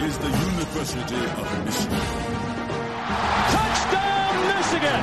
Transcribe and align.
is 0.00 0.18
the 0.18 0.28
University 0.28 1.14
of 1.14 1.64
Michigan. 1.64 2.00
Touchdown, 3.54 4.34
Michigan! 4.50 5.00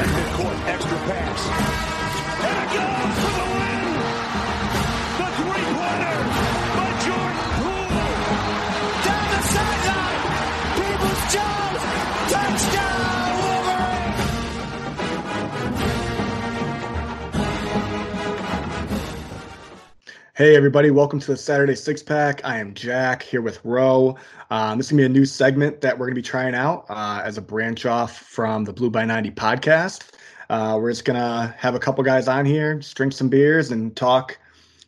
And 0.00 0.10
midcourt 0.16 0.58
extra 0.66 0.98
pass. 1.08 1.40
And 2.44 2.56
it 2.62 2.68
goes 2.74 3.43
Hey, 20.36 20.56
everybody, 20.56 20.90
welcome 20.90 21.20
to 21.20 21.26
the 21.28 21.36
Saturday 21.36 21.76
Six 21.76 22.02
Pack. 22.02 22.40
I 22.42 22.58
am 22.58 22.74
Jack 22.74 23.22
here 23.22 23.40
with 23.40 23.64
Roe. 23.64 24.16
Um, 24.50 24.78
this 24.78 24.86
is 24.86 24.90
going 24.90 25.04
to 25.04 25.08
be 25.08 25.14
a 25.14 25.20
new 25.20 25.24
segment 25.24 25.80
that 25.82 25.96
we're 25.96 26.06
going 26.06 26.16
to 26.16 26.18
be 26.18 26.26
trying 26.26 26.56
out 26.56 26.86
uh, 26.88 27.22
as 27.24 27.38
a 27.38 27.40
branch 27.40 27.86
off 27.86 28.18
from 28.18 28.64
the 28.64 28.72
Blue 28.72 28.90
by 28.90 29.04
90 29.04 29.30
podcast. 29.30 30.10
Uh, 30.50 30.76
we're 30.82 30.90
just 30.90 31.04
going 31.04 31.20
to 31.20 31.54
have 31.56 31.76
a 31.76 31.78
couple 31.78 32.02
guys 32.02 32.26
on 32.26 32.44
here, 32.44 32.74
just 32.74 32.96
drink 32.96 33.12
some 33.12 33.28
beers, 33.28 33.70
and 33.70 33.94
talk 33.94 34.36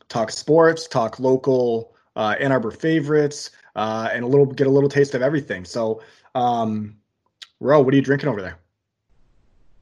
talk 0.08 0.32
sports, 0.32 0.88
talk 0.88 1.20
local 1.20 1.94
uh, 2.16 2.34
Ann 2.40 2.50
Arbor 2.50 2.72
favorites, 2.72 3.52
uh, 3.76 4.08
and 4.12 4.24
a 4.24 4.26
little 4.26 4.46
get 4.46 4.66
a 4.66 4.70
little 4.70 4.90
taste 4.90 5.14
of 5.14 5.22
everything. 5.22 5.64
So, 5.64 6.02
um, 6.34 6.96
Roe, 7.60 7.82
what 7.82 7.94
are 7.94 7.96
you 7.96 8.02
drinking 8.02 8.30
over 8.30 8.42
there? 8.42 8.58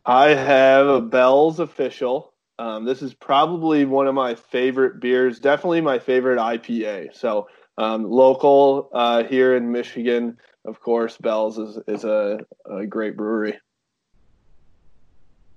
I 0.05 0.35
have 0.35 0.87
a 0.89 1.01
Bell's 1.01 1.59
official. 1.59 2.34
Um, 2.59 2.85
this 2.85 3.03
is 3.03 3.15
probably 3.15 3.85
one 3.85 4.07
of 4.07 4.15
my 4.15 4.35
favorite 4.35 5.01
beers, 5.01 5.41
definitely 5.41 5.81
my 5.81 5.99
favorite 5.99 6.39
IPA. 6.39 7.15
So, 7.15 7.49
um, 7.77 8.05
local 8.05 8.91
uh, 8.93 9.25
here 9.25 9.57
in 9.57 9.73
Michigan, 9.73 10.39
of 10.65 10.81
course, 10.81 11.17
Bell's 11.19 11.59
is, 11.59 11.79
is 11.89 12.05
a, 12.05 12.39
a 12.71 12.87
great 12.87 13.17
brewery. 13.17 13.59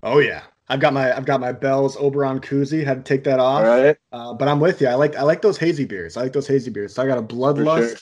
Oh 0.01 0.19
yeah, 0.19 0.43
I've 0.69 0.79
got 0.79 0.93
my 0.93 1.15
I've 1.15 1.25
got 1.25 1.39
my 1.39 1.51
Bell's 1.51 1.97
Oberon 1.97 2.39
koozie. 2.39 2.83
Had 2.83 3.05
to 3.05 3.13
take 3.13 3.23
that 3.25 3.39
off. 3.39 3.63
Right. 3.63 3.97
Uh, 4.11 4.33
but 4.33 4.47
I'm 4.47 4.59
with 4.59 4.81
you. 4.81 4.87
I 4.87 4.95
like 4.95 5.15
I 5.15 5.23
like 5.23 5.41
those 5.41 5.57
hazy 5.57 5.85
beers. 5.85 6.17
I 6.17 6.21
like 6.21 6.33
those 6.33 6.47
hazy 6.47 6.71
beers. 6.71 6.95
So 6.95 7.03
I 7.03 7.07
got 7.07 7.17
a 7.17 7.23
Bloodlust 7.23 7.89
sure. 7.89 7.97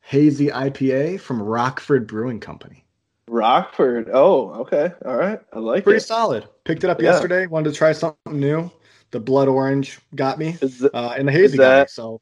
hazy 0.00 0.48
IPA 0.48 1.20
from 1.20 1.42
Rockford 1.42 2.06
Brewing 2.06 2.40
Company. 2.40 2.83
Rockford. 3.28 4.10
Oh, 4.12 4.50
okay. 4.62 4.92
All 5.04 5.16
right. 5.16 5.40
I 5.52 5.58
like 5.58 5.80
it. 5.80 5.84
Pretty 5.84 5.98
it. 5.98 6.02
solid. 6.02 6.46
Picked 6.64 6.84
it 6.84 6.90
up 6.90 7.00
Yeah. 7.00 7.10
yesterday. 7.12 7.46
Wanted 7.46 7.70
to 7.70 7.76
try 7.76 7.92
something 7.92 8.38
new. 8.38 8.70
The 9.10 9.20
blood 9.20 9.48
orange 9.48 9.98
got 10.14 10.38
me, 10.38 10.56
Is 10.60 10.80
th- 10.80 10.90
uh, 10.92 11.14
and 11.16 11.28
the 11.28 11.32
hazy 11.32 11.44
is 11.44 11.56
got 11.56 11.62
me. 11.62 11.68
that- 11.80 11.90
So 11.90 12.20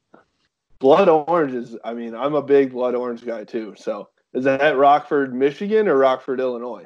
blood 0.79 1.09
orange 1.09 1.53
is, 1.53 1.75
I 1.83 1.93
mean, 1.93 2.13
I'm 2.13 2.35
a 2.35 2.41
big 2.41 2.71
blood 2.71 2.93
orange 2.93 3.25
guy 3.25 3.43
too. 3.45 3.73
So, 3.77 4.09
is 4.33 4.43
that 4.43 4.77
Rockford, 4.77 5.33
Michigan 5.33 5.87
or 5.87 5.97
Rockford, 5.97 6.39
Illinois? 6.39 6.85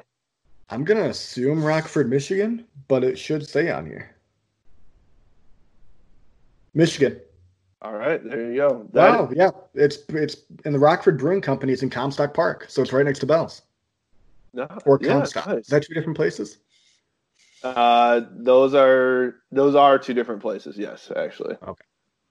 I'm 0.70 0.84
gonna 0.84 1.08
assume 1.08 1.62
Rockford, 1.62 2.08
Michigan, 2.08 2.64
but 2.88 3.04
it 3.04 3.18
should 3.18 3.46
say 3.46 3.70
on 3.70 3.86
here. 3.86 4.14
Michigan. 6.74 7.20
All 7.82 7.92
right. 7.94 8.22
There 8.22 8.50
you 8.50 8.56
go. 8.56 8.88
That- 8.92 9.20
Wow, 9.20 9.30
yeah, 9.34 9.50
it's 9.74 9.98
it's 10.08 10.38
in 10.64 10.72
the 10.72 10.78
Rockford 10.78 11.18
Brewing 11.18 11.40
Company. 11.40 11.72
It's 11.72 11.82
in 11.82 11.90
Comstock 11.90 12.34
Park, 12.34 12.66
so 12.68 12.82
it's 12.82 12.92
right 12.92 13.04
next 13.04 13.20
to 13.20 13.26
Bell's 13.26 13.62
no, 14.52 14.66
or 14.86 14.98
yeah, 15.02 15.08
Comstock. 15.14 15.46
nice. 15.46 15.58
Is 15.64 15.66
that 15.68 15.84
two 15.84 15.94
different 15.94 16.16
places? 16.16 16.58
Uh, 17.62 18.20
those 18.30 18.74
are 18.74 19.36
those 19.50 19.74
are 19.74 19.98
two 19.98 20.14
different 20.14 20.40
places. 20.40 20.78
Yes, 20.78 21.10
actually. 21.16 21.56
Okay. 21.66 21.84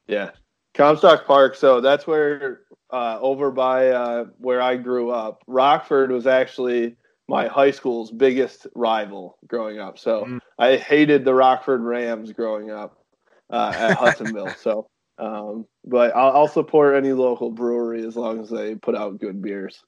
Yeah, 0.07 0.31
Comstock 0.73 1.25
Park. 1.25 1.55
So 1.55 1.81
that's 1.81 2.07
where 2.07 2.61
uh, 2.91 3.19
over 3.19 3.51
by 3.51 3.89
uh, 3.89 4.25
where 4.37 4.61
I 4.61 4.77
grew 4.77 5.09
up. 5.11 5.43
Rockford 5.47 6.11
was 6.11 6.27
actually 6.27 6.95
my 7.27 7.47
high 7.47 7.71
school's 7.71 8.09
biggest 8.09 8.67
rival 8.73 9.37
growing 9.47 9.79
up. 9.79 9.99
So 9.99 10.23
Mm. 10.25 10.39
I 10.57 10.77
hated 10.77 11.25
the 11.25 11.33
Rockford 11.33 11.81
Rams 11.81 12.31
growing 12.31 12.71
up 12.71 13.03
uh, 13.49 13.73
at 13.77 13.97
Hudsonville. 13.99 14.55
So, 14.61 14.87
um, 15.17 15.65
but 15.83 16.15
I'll, 16.15 16.31
I'll 16.31 16.47
support 16.47 16.95
any 16.95 17.11
local 17.11 17.51
brewery 17.51 18.05
as 18.07 18.15
long 18.15 18.39
as 18.39 18.49
they 18.49 18.75
put 18.75 18.95
out 18.95 19.19
good 19.19 19.41
beers. 19.41 19.83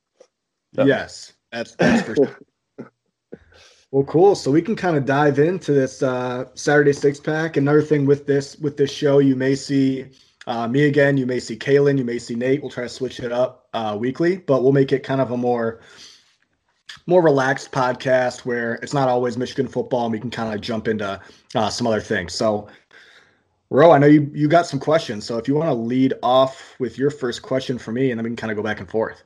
So- 0.75 0.83
Yes, 0.83 1.31
that's 1.51 1.75
that's 1.75 2.01
for 2.03 2.15
sure. 2.15 2.39
Well, 3.91 4.03
cool. 4.03 4.35
So 4.35 4.51
we 4.51 4.61
can 4.61 4.75
kind 4.75 4.95
of 4.95 5.05
dive 5.05 5.39
into 5.39 5.73
this 5.73 6.03
uh, 6.03 6.45
Saturday 6.53 6.93
six 6.93 7.19
pack. 7.19 7.57
Another 7.57 7.81
thing 7.81 8.05
with 8.05 8.27
this 8.27 8.55
with 8.59 8.77
this 8.77 8.91
show, 8.91 9.17
you 9.17 9.35
may 9.35 9.55
see 9.55 10.05
uh, 10.45 10.67
me 10.67 10.85
again. 10.85 11.17
You 11.17 11.25
may 11.25 11.39
see 11.39 11.57
Kalen. 11.57 11.97
You 11.97 12.05
may 12.05 12.19
see 12.19 12.35
Nate. 12.35 12.61
We'll 12.61 12.69
try 12.69 12.83
to 12.83 12.89
switch 12.89 13.19
it 13.19 13.31
up 13.31 13.67
uh, 13.73 13.97
weekly, 13.99 14.37
but 14.37 14.61
we'll 14.61 14.73
make 14.73 14.91
it 14.91 15.03
kind 15.03 15.19
of 15.19 15.31
a 15.31 15.37
more 15.37 15.79
more 17.07 17.23
relaxed 17.23 17.71
podcast 17.71 18.45
where 18.45 18.75
it's 18.75 18.93
not 18.93 19.09
always 19.09 19.37
Michigan 19.37 19.67
football, 19.67 20.05
and 20.05 20.11
we 20.11 20.19
can 20.19 20.29
kind 20.29 20.53
of 20.53 20.61
jump 20.61 20.87
into 20.87 21.19
uh, 21.55 21.69
some 21.71 21.87
other 21.87 22.01
things. 22.01 22.35
So, 22.35 22.67
Ro, 23.71 23.89
I 23.91 23.97
know 23.97 24.05
you 24.05 24.29
you 24.35 24.47
got 24.47 24.67
some 24.67 24.79
questions. 24.79 25.25
So 25.25 25.37
if 25.39 25.47
you 25.47 25.55
want 25.55 25.69
to 25.69 25.73
lead 25.73 26.13
off 26.21 26.75
with 26.77 26.99
your 26.99 27.09
first 27.09 27.41
question 27.41 27.79
for 27.79 27.91
me, 27.91 28.11
and 28.11 28.19
then 28.19 28.23
we 28.23 28.29
can 28.29 28.37
kind 28.37 28.51
of 28.51 28.57
go 28.57 28.61
back 28.61 28.79
and 28.79 28.87
forth. 28.87 29.23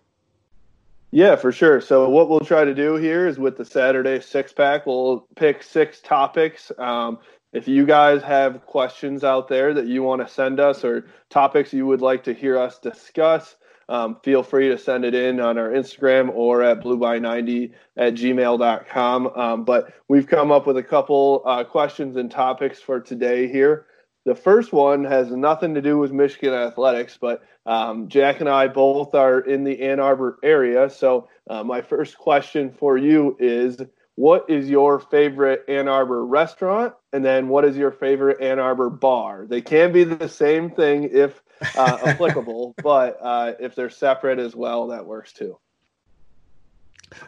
Yeah, 1.15 1.35
for 1.35 1.51
sure. 1.51 1.79
So 1.79 2.09
what 2.09 2.27
we'll 2.27 2.39
try 2.39 2.65
to 2.65 2.73
do 2.73 2.95
here 2.95 3.27
is 3.27 3.37
with 3.37 3.55
the 3.55 3.65
Saturday 3.65 4.19
six 4.19 4.51
pack, 4.51 4.87
we'll 4.87 5.27
pick 5.35 5.61
six 5.61 6.01
topics. 6.01 6.71
Um, 6.79 7.19
if 7.51 7.67
you 7.67 7.85
guys 7.85 8.23
have 8.23 8.65
questions 8.65 9.23
out 9.23 9.47
there 9.47 9.75
that 9.75 9.85
you 9.85 10.01
want 10.01 10.27
to 10.27 10.33
send 10.33 10.59
us 10.59 10.83
or 10.83 11.05
topics 11.29 11.71
you 11.71 11.85
would 11.85 12.01
like 12.01 12.23
to 12.23 12.33
hear 12.33 12.57
us 12.57 12.79
discuss, 12.79 13.57
um, 13.89 14.17
feel 14.23 14.41
free 14.41 14.69
to 14.69 14.77
send 14.79 15.05
it 15.05 15.13
in 15.13 15.39
on 15.39 15.59
our 15.59 15.69
Instagram 15.69 16.31
or 16.33 16.63
at 16.63 16.81
blueby90 16.81 17.73
at 17.95 18.15
gmail.com. 18.15 19.27
Um, 19.35 19.65
but 19.65 19.93
we've 20.07 20.25
come 20.25 20.51
up 20.51 20.65
with 20.65 20.77
a 20.77 20.83
couple 20.83 21.43
uh, 21.45 21.63
questions 21.63 22.15
and 22.15 22.31
topics 22.31 22.79
for 22.79 22.99
today 22.99 23.47
here. 23.47 23.85
The 24.25 24.35
first 24.35 24.71
one 24.71 25.03
has 25.03 25.31
nothing 25.31 25.75
to 25.75 25.81
do 25.81 25.97
with 25.97 26.13
Michigan 26.13 26.53
athletics, 26.53 27.17
but 27.19 27.43
um, 27.65 28.07
Jack 28.07 28.39
and 28.39 28.47
I 28.47 28.67
both 28.67 29.13
are 29.15 29.39
in 29.39 29.63
the 29.65 29.81
Ann 29.81 29.99
Arbor 29.99 30.39
area. 30.43 30.89
So, 30.89 31.27
uh, 31.49 31.63
my 31.63 31.81
first 31.81 32.17
question 32.17 32.71
for 32.71 32.97
you 32.97 33.35
is 33.39 33.81
What 34.15 34.49
is 34.49 34.69
your 34.69 34.99
favorite 34.99 35.65
Ann 35.67 35.89
Arbor 35.89 36.25
restaurant? 36.25 36.93
And 37.11 37.23
then, 37.23 37.49
what 37.49 37.65
is 37.65 37.75
your 37.75 37.91
favorite 37.91 38.41
Ann 38.41 38.59
Arbor 38.59 38.89
bar? 38.89 39.45
They 39.45 39.61
can 39.61 39.91
be 39.91 40.05
the 40.05 40.29
same 40.29 40.69
thing 40.71 41.09
if 41.11 41.41
uh, 41.77 41.99
applicable, 42.05 42.75
but 42.81 43.17
uh, 43.21 43.53
if 43.59 43.75
they're 43.75 43.89
separate 43.89 44.39
as 44.39 44.55
well, 44.55 44.87
that 44.87 45.05
works 45.05 45.33
too. 45.33 45.57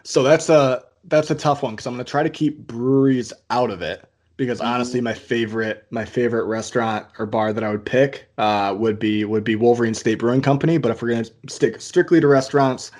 So 0.03 0.23
that's 0.23 0.47
a 0.47 0.83
that's 1.03 1.29
a 1.29 1.35
tough 1.35 1.62
one 1.62 1.73
because 1.73 1.88
I'm 1.88 1.94
gonna 1.94 2.06
try 2.06 2.23
to 2.23 2.29
keep 2.29 2.57
breweries 2.57 3.33
out 3.50 3.69
of 3.69 3.81
it 3.81 4.09
because 4.38 4.59
honestly, 4.62 5.01
my 5.01 5.13
favorite 5.13 5.85
my 5.91 6.06
favorite 6.06 6.46
restaurant 6.46 7.07
or 7.18 7.25
bar 7.25 7.53
that 7.53 7.63
I 7.63 7.69
would 7.69 7.85
pick 7.85 8.29
uh, 8.38 8.75
would 8.78 9.00
be 9.00 9.23
would 9.25 9.44
be 9.44 9.56
Wolverine 9.56 9.94
State 9.94 10.19
Brewing 10.19 10.41
Company. 10.41 10.78
But 10.78 10.91
if 10.91 11.01
we're 11.01 11.09
gonna 11.09 11.25
stick 11.47 11.81
strictly 11.81 12.19
to 12.19 12.28
restaurants, 12.28 12.91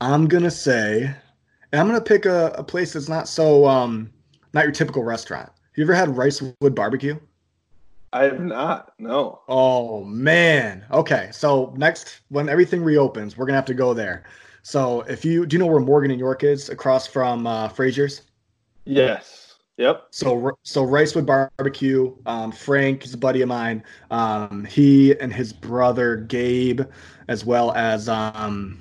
I'm 0.00 0.26
gonna 0.26 0.50
say, 0.50 1.14
and 1.72 1.80
I'm 1.80 1.86
gonna 1.86 2.00
pick 2.00 2.26
a, 2.26 2.52
a 2.56 2.64
place 2.64 2.94
that's 2.94 3.08
not 3.08 3.28
so 3.28 3.66
um 3.66 4.10
not 4.52 4.64
your 4.64 4.72
typical 4.72 5.04
restaurant. 5.04 5.46
Have 5.48 5.78
you 5.78 5.84
ever 5.84 5.94
had 5.94 6.08
Ricewood 6.08 6.74
Barbecue? 6.74 7.18
I 8.12 8.24
have 8.24 8.40
not, 8.40 8.92
no. 8.98 9.40
Oh 9.48 10.04
man. 10.04 10.84
Okay. 10.92 11.30
So 11.32 11.74
next, 11.76 12.20
when 12.28 12.48
everything 12.48 12.82
reopens, 12.84 13.36
we're 13.36 13.46
gonna 13.46 13.58
have 13.58 13.64
to 13.66 13.74
go 13.74 13.92
there. 13.92 14.24
So 14.62 15.02
if 15.02 15.24
you 15.24 15.46
do 15.46 15.56
you 15.56 15.58
know 15.58 15.66
where 15.66 15.80
Morgan 15.80 16.10
and 16.10 16.20
York 16.20 16.44
is, 16.44 16.68
across 16.68 17.06
from 17.06 17.46
uh, 17.46 17.68
Fraser's? 17.68 18.22
Yes. 18.84 19.43
Yep. 19.76 20.06
So 20.10 20.56
so 20.62 20.86
Ricewood 20.86 21.26
Barbecue. 21.26 22.14
Um, 22.26 22.52
Frank 22.52 23.04
is 23.04 23.14
a 23.14 23.18
buddy 23.18 23.42
of 23.42 23.48
mine. 23.48 23.82
Um, 24.10 24.64
he 24.64 25.18
and 25.18 25.32
his 25.32 25.52
brother 25.52 26.16
Gabe, 26.16 26.82
as 27.28 27.44
well 27.44 27.72
as 27.72 28.08
um, 28.08 28.78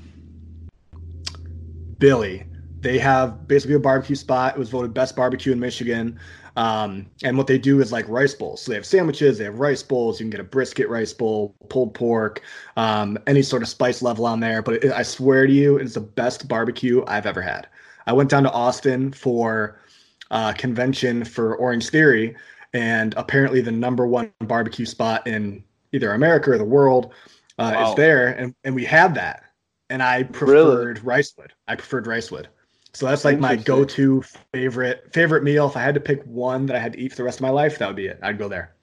Billy. 1.98 2.45
They 2.81 3.00
have 3.00 3.48
basically 3.48 3.75
a 3.75 3.80
barbecue 3.80 4.16
spot. 4.16 4.56
It 4.56 4.60
was 4.60 4.69
voted 4.69 4.94
best 4.94 5.16
barbecue 5.16 5.51
in 5.51 5.60
Michigan. 5.60 6.19
Um, 6.56 7.07
and 7.24 7.38
what 7.38 7.48
they 7.48 7.57
do 7.57 7.81
is 7.81 7.92
like 7.92 8.07
rice 8.07 8.36
bowls. 8.36 8.62
So 8.62 8.72
they 8.72 8.75
have 8.75 8.86
sandwiches, 8.86 9.40
they 9.40 9.45
have 9.45 9.60
rice 9.60 9.81
bowls. 9.81 10.19
You 10.19 10.25
can 10.25 10.30
get 10.30 10.40
a 10.40 10.44
brisket 10.44 10.88
rice 10.90 11.13
bowl, 11.13 11.56
pulled 11.69 11.95
pork, 11.95 12.42
um, 12.78 13.18
any 13.25 13.42
sort 13.42 13.63
of 13.63 13.69
spice 13.69 14.01
level 14.01 14.25
on 14.25 14.40
there. 14.40 14.62
But 14.62 14.84
it, 14.84 14.92
I 14.92 15.01
swear 15.01 15.48
to 15.48 15.54
you, 15.54 15.78
it's 15.78 15.95
the 15.95 16.01
best 16.01 16.48
barbecue 16.48 17.04
I've 17.07 17.25
ever 17.25 17.42
had. 17.42 17.68
I 18.06 18.13
went 18.13 18.30
down 18.30 18.44
to 18.44 18.51
Austin 18.51 19.12
for 19.13 19.80
a 20.33 20.53
convention 20.53 21.24
for 21.24 21.56
Orange 21.56 21.89
Theory, 21.89 22.35
and 22.74 23.13
apparently 23.18 23.62
the 23.62 23.71
number 23.71 24.07
one 24.07 24.31
barbecue 24.39 24.85
spot 24.85 25.25
in 25.27 25.63
either 25.91 26.13
America 26.13 26.51
or 26.51 26.57
the 26.57 26.65
world 26.65 27.13
uh, 27.59 27.71
Wow. 27.75 27.89
is 27.89 27.95
there, 27.95 28.27
and, 28.30 28.56
and 28.63 28.74
we 28.75 28.83
had 28.83 29.15
that. 29.15 29.44
And 29.89 30.01
I 30.01 30.24
preferred 30.24 31.00
Ricewood. 31.01 31.51
I 31.68 31.75
preferred 31.75 32.06
Ricewood. 32.06 32.47
So 32.94 33.06
that's 33.07 33.25
like 33.25 33.39
my 33.39 33.56
go-to 33.56 34.24
favorite 34.51 35.12
favorite 35.13 35.44
meal. 35.44 35.68
If 35.68 35.75
I 35.77 35.81
had 35.81 35.95
to 35.95 36.01
pick 36.01 36.24
one 36.25 36.65
that 36.68 36.75
I 36.75 36.80
had 36.80 36.94
to 36.94 37.00
eat 37.00 37.09
for 37.12 37.18
the 37.18 37.24
rest 37.24 37.39
of 37.39 37.41
my 37.41 37.50
life, 37.50 37.80
that 37.80 37.88
would 37.88 37.95
be 37.95 38.07
it. 38.07 38.19
I'd 38.21 38.38
go 38.38 38.47
there. 38.47 38.74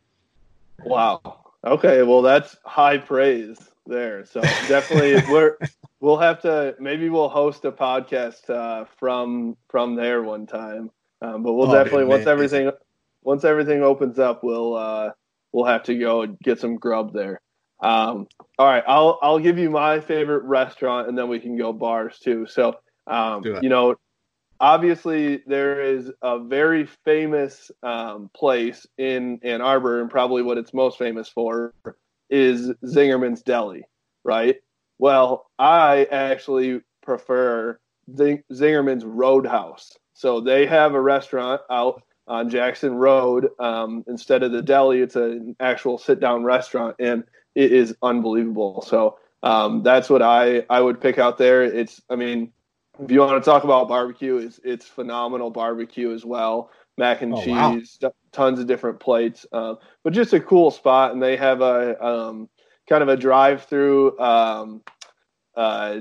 Wow. 0.84 1.20
Okay, 1.64 2.02
well 2.02 2.22
that's 2.22 2.56
high 2.64 2.98
praise 2.98 3.58
there. 3.86 4.24
So 4.24 4.40
definitely 4.40 5.22
we're 5.32 5.56
we'll 6.00 6.16
have 6.16 6.40
to 6.42 6.74
maybe 6.80 7.08
we'll 7.08 7.28
host 7.28 7.64
a 7.64 7.72
podcast 7.72 8.50
uh, 8.50 8.84
from 8.98 9.56
from 9.68 9.94
there 9.94 10.22
one 10.22 10.46
time. 10.46 10.90
Um, 11.22 11.42
but 11.42 11.52
we'll 11.52 11.68
Oh, 11.68 11.72
definitely 11.72 12.04
once 12.04 12.26
amazing. 12.26 12.32
everything 12.32 12.70
once 13.22 13.44
everything 13.44 13.82
opens 13.82 14.18
up, 14.18 14.42
we'll 14.42 14.74
uh, 14.74 15.10
we'll 15.52 15.66
have 15.66 15.82
to 15.84 15.94
go 15.98 16.22
and 16.22 16.38
get 16.40 16.58
some 16.58 16.76
grub 16.76 17.12
there. 17.12 17.40
Um, 17.82 18.26
all 18.58 18.66
right, 18.66 18.84
I'll 18.86 19.18
I'll 19.22 19.38
give 19.38 19.58
you 19.58 19.70
my 19.70 20.00
favorite 20.00 20.44
restaurant, 20.44 21.08
and 21.08 21.16
then 21.16 21.28
we 21.28 21.40
can 21.40 21.56
go 21.56 21.72
bars 21.72 22.18
too. 22.18 22.46
So 22.46 22.78
um, 23.06 23.42
you 23.62 23.68
know, 23.68 23.96
obviously 24.60 25.42
there 25.46 25.82
is 25.82 26.10
a 26.22 26.38
very 26.38 26.86
famous 27.04 27.70
um, 27.82 28.30
place 28.34 28.86
in 28.98 29.40
Ann 29.42 29.60
Arbor, 29.60 30.00
and 30.00 30.10
probably 30.10 30.42
what 30.42 30.58
it's 30.58 30.74
most 30.74 30.98
famous 30.98 31.28
for 31.28 31.74
is 32.28 32.70
Zingerman's 32.84 33.42
Deli, 33.42 33.82
right? 34.24 34.56
Well, 34.98 35.46
I 35.58 36.06
actually 36.10 36.80
prefer 37.02 37.78
Zing- 38.16 38.44
Zingerman's 38.52 39.04
Roadhouse. 39.04 39.90
So 40.20 40.42
they 40.42 40.66
have 40.66 40.92
a 40.92 41.00
restaurant 41.00 41.62
out 41.70 42.02
on 42.26 42.50
Jackson 42.50 42.94
Road. 42.94 43.48
Um, 43.58 44.04
instead 44.06 44.42
of 44.42 44.52
the 44.52 44.60
deli, 44.60 45.00
it's 45.00 45.16
an 45.16 45.56
actual 45.60 45.96
sit-down 45.96 46.44
restaurant, 46.44 46.96
and 46.98 47.24
it 47.54 47.72
is 47.72 47.96
unbelievable. 48.02 48.82
So 48.86 49.18
um, 49.42 49.82
that's 49.82 50.10
what 50.10 50.20
I 50.20 50.66
I 50.68 50.78
would 50.82 51.00
pick 51.00 51.18
out 51.18 51.38
there. 51.38 51.62
It's 51.62 52.02
I 52.10 52.16
mean, 52.16 52.52
if 52.98 53.10
you 53.10 53.20
want 53.20 53.42
to 53.42 53.50
talk 53.50 53.64
about 53.64 53.88
barbecue, 53.88 54.36
it's 54.36 54.60
it's 54.62 54.84
phenomenal 54.84 55.50
barbecue 55.50 56.12
as 56.12 56.22
well. 56.22 56.70
Mac 56.98 57.22
and 57.22 57.32
Oh, 57.32 57.42
cheese, 57.42 57.96
t- 57.98 58.08
tons 58.30 58.60
of 58.60 58.66
different 58.66 59.00
plates, 59.00 59.46
um, 59.52 59.78
but 60.04 60.12
just 60.12 60.34
a 60.34 60.40
cool 60.40 60.70
spot. 60.70 61.12
And 61.12 61.22
they 61.22 61.38
have 61.38 61.62
a 61.62 62.04
um, 62.04 62.50
kind 62.86 63.02
of 63.02 63.08
a 63.08 63.16
drive-through 63.16 64.20
um, 64.20 64.82
uh, 65.56 65.96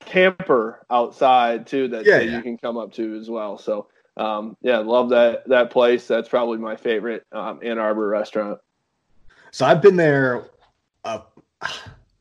camper 0.00 0.84
outside 0.90 1.66
too 1.66 1.88
that, 1.88 2.04
Yeah, 2.04 2.18
that 2.18 2.26
yeah. 2.26 2.36
you 2.36 2.42
can 2.42 2.58
come 2.58 2.76
up 2.76 2.92
to 2.94 3.16
as 3.16 3.30
well. 3.30 3.58
So 3.58 3.88
um, 4.16 4.56
yeah, 4.60 4.78
love 4.78 5.08
that 5.10 5.48
that 5.48 5.70
place. 5.70 6.06
That's 6.06 6.28
probably 6.28 6.58
my 6.58 6.76
favorite 6.76 7.24
um, 7.32 7.60
Ann 7.62 7.78
Arbor 7.78 8.08
restaurant. 8.08 8.58
So 9.50 9.64
I've 9.66 9.82
been 9.82 9.96
there 9.96 10.46
uh, 11.04 11.20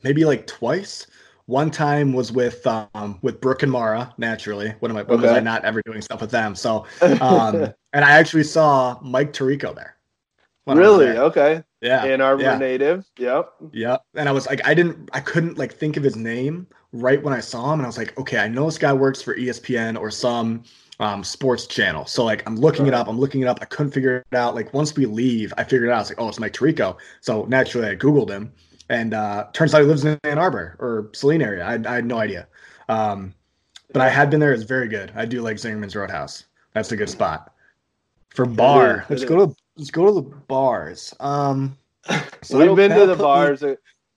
maybe 0.03 0.25
like 0.25 0.47
twice. 0.47 1.07
One 1.45 1.71
time 1.71 2.13
was 2.13 2.31
with 2.31 2.65
um, 2.67 3.17
with 3.21 3.41
Brooke 3.41 3.63
and 3.63 3.71
Mara, 3.71 4.13
naturally. 4.17 4.75
When 4.79 4.91
am 4.91 4.97
I 4.97 5.03
when 5.03 5.21
was 5.21 5.31
I 5.31 5.39
not 5.39 5.65
ever 5.65 5.81
doing 5.81 6.01
stuff 6.01 6.21
with 6.21 6.31
them? 6.31 6.55
So 6.55 6.85
um, 7.21 7.73
and 7.93 8.05
I 8.05 8.11
actually 8.11 8.43
saw 8.43 8.99
Mike 9.01 9.33
Tirico 9.33 9.73
there. 9.73 9.95
when 10.65 10.77
I 10.77 10.81
was 10.81 10.89
really? 10.89 11.05
there. 11.07 11.23
Okay. 11.23 11.63
Yeah. 11.81 12.03
Ann 12.03 12.21
Arbor 12.21 12.43
yeah. 12.43 12.57
native. 12.57 13.05
Yep. 13.17 13.53
Yep. 13.71 14.01
And 14.15 14.29
I 14.29 14.31
was 14.31 14.47
like, 14.47 14.65
I 14.67 14.73
didn't, 14.73 15.09
I 15.13 15.21
couldn't 15.21 15.57
like 15.57 15.73
think 15.73 15.97
of 15.97 16.03
his 16.03 16.15
name 16.15 16.67
right 16.91 17.21
when 17.21 17.33
I 17.33 17.39
saw 17.39 17.71
him. 17.73 17.79
And 17.79 17.85
I 17.85 17.87
was 17.87 17.97
like, 17.97 18.17
okay, 18.19 18.37
I 18.39 18.47
know 18.47 18.65
this 18.65 18.77
guy 18.77 18.93
works 18.93 19.21
for 19.21 19.35
ESPN 19.35 19.99
or 19.99 20.09
some 20.11 20.63
um, 20.99 21.23
sports 21.23 21.67
channel. 21.67 22.05
So 22.05 22.23
like, 22.25 22.43
I'm 22.47 22.55
looking 22.55 22.87
it 22.87 22.93
up. 22.93 23.07
I'm 23.07 23.19
looking 23.19 23.41
it 23.41 23.47
up. 23.47 23.59
I 23.61 23.65
couldn't 23.65 23.91
figure 23.91 24.25
it 24.31 24.35
out. 24.35 24.55
Like 24.55 24.73
once 24.73 24.95
we 24.95 25.05
leave, 25.05 25.53
I 25.57 25.63
figured 25.63 25.89
it 25.89 25.91
out. 25.91 25.97
I 25.97 25.99
was 25.99 26.09
like, 26.09 26.19
oh, 26.21 26.27
it's 26.29 26.39
Mike 26.39 26.53
Tirico. 26.53 26.97
So 27.21 27.45
naturally, 27.45 27.87
I 27.87 27.95
Googled 27.95 28.29
him, 28.29 28.51
and 28.89 29.13
uh, 29.13 29.47
turns 29.53 29.73
out 29.73 29.81
he 29.81 29.87
lives 29.87 30.03
in 30.03 30.19
Ann 30.23 30.37
Arbor 30.39 30.75
or 30.79 31.09
Saline 31.13 31.41
area. 31.41 31.63
I, 31.65 31.73
I 31.89 31.95
had 31.95 32.05
no 32.05 32.17
idea. 32.17 32.47
Um, 32.89 33.33
but 33.93 34.01
I 34.01 34.09
had 34.09 34.29
been 34.29 34.39
there. 34.39 34.51
It's 34.53 34.63
very 34.63 34.87
good. 34.87 35.11
I 35.15 35.25
do 35.25 35.41
like 35.41 35.57
Zingerman's 35.57 35.95
Roadhouse. 35.95 36.45
That's 36.73 36.91
a 36.91 36.97
good 36.97 37.09
spot. 37.09 37.53
For 38.29 38.45
bar, 38.45 39.01
is, 39.03 39.09
let's 39.09 39.21
it 39.23 39.29
go 39.29 39.45
to 39.47 39.55
let's 39.77 39.91
go 39.91 40.05
to 40.07 40.11
the 40.13 40.21
bars. 40.21 41.13
Um, 41.19 41.77
so 42.41 42.57
We've 42.59 42.75
been 42.75 42.91
to 42.91 43.05
the 43.05 43.15
put 43.15 43.19
me- 43.19 43.23
bars. 43.23 43.63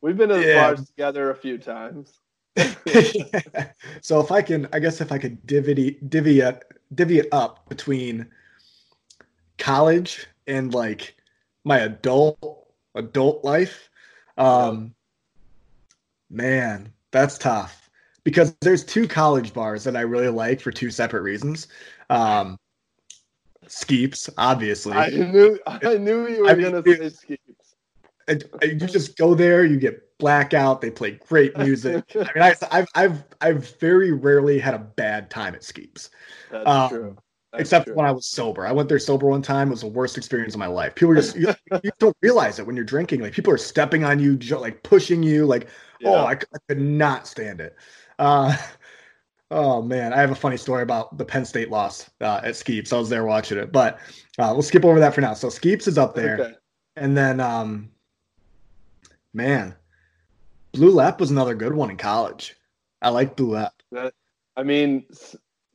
We've 0.01 0.17
been 0.17 0.29
to 0.31 0.35
the 0.37 0.47
Yeah. 0.47 0.73
bars 0.73 0.87
together 0.87 1.31
a 1.31 1.35
few 1.35 1.59
times. 1.59 2.19
so 4.02 4.20
if 4.20 4.31
I 4.31 4.43
can, 4.43 4.69
I 4.72 4.78
guess 4.78 5.00
if 5.00 5.10
I 5.10 5.19
could 5.19 5.46
divvy 5.46 5.99
divvy 6.08 6.40
it 6.40 6.64
divvy 6.94 7.19
it 7.20 7.28
up 7.32 7.69
between 7.69 8.28
college 9.58 10.26
and 10.46 10.75
like 10.75 11.16
my 11.64 11.78
adult 11.78 12.69
adult 12.94 13.44
life, 13.44 13.88
um, 14.37 14.94
man, 16.31 16.93
that's 17.10 17.38
tough 17.38 17.90
because 18.25 18.54
there's 18.60 18.84
two 18.84 19.08
college 19.08 19.52
bars 19.52 19.84
that 19.84 19.96
I 19.96 20.02
really 20.02 20.28
like 20.28 20.60
for 20.60 20.70
two 20.70 20.90
separate 20.90 21.22
reasons. 21.22 21.69
Um, 22.10 22.58
Skeeps, 23.66 24.28
obviously. 24.37 24.93
I 24.93 25.08
knew 25.08 25.58
I 25.66 25.96
knew 25.96 26.28
you 26.28 26.43
were 26.43 26.50
I 26.50 26.54
mean, 26.54 26.72
gonna 26.72 26.82
say 26.84 27.38
Skeeps. 28.28 28.62
you 28.62 28.75
just 28.76 29.16
go 29.16 29.34
there, 29.34 29.64
you 29.64 29.78
get 29.78 30.12
blackout. 30.23 30.81
They 30.81 30.91
play 30.91 31.19
great 31.29 31.57
music. 31.59 32.05
I 32.15 32.19
mean, 32.19 32.43
I, 32.43 32.55
I've 32.71 32.89
I've 32.95 33.25
I've 33.41 33.79
very 33.81 34.13
rarely 34.13 34.59
had 34.59 34.73
a 34.73 34.79
bad 34.79 35.29
time 35.29 35.55
at 35.55 35.63
Skeeps, 35.63 36.09
That's 36.51 36.67
Um, 36.67 36.89
true. 36.89 37.17
That's 37.53 37.61
except 37.61 37.87
true. 37.87 37.95
when 37.97 38.07
I 38.07 38.13
was 38.13 38.27
sober. 38.27 38.67
I 38.67 38.73
went 38.73 38.89
there 38.89 38.99
sober 38.99 39.27
one 39.27 39.43
time. 39.43 39.69
It 39.69 39.73
was 39.73 39.83
the 39.83 39.89
worst 39.89 40.17
experience 40.17 40.55
of 40.55 40.61
my 40.61 40.67
life. 40.69 40.95
People 40.95 41.15
just 41.15 41.37
you, 41.37 41.53
you 41.85 41.91
don't 41.99 42.17
realize 42.23 42.59
it 42.59 42.67
when 42.67 42.77
you're 42.77 42.85
drinking. 42.85 43.21
Like 43.21 43.35
people 43.35 43.53
are 43.53 43.59
stepping 43.59 44.05
on 44.05 44.19
you, 44.21 44.39
like 44.39 44.83
pushing 44.83 45.23
you. 45.23 45.45
Like 45.45 45.69
oh, 46.05 46.15
I, 46.15 46.31
I, 46.31 46.35
c- 46.39 46.47
I 46.55 46.59
could 46.69 46.81
not 46.81 47.27
stand 47.27 47.61
it. 47.61 47.77
Uh, 48.19 48.57
oh 49.51 49.83
man, 49.83 50.15
I 50.15 50.21
have 50.21 50.31
a 50.31 50.35
funny 50.37 50.57
story 50.57 50.83
about 50.83 51.19
the 51.19 51.25
Penn 51.27 51.45
State 51.45 51.69
loss 51.71 52.09
uh, 52.21 52.41
at 52.43 52.55
Skeeps. 52.55 52.93
I 52.93 52.99
was 52.99 53.11
there 53.11 53.25
watching 53.27 53.59
it, 53.59 53.71
but 53.71 53.99
uh, 54.39 54.51
we'll 54.53 54.63
skip 54.63 54.85
over 54.85 55.01
that 55.01 55.15
for 55.15 55.21
now. 55.21 55.35
So 55.35 55.49
Skeeps 55.49 55.87
is 55.89 55.99
up 55.99 56.15
there. 56.15 56.41
Okay. 56.41 56.55
And 56.97 57.17
then, 57.17 57.41
um, 57.41 57.91
man, 59.35 59.75
Blue 60.73 60.91
Lep 60.91 61.21
was 61.21 61.31
another 61.31 61.55
good 61.55 61.75
one 61.75 61.91
in 61.91 61.97
college. 61.97 62.57
I 63.01 63.11
like 63.11 63.37
Blue 63.37 63.53
Lep. 63.53 63.75
I 64.57 64.63
mean, 64.63 65.05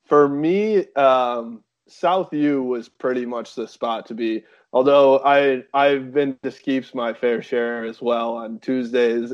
for 0.05 0.27
me, 0.27 0.91
um, 0.93 1.63
South 1.87 2.33
U 2.33 2.63
was 2.63 2.89
pretty 2.89 3.25
much 3.25 3.55
the 3.55 3.67
spot 3.67 4.05
to 4.07 4.13
be. 4.13 4.43
Although 4.73 5.19
I 5.19 5.63
I've 5.73 6.13
been 6.13 6.37
to 6.43 6.49
Skeeps 6.49 6.93
my 6.93 7.13
fair 7.13 7.41
share 7.41 7.85
as 7.85 8.01
well 8.01 8.35
on 8.35 8.59
Tuesdays, 8.59 9.33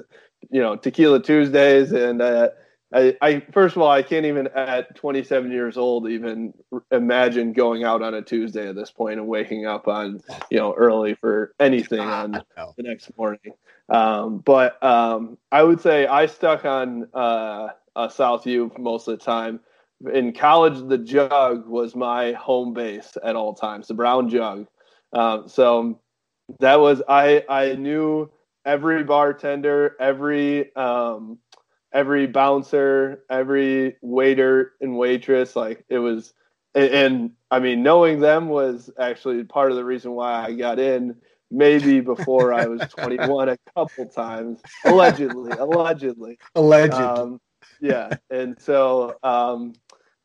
you 0.51 0.61
know, 0.61 0.75
Tequila 0.75 1.21
Tuesdays, 1.21 1.91
and 1.91 2.21
uh, 2.21 2.49
I, 2.93 3.17
I 3.21 3.39
first 3.51 3.75
of 3.75 3.81
all 3.81 3.89
I 3.89 4.03
can't 4.03 4.25
even 4.25 4.47
at 4.47 4.95
27 4.95 5.51
years 5.51 5.77
old 5.77 6.07
even 6.09 6.53
imagine 6.91 7.53
going 7.53 7.83
out 7.83 8.01
on 8.01 8.13
a 8.13 8.21
Tuesday 8.21 8.69
at 8.69 8.75
this 8.75 8.91
point 8.91 9.19
and 9.19 9.27
waking 9.27 9.65
up 9.65 9.87
on 9.87 10.21
you 10.49 10.59
know 10.59 10.73
early 10.73 11.15
for 11.15 11.53
anything 11.59 11.99
on 11.99 12.31
the 12.31 12.83
next 12.83 13.15
morning. 13.17 13.53
Um, 13.89 14.39
but 14.39 14.81
um, 14.83 15.37
I 15.51 15.63
would 15.63 15.81
say 15.81 16.05
I 16.07 16.27
stuck 16.27 16.65
on 16.65 17.07
uh, 17.13 17.69
uh, 17.95 18.09
South 18.09 18.45
U 18.45 18.71
most 18.77 19.07
of 19.07 19.17
the 19.17 19.25
time. 19.25 19.59
In 20.13 20.33
college, 20.33 20.87
the 20.87 20.97
jug 20.97 21.67
was 21.67 21.95
my 21.95 22.33
home 22.33 22.73
base 22.73 23.17
at 23.23 23.35
all 23.35 23.53
times, 23.53 23.87
the 23.87 23.93
brown 23.93 24.29
jug. 24.29 24.67
Um, 25.13 25.47
so 25.47 25.99
that 26.59 26.79
was 26.79 27.01
I. 27.07 27.43
I 27.47 27.75
knew 27.75 28.29
every 28.65 29.03
bartender, 29.03 29.95
every 29.99 30.75
um, 30.75 31.37
every 31.93 32.27
bouncer, 32.27 33.23
every 33.29 33.95
waiter 34.01 34.73
and 34.81 34.97
waitress. 34.97 35.55
Like 35.55 35.85
it 35.89 35.99
was, 35.99 36.33
and, 36.75 36.91
and 36.91 37.31
I 37.51 37.59
mean, 37.59 37.83
knowing 37.83 38.19
them 38.19 38.49
was 38.49 38.89
actually 38.99 39.43
part 39.43 39.71
of 39.71 39.77
the 39.77 39.85
reason 39.85 40.11
why 40.11 40.43
I 40.43 40.53
got 40.53 40.79
in 40.79 41.15
maybe 41.51 41.99
before 42.01 42.53
I 42.53 42.65
was 42.65 42.81
21 42.89 43.49
a 43.49 43.57
couple 43.75 44.07
times, 44.07 44.59
allegedly, 44.85 45.51
allegedly. 45.59 46.39
Alleged. 46.55 46.93
Um, 46.93 47.39
yeah, 47.79 48.09
and 48.29 48.59
so 48.59 49.15
um, 49.23 49.73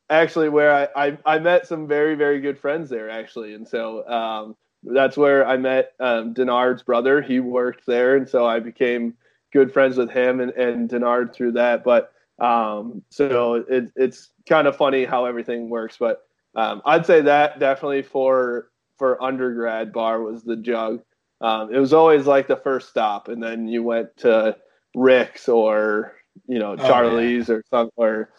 actually, 0.09 0.49
where 0.49 0.73
I, 0.73 1.09
I 1.09 1.17
I 1.25 1.39
met 1.39 1.67
some 1.67 1.87
very 1.87 2.15
very 2.15 2.41
good 2.41 2.57
friends 2.57 2.89
there 2.89 3.09
actually, 3.09 3.53
and 3.53 3.67
so 3.67 4.07
um, 4.07 4.55
that's 4.83 5.17
where 5.17 5.45
I 5.45 5.57
met 5.57 5.93
um, 5.99 6.33
Denard's 6.33 6.83
brother. 6.83 7.21
He 7.21 7.39
worked 7.39 7.85
there, 7.85 8.15
and 8.15 8.27
so 8.27 8.45
I 8.45 8.59
became 8.59 9.15
good 9.51 9.71
friends 9.71 9.97
with 9.97 10.09
him 10.09 10.39
and, 10.39 10.51
and 10.51 10.89
Denard 10.89 11.33
through 11.33 11.53
that. 11.53 11.83
But 11.83 12.11
um, 12.39 13.01
so 13.09 13.55
it, 13.67 13.91
it's 13.95 14.29
kind 14.47 14.67
of 14.67 14.75
funny 14.75 15.05
how 15.05 15.25
everything 15.25 15.69
works. 15.69 15.97
But 15.99 16.25
um, 16.55 16.81
I'd 16.85 17.05
say 17.05 17.21
that 17.21 17.59
definitely 17.59 18.01
for 18.01 18.69
for 18.97 19.21
undergrad 19.23 19.93
bar 19.93 20.21
was 20.21 20.43
the 20.43 20.55
jug. 20.55 21.01
Um, 21.41 21.73
it 21.73 21.79
was 21.79 21.93
always 21.93 22.25
like 22.25 22.47
the 22.47 22.57
first 22.57 22.89
stop, 22.89 23.27
and 23.29 23.41
then 23.41 23.67
you 23.67 23.83
went 23.83 24.15
to 24.17 24.57
Rick's 24.95 25.47
or 25.47 26.13
you 26.47 26.59
know 26.59 26.73
Oh. 26.73 26.87
Charlie's 26.87 27.49
or 27.49 27.63
some 27.69 27.89
or 27.95 28.29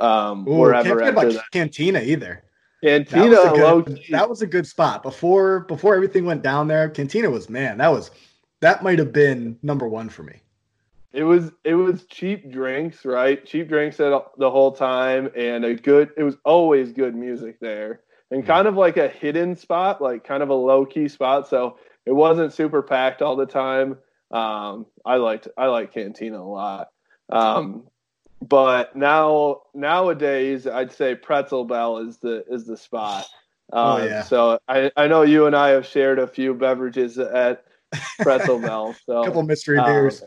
um, 0.00 0.46
Ooh, 0.48 0.58
wherever 0.58 0.88
can't 0.88 0.98
forget 0.98 1.16
after 1.16 1.32
that. 1.34 1.50
Cantina 1.52 2.00
either. 2.00 2.44
Cantina, 2.82 3.28
That 3.28 3.30
was, 3.30 3.46
a 3.46 3.90
good, 3.90 4.00
that 4.10 4.28
was 4.30 4.42
a 4.42 4.46
good 4.46 4.66
spot 4.66 5.02
before 5.02 5.60
before 5.60 5.94
everything 5.94 6.24
went 6.24 6.42
down 6.42 6.66
there. 6.68 6.88
Cantina 6.88 7.28
was 7.28 7.50
man, 7.50 7.78
that 7.78 7.90
was 7.92 8.10
that 8.60 8.82
might 8.82 8.98
have 8.98 9.12
been 9.12 9.58
number 9.62 9.86
one 9.88 10.08
for 10.08 10.22
me. 10.22 10.40
It 11.12 11.24
was 11.24 11.50
it 11.64 11.74
was 11.74 12.04
cheap 12.04 12.50
drinks, 12.52 13.04
right? 13.04 13.44
Cheap 13.44 13.68
drinks 13.68 13.98
at 13.98 14.12
the 14.38 14.50
whole 14.50 14.72
time, 14.72 15.30
and 15.36 15.64
a 15.64 15.74
good. 15.74 16.10
It 16.16 16.22
was 16.22 16.36
always 16.44 16.92
good 16.92 17.16
music 17.16 17.58
there, 17.60 18.00
and 18.30 18.46
kind 18.46 18.68
of 18.68 18.76
like 18.76 18.96
a 18.96 19.08
hidden 19.08 19.56
spot, 19.56 20.00
like 20.00 20.22
kind 20.24 20.42
of 20.42 20.50
a 20.50 20.54
low 20.54 20.86
key 20.86 21.08
spot. 21.08 21.48
So 21.48 21.78
it 22.06 22.12
wasn't 22.12 22.52
super 22.52 22.82
packed 22.82 23.22
all 23.22 23.36
the 23.36 23.46
time. 23.46 23.98
um, 24.30 24.86
I 25.04 25.16
liked 25.16 25.48
I 25.56 25.66
like 25.66 25.92
Cantina 25.92 26.40
a 26.40 26.44
lot. 26.44 26.90
Um, 27.30 27.88
but 28.40 28.94
now 28.96 29.62
nowadays, 29.74 30.66
I'd 30.66 30.92
say 30.92 31.14
Pretzel 31.14 31.64
Bell 31.64 31.98
is 31.98 32.18
the 32.18 32.44
is 32.48 32.66
the 32.66 32.76
spot. 32.76 33.26
Oh, 33.72 33.98
Um, 33.98 34.08
yeah. 34.08 34.22
So 34.24 34.58
I, 34.66 34.90
I 34.96 35.06
know 35.06 35.22
you 35.22 35.46
and 35.46 35.54
I 35.54 35.68
have 35.68 35.86
shared 35.86 36.18
a 36.18 36.26
few 36.26 36.54
beverages 36.54 37.18
at 37.20 37.62
Pretzel 38.18 38.58
Bell. 38.58 38.96
So 39.06 39.22
A 39.22 39.24
couple 39.26 39.44
mystery 39.44 39.78
um, 39.78 39.86
beers. 39.86 40.24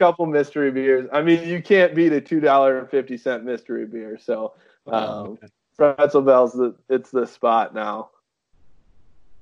Couple 0.00 0.24
mystery 0.26 0.70
beers. 0.70 1.08
I 1.12 1.20
mean, 1.20 1.46
you 1.46 1.62
can't 1.62 1.94
beat 1.94 2.12
a 2.12 2.20
two 2.20 2.40
dollar 2.40 2.78
and 2.78 2.88
fifty 2.88 3.16
cent 3.16 3.44
mystery 3.44 3.86
beer. 3.86 4.18
So 4.18 4.54
um, 4.86 5.38
Pretzel 5.76 6.22
Bell's 6.22 6.52
the 6.52 6.74
it's 6.88 7.10
the 7.10 7.26
spot 7.26 7.74
now. 7.74 8.10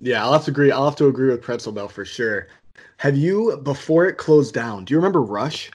Yeah, 0.01 0.25
I'll 0.25 0.33
have 0.33 0.45
to 0.45 0.51
agree. 0.51 0.71
I'll 0.71 0.85
have 0.85 0.97
to 0.97 1.07
agree 1.07 1.31
with 1.31 1.41
Pretzel 1.41 1.73
Bell 1.73 1.89
for 1.89 2.05
sure. 2.05 2.49
Have 2.99 3.17
you 3.17 3.57
before 3.63 4.07
it 4.07 4.19
closed 4.19 4.53
down? 4.53 4.85
Do 4.85 4.93
you 4.93 4.99
remember 4.99 5.23
Rush? 5.23 5.71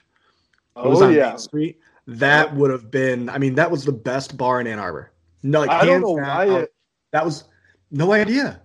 It 0.78 0.88
was 0.88 1.02
Oh 1.02 1.06
on 1.06 1.14
yeah, 1.14 1.30
Main 1.30 1.38
Street. 1.40 1.80
That 2.06 2.54
would 2.54 2.70
have 2.70 2.92
been. 2.92 3.30
I 3.30 3.38
mean, 3.38 3.56
that 3.56 3.72
was 3.72 3.86
the 3.86 3.94
best 3.94 4.36
bar 4.36 4.60
in 4.60 4.68
Ann 4.68 4.80
Arbor. 4.80 5.12
No, 5.44 5.62
like, 5.62 5.70
I 5.70 5.86
don't 5.86 6.02
know 6.02 6.12
why 6.12 6.46
it, 6.46 6.74
that 7.12 7.24
was 7.24 7.46
no 7.92 8.12
idea. 8.12 8.62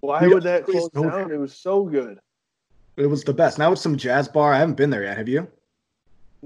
why 0.00 0.22
We 0.22 0.34
would 0.34 0.42
that 0.42 0.64
close 0.64 0.88
down? 0.90 1.30
It 1.30 1.38
was 1.38 1.54
so 1.54 1.84
good. 1.84 2.18
It 2.96 3.06
was 3.06 3.24
the 3.24 3.34
best. 3.34 3.58
Now 3.58 3.72
it's 3.72 3.82
some 3.82 3.96
jazz 3.96 4.28
bar. 4.28 4.52
I 4.52 4.58
haven't 4.58 4.76
been 4.76 4.90
there 4.90 5.04
yet. 5.04 5.18
Have 5.18 5.28
you? 5.28 5.48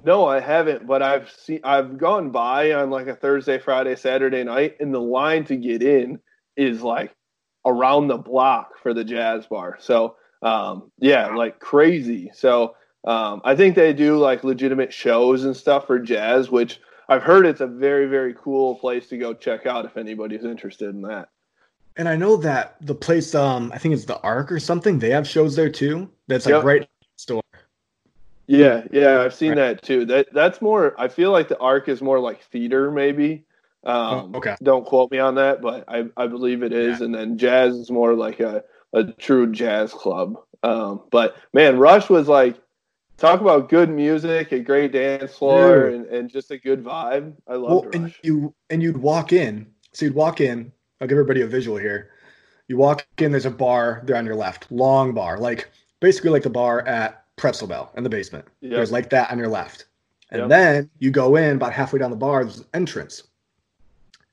No, 0.04 0.26
I 0.26 0.40
haven't, 0.40 0.87
but 0.87 1.02
I've 1.02 1.30
seen 1.30 1.61
I've 1.62 1.99
gone 1.99 2.30
by 2.30 2.73
on 2.73 2.90
like 2.90 3.07
a 3.07 3.14
Thursday, 3.14 3.59
Friday, 3.59 3.97
Saturday 3.97 4.42
night, 4.45 4.76
and 4.80 4.95
the 4.95 5.00
line 5.00 5.45
to 5.45 5.57
get 5.57 5.83
in 5.83 6.19
is 6.57 6.83
like 6.83 7.14
around 7.66 8.09
the 8.09 8.16
block 8.16 8.78
for 8.83 8.95
the 8.95 9.04
jazz 9.04 9.47
bar. 9.47 9.76
So 9.80 10.16
um 10.42 10.90
yeah, 10.99 11.35
like 11.35 11.61
crazy. 11.61 12.30
So 12.35 12.76
um 13.04 13.42
I 13.45 13.54
think 13.54 13.75
they 13.75 13.92
do 13.92 14.19
like 14.19 14.42
legitimate 14.42 14.92
shows 14.92 15.45
and 15.45 15.57
stuff 15.57 15.87
for 15.87 15.99
jazz, 15.99 16.50
which 16.50 16.80
I've 17.09 17.23
heard 17.23 17.45
it's 17.45 17.61
a 17.61 17.66
very, 17.66 18.07
very 18.07 18.35
cool 18.35 18.76
place 18.76 19.09
to 19.09 19.19
go 19.19 19.35
check 19.35 19.66
out 19.66 19.85
if 19.85 19.97
anybody's 19.97 20.45
interested 20.45 20.90
in 20.90 21.02
that. 21.02 21.28
And 21.97 22.09
I 22.09 22.17
know 22.17 22.37
that 22.39 22.77
the 22.81 22.95
place, 22.95 23.35
um, 23.35 23.71
I 23.75 23.79
think 23.79 23.95
it's 23.95 24.05
the 24.05 24.21
Ark 24.21 24.51
or 24.53 24.61
something. 24.61 24.99
They 24.99 25.11
have 25.11 25.27
shows 25.29 25.57
there 25.57 25.69
too. 25.71 26.11
That's 26.29 26.47
like 26.47 26.55
Yep. 26.57 26.65
right 26.65 26.81
next 26.81 27.27
door. 27.27 27.43
Yeah, 28.47 28.85
yeah, 28.91 29.21
I've 29.21 29.35
seen 29.35 29.51
Right. 29.51 29.57
that 29.77 29.83
too. 29.83 30.05
That 30.07 30.33
that's 30.33 30.61
more. 30.61 30.95
I 30.99 31.09
feel 31.09 31.31
like 31.31 31.49
the 31.49 31.59
Ark 31.59 31.89
is 31.89 32.03
more 32.03 32.19
like 32.19 32.43
theater, 32.45 32.91
maybe. 32.91 33.45
Um, 33.85 34.33
Oh, 34.35 34.39
okay. 34.39 34.57
Don't 34.63 34.85
quote 34.87 35.11
me 35.11 35.19
on 35.19 35.37
that, 35.37 35.63
but 35.63 35.85
I, 35.89 36.07
I 36.17 36.27
believe 36.27 36.63
it 36.63 36.73
is. 36.73 37.01
And 37.01 37.15
then 37.15 37.39
jazz 37.39 37.75
is 37.77 37.91
more 37.91 38.15
like 38.15 38.41
a, 38.41 38.65
a 38.93 39.05
true 39.05 39.51
jazz 39.53 39.93
club. 39.93 40.37
Um, 40.63 41.03
but 41.11 41.37
man, 41.55 41.79
Rush 41.79 42.11
was 42.11 42.29
like 42.29 42.61
talk 43.17 43.41
about 43.41 43.69
good 43.69 43.89
music, 43.89 44.53
a 44.53 44.61
great 44.61 44.93
dance 44.93 45.35
floor, 45.37 45.87
and, 45.87 46.07
and 46.07 46.31
just 46.31 46.51
a 46.51 46.59
good 46.59 46.83
vibe. 46.85 47.35
I 47.49 47.57
Well, 47.57 47.83
loved 47.83 47.95
and 47.95 48.15
you 48.23 48.55
and 48.69 48.83
you'd 48.83 48.97
walk 48.99 49.33
in. 49.33 49.73
So 49.93 50.07
you'd 50.07 50.15
walk 50.15 50.41
in. 50.41 50.73
I'll 51.00 51.09
give 51.09 51.16
everybody 51.16 51.40
a 51.42 51.47
visual 51.47 51.76
here. 51.78 52.11
You 52.69 52.76
walk 52.76 53.07
in. 53.19 53.33
There's 53.33 53.47
a 53.47 53.50
bar 53.50 54.02
there 54.04 54.16
on 54.16 54.26
your 54.26 54.37
left, 54.37 54.71
long 54.71 55.12
bar, 55.12 55.38
like 55.38 55.71
basically 56.00 56.30
like 56.30 56.42
the 56.42 56.50
bar 56.50 56.87
at 56.87 57.25
Pretzel 57.37 57.66
Bell 57.66 57.90
in 57.97 58.04
the 58.04 58.11
basement. 58.11 58.45
Yep. 58.61 58.73
There's 58.73 58.92
like 58.92 59.11
that 59.11 59.30
on 59.30 59.38
your 59.38 59.49
left, 59.49 59.87
and 60.30 60.40
Yep. 60.40 60.49
then 60.49 60.90
you 60.99 61.11
go 61.11 61.37
in 61.37 61.57
about 61.57 61.73
halfway 61.73 61.99
down 61.99 62.11
the 62.11 62.16
bar. 62.16 62.45
There's 62.45 62.59
an 62.59 62.66
entrance, 62.75 63.25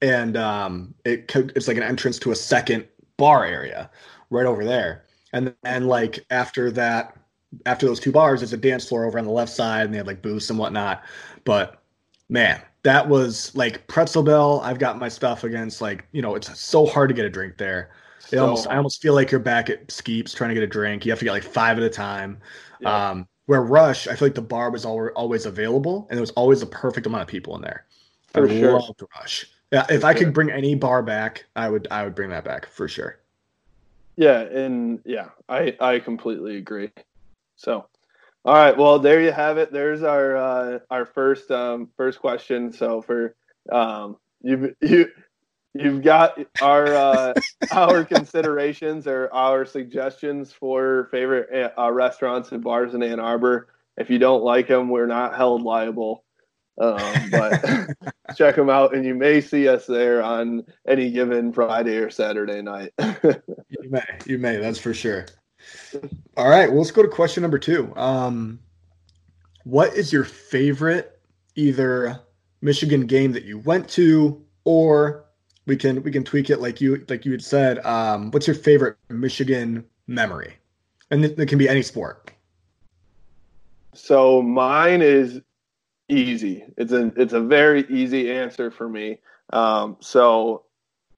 and 0.02 0.38
um, 0.38 0.94
it 1.06 1.32
it's 1.36 1.68
like 1.68 1.78
an 1.78 1.84
entrance 1.84 2.20
to 2.20 2.32
a 2.32 2.36
second 2.36 2.88
bar 3.18 3.46
area 3.46 3.90
right 4.30 4.46
over 4.46 4.64
there. 4.64 5.06
And 5.34 5.54
then 5.64 5.88
like 5.88 6.24
after 6.30 6.70
that, 6.72 7.18
after 7.66 7.86
those 7.88 8.00
two 8.00 8.12
bars, 8.12 8.42
there's 8.42 8.54
a 8.54 8.58
dance 8.58 8.88
floor 8.88 9.06
over 9.06 9.18
on 9.18 9.26
the 9.26 9.32
left 9.32 9.52
side, 9.54 9.86
and 9.86 9.94
they 9.94 9.98
have 9.98 10.08
like 10.08 10.22
booths 10.22 10.50
and 10.50 10.60
whatnot. 10.60 11.02
But 11.44 11.82
man, 12.30 12.62
that 12.88 13.10
was 13.10 13.54
like 13.54 13.86
Pretzel 13.88 14.24
Bell. 14.24 14.62
I've 14.64 14.80
got 14.80 14.98
my 14.98 15.10
stuff 15.10 15.44
against 15.44 15.82
like 15.82 16.08
you 16.14 16.22
know 16.22 16.36
it's 16.36 16.58
so 16.58 16.86
hard 16.86 17.10
to 17.10 17.14
get 17.14 17.26
a 17.26 17.30
drink 17.30 17.58
there. 17.58 17.90
It 18.32 18.38
So- 18.38 18.44
almost 18.46 18.68
I 18.68 18.78
almost 18.78 19.02
feel 19.02 19.14
like 19.14 19.30
you're 19.30 19.42
back 19.42 19.70
at 19.70 19.88
Skeeps 19.88 20.34
trying 20.34 20.50
to 20.52 20.54
get 20.54 20.64
a 20.64 20.68
drink. 20.68 21.06
You 21.06 21.12
have 21.12 21.20
to 21.20 21.26
get 21.26 21.32
like 21.34 21.44
five 21.44 21.78
at 21.78 21.84
a 21.84 21.90
time. 21.90 22.38
Yeah. 22.80 23.10
Um, 23.10 23.28
where 23.48 23.62
Rush, 23.62 24.08
I 24.08 24.16
feel 24.16 24.28
like 24.30 24.36
the 24.36 24.42
bar 24.42 24.70
was 24.72 24.86
al- 24.86 25.10
always 25.18 25.46
available, 25.46 26.08
and 26.10 26.18
there 26.18 26.22
was 26.22 26.32
always 26.32 26.62
the 26.62 26.66
perfect 26.66 27.08
amount 27.08 27.24
of 27.24 27.28
people 27.28 27.56
in 27.58 27.62
there. 27.62 27.86
For 28.28 28.48
I 28.48 28.58
sure. 28.60 28.80
loved 28.80 29.04
Rush. 29.18 29.50
Yeah, 29.74 29.86
if 29.90 30.02
For 30.02 30.08
I 30.08 30.14
sure. 30.14 30.24
could 30.24 30.34
bring 30.34 30.50
any 30.50 30.74
bar 30.76 31.04
back, 31.04 31.44
I 31.58 31.68
would. 31.68 31.90
I 31.92 32.06
would 32.06 32.16
bring 32.16 32.30
that 32.30 32.46
back 32.46 32.68
for 32.68 32.88
sure. 32.88 33.20
Yeah, 34.16 34.40
and 34.44 35.02
yeah, 35.04 35.30
I 35.50 35.76
I 35.82 36.00
completely 36.00 36.56
agree. 36.56 36.92
So, 37.58 37.86
all 38.48 38.54
right, 38.54 38.78
well 38.78 38.98
there 38.98 39.22
you 39.22 39.34
have 39.34 39.58
it. 39.58 39.74
There's 39.74 40.04
our 40.04 40.38
uh, 40.38 40.80
our 40.90 41.06
first 41.06 41.52
um, 41.52 41.90
first 41.98 42.20
question. 42.20 42.72
So 42.72 43.02
for 43.02 43.36
um, 43.70 44.16
you 44.42 44.74
you 44.82 45.10
you've 45.74 46.02
got 46.02 46.40
our 46.62 46.88
uh, 46.96 47.34
our 47.72 48.06
considerations 48.06 49.06
or 49.06 49.30
our 49.34 49.66
suggestions 49.66 50.54
for 50.54 51.10
favorite 51.12 51.74
uh, 51.78 51.92
restaurants 51.92 52.54
and 52.54 52.64
bars 52.64 52.94
in 52.94 53.04
Ann 53.04 53.20
Arbor. 53.20 53.68
If 53.98 54.10
you 54.10 54.18
don't 54.18 54.44
like 54.44 54.70
them, 54.70 54.88
we're 54.88 55.08
not 55.08 55.36
held 55.36 55.62
liable. 55.62 56.24
Um, 56.80 57.30
but 57.32 57.66
check 58.38 58.56
them 58.56 58.70
out, 58.70 58.96
and 58.96 59.04
you 59.04 59.14
may 59.14 59.42
see 59.42 59.68
us 59.68 59.88
there 59.88 60.24
on 60.24 60.64
any 60.88 61.12
given 61.12 61.52
Friday 61.52 61.98
or 61.98 62.10
Saturday 62.10 62.62
night. 62.62 62.94
You 63.70 63.92
may, 63.92 64.06
you 64.26 64.38
may. 64.38 64.58
That's 64.58 64.80
for 64.80 64.94
sure. 64.94 65.26
All 66.36 66.50
right, 66.50 66.70
well, 66.70 66.80
let's 66.80 66.92
go 66.92 67.02
to 67.02 67.08
question 67.10 67.42
number 67.42 67.60
two. 67.60 67.94
Um, 67.96 68.60
what 69.64 69.94
is 69.94 70.14
your 70.14 70.24
favorite 70.24 71.20
either 71.56 72.20
Michigan 72.62 73.06
game 73.06 73.34
that 73.34 73.44
you 73.44 73.60
went 73.60 73.90
to, 73.90 74.42
or 74.64 75.26
we 75.66 75.76
can 75.76 76.02
we 76.04 76.12
can 76.12 76.24
tweak 76.24 76.50
it 76.50 76.60
like 76.60 76.80
you 76.80 77.06
like 77.10 77.26
you 77.26 77.32
had 77.32 77.44
said. 77.44 77.86
Um, 77.86 78.32
what's 78.32 78.48
your 78.48 78.56
favorite 78.56 78.98
Michigan 79.10 79.86
memory? 80.08 80.56
And 81.12 81.24
it, 81.26 81.40
it 81.40 81.48
can 81.48 81.58
be 81.58 81.70
any 81.70 81.82
sport. 81.82 82.32
So 83.94 84.42
mine 84.42 85.02
is 85.02 85.42
easy. 86.10 86.66
It's 86.78 86.92
a 86.92 87.12
it's 87.16 87.34
a 87.34 87.42
very 87.42 87.86
easy 87.90 88.32
answer 88.32 88.72
for 88.72 88.88
me. 88.88 89.20
Um, 89.54 89.98
so 90.00 90.64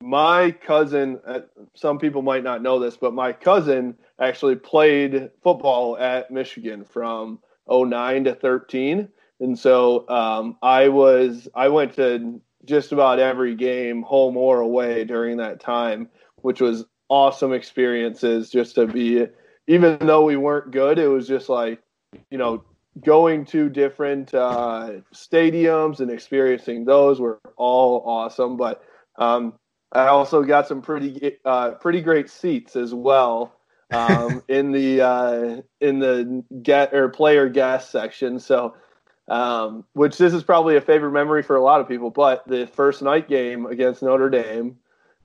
my 0.01 0.51
cousin, 0.51 1.19
uh, 1.27 1.41
some 1.75 1.99
people 1.99 2.21
might 2.21 2.43
not 2.43 2.61
know 2.61 2.79
this, 2.79 2.95
but 2.95 3.13
my 3.13 3.33
cousin 3.33 3.95
actually 4.19 4.55
played 4.55 5.29
football 5.41 5.97
at 5.97 6.31
Michigan 6.31 6.83
from 6.83 7.39
09 7.69 8.25
to 8.25 8.35
13. 8.35 9.07
And 9.39 9.57
so 9.57 10.07
um, 10.09 10.57
I 10.61 10.89
was 10.89 11.47
I 11.55 11.69
went 11.69 11.95
to 11.95 12.41
just 12.65 12.91
about 12.91 13.19
every 13.19 13.55
game, 13.55 14.01
home 14.01 14.35
or 14.35 14.59
away, 14.59 15.05
during 15.05 15.38
that 15.38 15.61
time, 15.61 16.09
which 16.38 16.59
was 16.59 16.85
awesome 17.07 17.53
experiences. 17.53 18.49
Just 18.49 18.75
to 18.75 18.85
be, 18.85 19.27
even 19.67 19.97
though 20.01 20.25
we 20.25 20.35
weren't 20.35 20.71
good, 20.71 20.99
it 20.99 21.07
was 21.07 21.27
just 21.27 21.47
like 21.47 21.81
you 22.29 22.38
know 22.38 22.63
going 23.01 23.45
to 23.45 23.69
different 23.69 24.33
uh, 24.33 24.91
stadiums 25.13 26.01
and 26.01 26.11
experiencing 26.11 26.83
those 26.83 27.21
were 27.21 27.39
all 27.55 28.03
awesome. 28.05 28.57
But 28.57 28.83
um, 29.17 29.53
I 29.93 30.07
also 30.07 30.43
got 30.43 30.67
some 30.67 30.81
pretty 30.81 31.38
uh, 31.45 31.71
pretty 31.71 32.01
great 32.01 32.29
seats 32.29 32.75
as 32.75 32.93
well 32.93 33.55
um, 33.91 34.43
in 34.48 34.72
the 34.72 35.01
uh, 35.01 35.62
in 35.81 36.00
the 36.00 36.43
get 36.62 36.93
or 36.93 37.10
player 37.10 37.50
guest 37.50 37.91
section. 37.91 38.39
So. 38.39 38.75
Um, 39.27 39.86
which 39.93 40.17
this 40.17 40.34
is 40.34 40.41
probably 40.41 40.75
a 40.75 40.81
favorite 40.81 41.12
memory 41.12 41.43
for 41.43 41.55
a 41.55 41.62
lot 41.62 41.81
of 41.81 41.88
people, 41.88 42.10
but 42.10 42.48
the 42.48 42.65
first 42.65 43.03
night 43.03 43.29
game 43.29 43.67
against 43.67 44.01
Notre 44.01 44.27
Dame, 44.27 44.77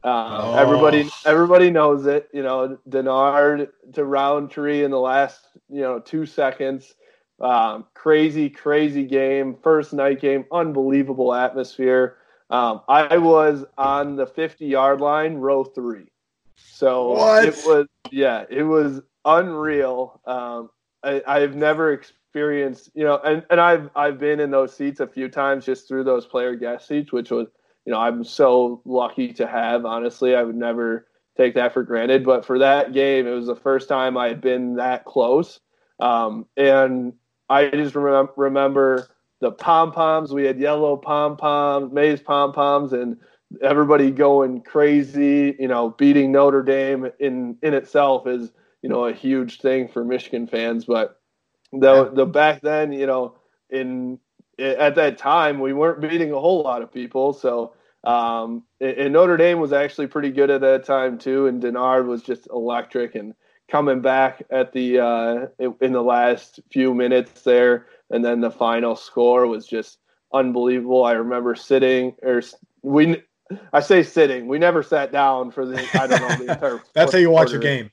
um, 0.04 0.12
Oh. 0.12 0.56
everybody 0.59 1.09
everybody 1.25 1.71
knows 1.71 2.04
it. 2.04 2.28
You 2.35 2.42
know, 2.42 2.76
Denard 2.87 3.68
to 3.94 4.04
Roundtree 4.04 4.85
in 4.85 4.90
the 4.90 5.00
last 5.00 5.47
you 5.71 5.80
know 5.80 6.00
two 6.00 6.26
seconds. 6.26 6.94
Um, 7.40 7.87
crazy, 7.94 8.50
crazy 8.50 9.04
game. 9.04 9.56
First 9.62 9.94
night 9.94 10.21
game, 10.21 10.44
unbelievable 10.52 11.33
atmosphere. 11.33 12.18
Um, 12.50 12.83
I 12.87 13.16
was 13.16 13.64
on 13.78 14.16
the 14.16 14.26
50 14.26 14.66
yard 14.66 15.00
line, 15.00 15.37
row 15.37 15.64
three. 15.64 16.09
So 16.56 17.11
What? 17.11 17.44
it 17.44 17.56
was, 17.66 17.87
yeah, 18.11 18.44
it 18.50 18.62
was 18.62 19.00
unreal. 19.25 20.20
Um, 20.26 20.70
I, 21.02 21.23
I've 21.26 21.54
never 21.54 21.92
experienced, 21.92 22.90
you 22.94 23.04
know, 23.04 23.18
and, 23.25 23.44
and 23.50 23.61
I've 23.61 23.90
I've 23.94 24.18
been 24.18 24.40
in 24.40 24.50
those 24.50 24.75
seats 24.75 25.00
a 25.00 25.06
few 25.06 25.28
times 25.28 25.64
just 25.64 25.87
through 25.87 26.04
those 26.04 26.26
player 26.26 26.54
guest 26.56 26.88
seats, 26.88 27.12
which 27.12 27.30
was, 27.30 27.49
you 27.84 27.92
know, 27.92 27.99
I'm 27.99 28.25
so 28.25 28.80
lucky 28.84 29.32
to 29.34 29.46
have. 29.46 29.84
Honestly, 29.84 30.34
I 30.34 30.42
would 30.42 30.56
never 30.56 31.06
take 31.37 31.54
that 31.54 31.73
for 31.75 31.82
granted. 31.82 32.25
But 32.25 32.44
for 32.44 32.58
that 32.58 32.92
game, 32.92 33.26
it 33.26 33.32
was 33.32 33.46
the 33.46 33.56
first 33.56 33.88
time 33.88 34.16
I 34.16 34.28
had 34.28 34.40
been 34.40 34.76
that 34.76 35.04
close, 35.04 35.61
um, 36.00 36.46
and 36.56 37.12
I 37.49 37.68
just 37.70 37.94
remem- 37.94 38.32
remember 38.37 39.08
the 39.40 39.52
pom 39.52 39.92
poms. 39.92 40.32
We 40.32 40.44
had 40.44 40.58
yellow 40.58 40.96
pom 40.96 41.37
poms, 41.37 41.92
maize 41.92 42.23
pom 42.23 42.52
poms, 42.52 42.92
and 42.92 43.18
everybody 43.62 44.11
going 44.11 44.62
crazy. 44.62 45.56
You 45.58 45.68
know, 45.68 45.90
beating 45.90 46.32
Notre 46.32 46.62
Dame 46.62 47.11
in 47.18 47.56
in 47.62 47.75
itself 47.75 48.26
is 48.26 48.50
you 48.82 48.88
know 48.88 49.06
a 49.06 49.12
huge 49.12 49.61
thing 49.61 49.88
for 49.88 50.04
Michigan 50.04 50.46
fans, 50.46 50.84
but 50.84 51.20
the 51.73 52.11
the 52.12 52.26
back 52.26 52.61
then, 52.61 52.92
you 52.92 53.06
know, 53.06 53.37
in 53.70 54.18
at 54.58 54.94
that 54.94 55.18
time 55.18 55.58
we 55.58 55.73
weren't 55.73 56.00
beating 56.00 56.32
a 56.32 56.38
whole 56.38 56.62
lot 56.62 56.82
of 56.82 56.92
people, 56.92 57.32
so 57.32 57.73
um, 58.04 58.62
and 58.80 59.12
Notre 59.12 59.37
Dame 59.37 59.61
was 59.61 59.73
actually 59.73 60.06
pretty 60.06 60.30
good 60.30 60.50
at 60.50 60.61
that 60.61 60.84
time 60.84 61.18
too, 61.18 61.46
and 61.46 61.62
Denard 61.62 62.06
was 62.06 62.23
just 62.23 62.46
electric 62.52 63.14
and 63.14 63.34
coming 63.68 64.00
back 64.00 64.42
at 64.50 64.73
the 64.73 65.00
uh, 65.00 65.46
in 65.80 65.92
the 65.92 66.02
last 66.02 66.61
few 66.70 66.94
minutes 66.94 67.42
there, 67.42 67.87
and 68.11 68.25
then 68.25 68.40
the 68.40 68.50
final 68.50 68.94
score 68.94 69.46
was 69.46 69.66
just 69.66 69.99
unbelievable. 70.32 71.04
I 71.04 71.12
remember 71.12 71.54
sitting 71.54 72.14
or 72.23 72.42
we. 72.82 73.23
I 73.72 73.80
say 73.80 74.02
sitting. 74.02 74.46
We 74.46 74.58
never 74.58 74.82
sat 74.82 75.12
down 75.12 75.50
for 75.50 75.66
the. 75.66 75.86
I 75.94 76.06
don't 76.06 76.20
know 76.20 76.44
the 76.46 76.52
entire. 76.54 76.82
That's 76.94 77.12
how 77.12 77.18
you 77.18 77.30
watch 77.30 77.52
a 77.52 77.58
game. 77.58 77.90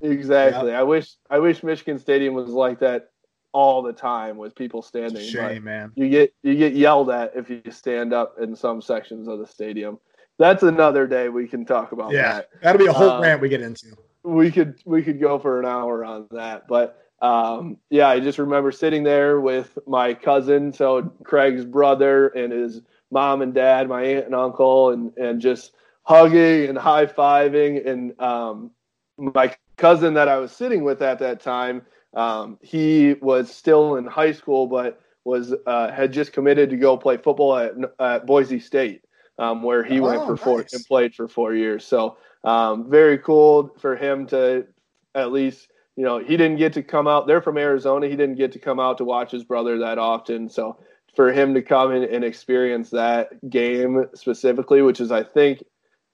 Exactly. 0.00 0.70
Yep. 0.70 0.80
I 0.80 0.82
wish. 0.82 1.14
I 1.30 1.38
wish 1.38 1.62
Michigan 1.62 1.98
Stadium 1.98 2.34
was 2.34 2.50
like 2.50 2.78
that 2.80 3.10
all 3.52 3.82
the 3.82 3.92
time 3.92 4.36
with 4.36 4.54
people 4.54 4.82
standing. 4.82 5.26
Shame, 5.26 5.64
man. 5.64 5.92
You 5.94 6.08
get 6.08 6.34
you 6.42 6.56
get 6.56 6.74
yelled 6.74 7.10
at 7.10 7.32
if 7.34 7.48
you 7.48 7.62
stand 7.70 8.12
up 8.12 8.36
in 8.40 8.54
some 8.54 8.82
sections 8.82 9.28
of 9.28 9.38
the 9.38 9.46
stadium. 9.46 9.98
That's 10.38 10.64
another 10.64 11.06
day 11.06 11.28
we 11.28 11.46
can 11.46 11.64
talk 11.64 11.92
about 11.92 12.12
yeah, 12.12 12.34
that. 12.34 12.48
That'll 12.60 12.78
be 12.80 12.86
a 12.86 12.92
whole 12.92 13.10
um, 13.10 13.22
rant 13.22 13.40
we 13.40 13.48
get 13.48 13.62
into. 13.62 13.96
We 14.24 14.50
could 14.50 14.80
we 14.84 15.02
could 15.02 15.20
go 15.20 15.38
for 15.38 15.60
an 15.60 15.66
hour 15.66 16.04
on 16.04 16.26
that, 16.32 16.66
but 16.66 17.00
um, 17.22 17.78
yeah, 17.88 18.08
I 18.08 18.20
just 18.20 18.38
remember 18.38 18.72
sitting 18.72 19.04
there 19.04 19.40
with 19.40 19.78
my 19.86 20.12
cousin, 20.12 20.72
so 20.72 21.02
Craig's 21.22 21.64
brother 21.64 22.28
and 22.28 22.52
his 22.52 22.82
mom 23.14 23.40
and 23.40 23.54
dad, 23.54 23.88
my 23.88 24.02
aunt 24.02 24.26
and 24.26 24.34
uncle, 24.34 24.90
and 24.90 25.16
and 25.16 25.40
just 25.40 25.72
hugging 26.02 26.68
and 26.68 26.76
high 26.76 27.06
fiving. 27.06 27.86
And 27.86 28.20
um, 28.20 28.72
my 29.16 29.54
cousin 29.78 30.12
that 30.14 30.28
I 30.28 30.36
was 30.36 30.52
sitting 30.52 30.84
with 30.84 31.00
at 31.00 31.18
that 31.20 31.40
time, 31.40 31.82
um, 32.14 32.58
he 32.60 33.14
was 33.22 33.50
still 33.50 33.96
in 33.96 34.04
high 34.04 34.32
school, 34.32 34.66
but 34.66 35.00
was 35.24 35.54
uh, 35.66 35.90
had 35.90 36.12
just 36.12 36.34
committed 36.34 36.68
to 36.70 36.76
go 36.76 36.96
play 36.98 37.16
football 37.16 37.56
at, 37.56 37.72
at 37.98 38.26
Boise 38.26 38.60
State, 38.60 39.04
um, 39.38 39.62
where 39.62 39.82
he 39.82 40.00
oh, 40.00 40.02
went 40.02 40.22
for 40.24 40.32
nice. 40.32 40.42
four 40.42 40.58
and 40.60 40.84
played 40.86 41.14
for 41.14 41.26
four 41.28 41.54
years. 41.54 41.86
So 41.86 42.18
um, 42.42 42.90
very 42.90 43.16
cool 43.18 43.74
for 43.78 43.96
him 43.96 44.26
to 44.26 44.66
at 45.14 45.32
least 45.32 45.68
you 45.96 46.04
know 46.04 46.18
he 46.18 46.36
didn't 46.36 46.56
get 46.56 46.74
to 46.74 46.82
come 46.82 47.08
out. 47.08 47.26
They're 47.26 47.40
from 47.40 47.56
Arizona. 47.56 48.06
He 48.06 48.16
didn't 48.16 48.36
get 48.36 48.52
to 48.52 48.58
come 48.58 48.80
out 48.80 48.98
to 48.98 49.04
watch 49.04 49.30
his 49.30 49.44
brother 49.44 49.78
that 49.78 49.98
often. 49.98 50.48
So 50.48 50.78
for 51.14 51.32
him 51.32 51.54
to 51.54 51.62
come 51.62 51.92
in 51.92 52.04
and 52.04 52.24
experience 52.24 52.90
that 52.90 53.48
game 53.48 54.06
specifically, 54.14 54.82
which 54.82 55.00
is 55.00 55.12
I 55.12 55.22
think 55.22 55.64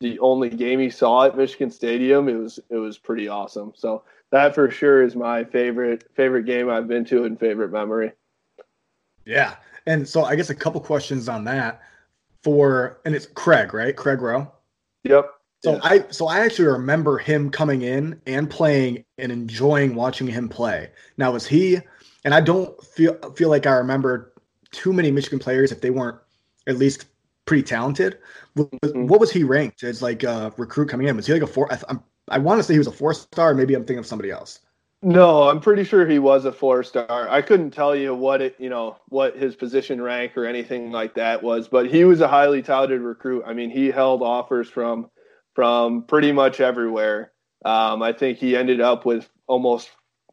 the 0.00 0.18
only 0.20 0.50
game 0.50 0.80
he 0.80 0.90
saw 0.90 1.24
at 1.24 1.36
Michigan 1.36 1.70
Stadium, 1.70 2.28
it 2.28 2.34
was 2.34 2.58
it 2.70 2.76
was 2.76 2.98
pretty 2.98 3.28
awesome. 3.28 3.72
So 3.76 4.02
that 4.30 4.54
for 4.54 4.70
sure 4.70 5.02
is 5.02 5.16
my 5.16 5.44
favorite 5.44 6.04
favorite 6.14 6.44
game 6.44 6.68
I've 6.70 6.88
been 6.88 7.04
to 7.06 7.24
and 7.24 7.38
favorite 7.38 7.72
memory. 7.72 8.12
Yeah, 9.24 9.56
and 9.86 10.08
so 10.08 10.24
I 10.24 10.36
guess 10.36 10.50
a 10.50 10.54
couple 10.54 10.80
questions 10.80 11.28
on 11.28 11.44
that 11.44 11.82
for 12.42 13.00
and 13.04 13.14
it's 13.14 13.26
Craig, 13.26 13.74
right? 13.74 13.96
Craig 13.96 14.20
Roh. 14.20 14.50
Yep. 15.04 15.30
So 15.62 15.74
yeah. 15.74 15.80
I 15.82 16.04
so 16.10 16.26
I 16.26 16.40
actually 16.40 16.68
remember 16.68 17.18
him 17.18 17.50
coming 17.50 17.82
in 17.82 18.20
and 18.26 18.48
playing 18.48 19.04
and 19.18 19.30
enjoying 19.30 19.94
watching 19.94 20.26
him 20.26 20.48
play. 20.48 20.90
Now 21.18 21.32
was 21.32 21.46
he 21.46 21.78
and 22.24 22.34
I 22.34 22.40
don't 22.40 22.82
feel 22.82 23.14
feel 23.32 23.50
like 23.50 23.66
I 23.66 23.74
remember 23.74 24.32
too 24.72 24.92
many 24.92 25.10
Michigan 25.10 25.38
players 25.38 25.72
if 25.72 25.80
they 25.80 25.90
weren't 25.90 26.18
at 26.66 26.76
least 26.76 27.06
pretty 27.44 27.62
talented. 27.62 28.18
Mm-hmm. 28.56 29.06
What 29.06 29.20
was 29.20 29.30
he 29.30 29.44
ranked 29.44 29.82
as 29.82 30.02
like 30.02 30.22
a 30.22 30.52
recruit 30.56 30.88
coming 30.88 31.08
in? 31.08 31.16
Was 31.16 31.26
he 31.26 31.32
like 31.32 31.42
a 31.42 31.46
four? 31.46 31.72
I, 31.72 31.96
I 32.28 32.38
want 32.38 32.58
to 32.58 32.62
say 32.62 32.74
he 32.74 32.78
was 32.78 32.86
a 32.86 32.92
four 32.92 33.14
star. 33.14 33.54
Maybe 33.54 33.74
I'm 33.74 33.82
thinking 33.82 33.98
of 33.98 34.06
somebody 34.06 34.30
else. 34.30 34.60
No, 35.02 35.48
I'm 35.48 35.60
pretty 35.60 35.84
sure 35.84 36.06
he 36.06 36.18
was 36.18 36.44
a 36.44 36.52
four 36.52 36.82
star. 36.82 37.28
I 37.28 37.40
couldn't 37.40 37.70
tell 37.70 37.96
you 37.96 38.14
what 38.14 38.42
it, 38.42 38.54
you 38.58 38.68
know, 38.68 38.98
what 39.08 39.36
his 39.36 39.56
position 39.56 40.00
rank 40.00 40.36
or 40.36 40.44
anything 40.44 40.92
like 40.92 41.14
that 41.14 41.42
was, 41.42 41.68
but 41.68 41.90
he 41.90 42.04
was 42.04 42.20
a 42.20 42.28
highly 42.28 42.60
touted 42.60 43.00
recruit. 43.00 43.44
I 43.46 43.54
mean, 43.54 43.70
he 43.70 43.90
held 43.90 44.22
offers 44.22 44.68
from 44.68 45.10
from 45.54 46.02
pretty 46.04 46.32
much 46.32 46.60
everywhere. 46.60 47.32
Um, 47.64 48.02
I 48.02 48.12
think 48.12 48.38
he 48.38 48.56
ended 48.56 48.80
up 48.80 49.04
with 49.06 49.28
almost 49.46 49.90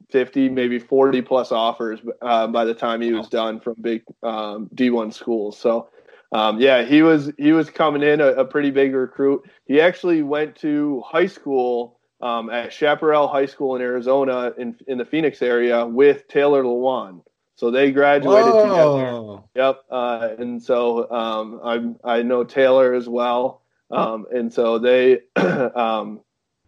50, 0.09 0.49
maybe 0.49 0.79
40 0.79 1.21
plus 1.21 1.51
offers 1.51 1.99
uh, 2.21 2.47
by 2.47 2.65
the 2.65 2.73
time 2.73 3.01
he 3.01 3.11
was 3.11 3.27
done 3.27 3.59
from 3.59 3.75
big 3.81 4.03
um, 4.23 4.69
D1 4.73 5.13
schools. 5.13 5.57
So, 5.57 5.89
um, 6.31 6.59
yeah, 6.59 6.83
he 6.83 7.01
was 7.01 7.31
he 7.37 7.51
was 7.53 7.69
coming 7.69 8.03
in 8.03 8.19
a, 8.19 8.27
a, 8.27 8.45
pretty 8.45 8.71
big 8.71 8.93
recruit. 8.93 9.49
He 9.65 9.79
actually 9.79 10.23
went 10.23 10.55
to 10.57 11.01
high 11.05 11.27
school 11.27 11.99
um, 12.21 12.49
at 12.49 12.73
Chaparral 12.73 13.27
High 13.27 13.45
School 13.45 13.75
in 13.75 13.81
Arizona 13.81 14.53
in 14.57 14.75
in 14.87 14.97
the 14.97 15.05
Phoenix 15.05 15.41
area 15.41 15.85
with 15.85 16.27
Taylor 16.27 16.63
Lewan. 16.63 17.21
So 17.55 17.71
they 17.71 17.91
graduated 17.91 18.53
Whoa. 18.53 19.43
together. 19.55 19.67
Yep. 19.67 19.83
Uh, 19.89 20.29
and 20.37 20.61
so 20.61 21.09
um, 21.09 21.61
I 22.03 22.17
I 22.17 22.21
know 22.23 22.43
Taylor 22.43 22.93
as 22.93 23.07
well. 23.07 23.61
Um, 23.89 24.25
and 24.33 24.51
so 24.53 24.79
they 24.79 25.21
um, 25.35 26.21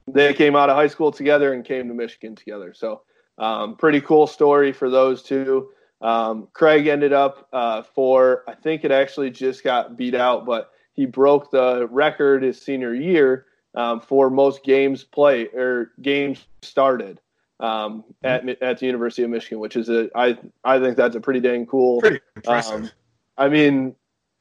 they 0.08 0.34
came 0.34 0.56
out 0.56 0.70
of 0.70 0.76
high 0.76 0.88
school 0.88 1.12
together 1.12 1.54
and 1.54 1.66
came 1.66 1.88
to 1.90 1.94
Michigan 1.94 2.36
together. 2.36 2.74
So 2.74 3.02
um, 3.40 3.76
pretty 3.76 4.02
cool 4.02 4.28
story 4.28 4.72
for 4.72 4.90
those 4.90 5.24
two. 5.24 5.70
Um, 6.02 6.48
Craig 6.54 6.88
ended 6.88 7.14
up 7.14 7.48
uh, 7.52 7.82
for, 7.82 8.44
I 8.48 8.54
think 8.54 8.86
it 8.86 8.92
actually 8.92 9.32
just 9.32 9.64
got 9.64 9.98
beat 9.98 10.16
out, 10.16 10.46
but 10.46 10.72
he 10.94 11.06
broke 11.06 11.52
the 11.52 11.88
record 11.90 12.44
his 12.44 12.62
senior 12.62 12.94
year 12.94 13.46
um, 13.76 14.00
for 14.00 14.30
most 14.30 14.64
games 14.64 15.04
play 15.04 15.48
or 15.48 15.92
games 16.02 16.46
started 16.62 17.20
um, 17.60 18.04
at 18.24 18.48
at 18.62 18.80
the 18.80 18.86
University 18.86 19.24
of 19.24 19.30
Michigan, 19.30 19.60
which 19.60 19.76
is 19.76 19.90
a 19.90 20.10
I 20.16 20.38
I 20.64 20.80
think 20.80 20.98
that's 20.98 21.16
a 21.16 21.22
pretty 21.22 21.40
dang 21.40 21.66
cool. 21.66 22.02
Pretty 22.02 22.20
impressive. 22.36 22.84
Um, 22.84 22.92
I 23.38 23.50
mean, 23.50 23.96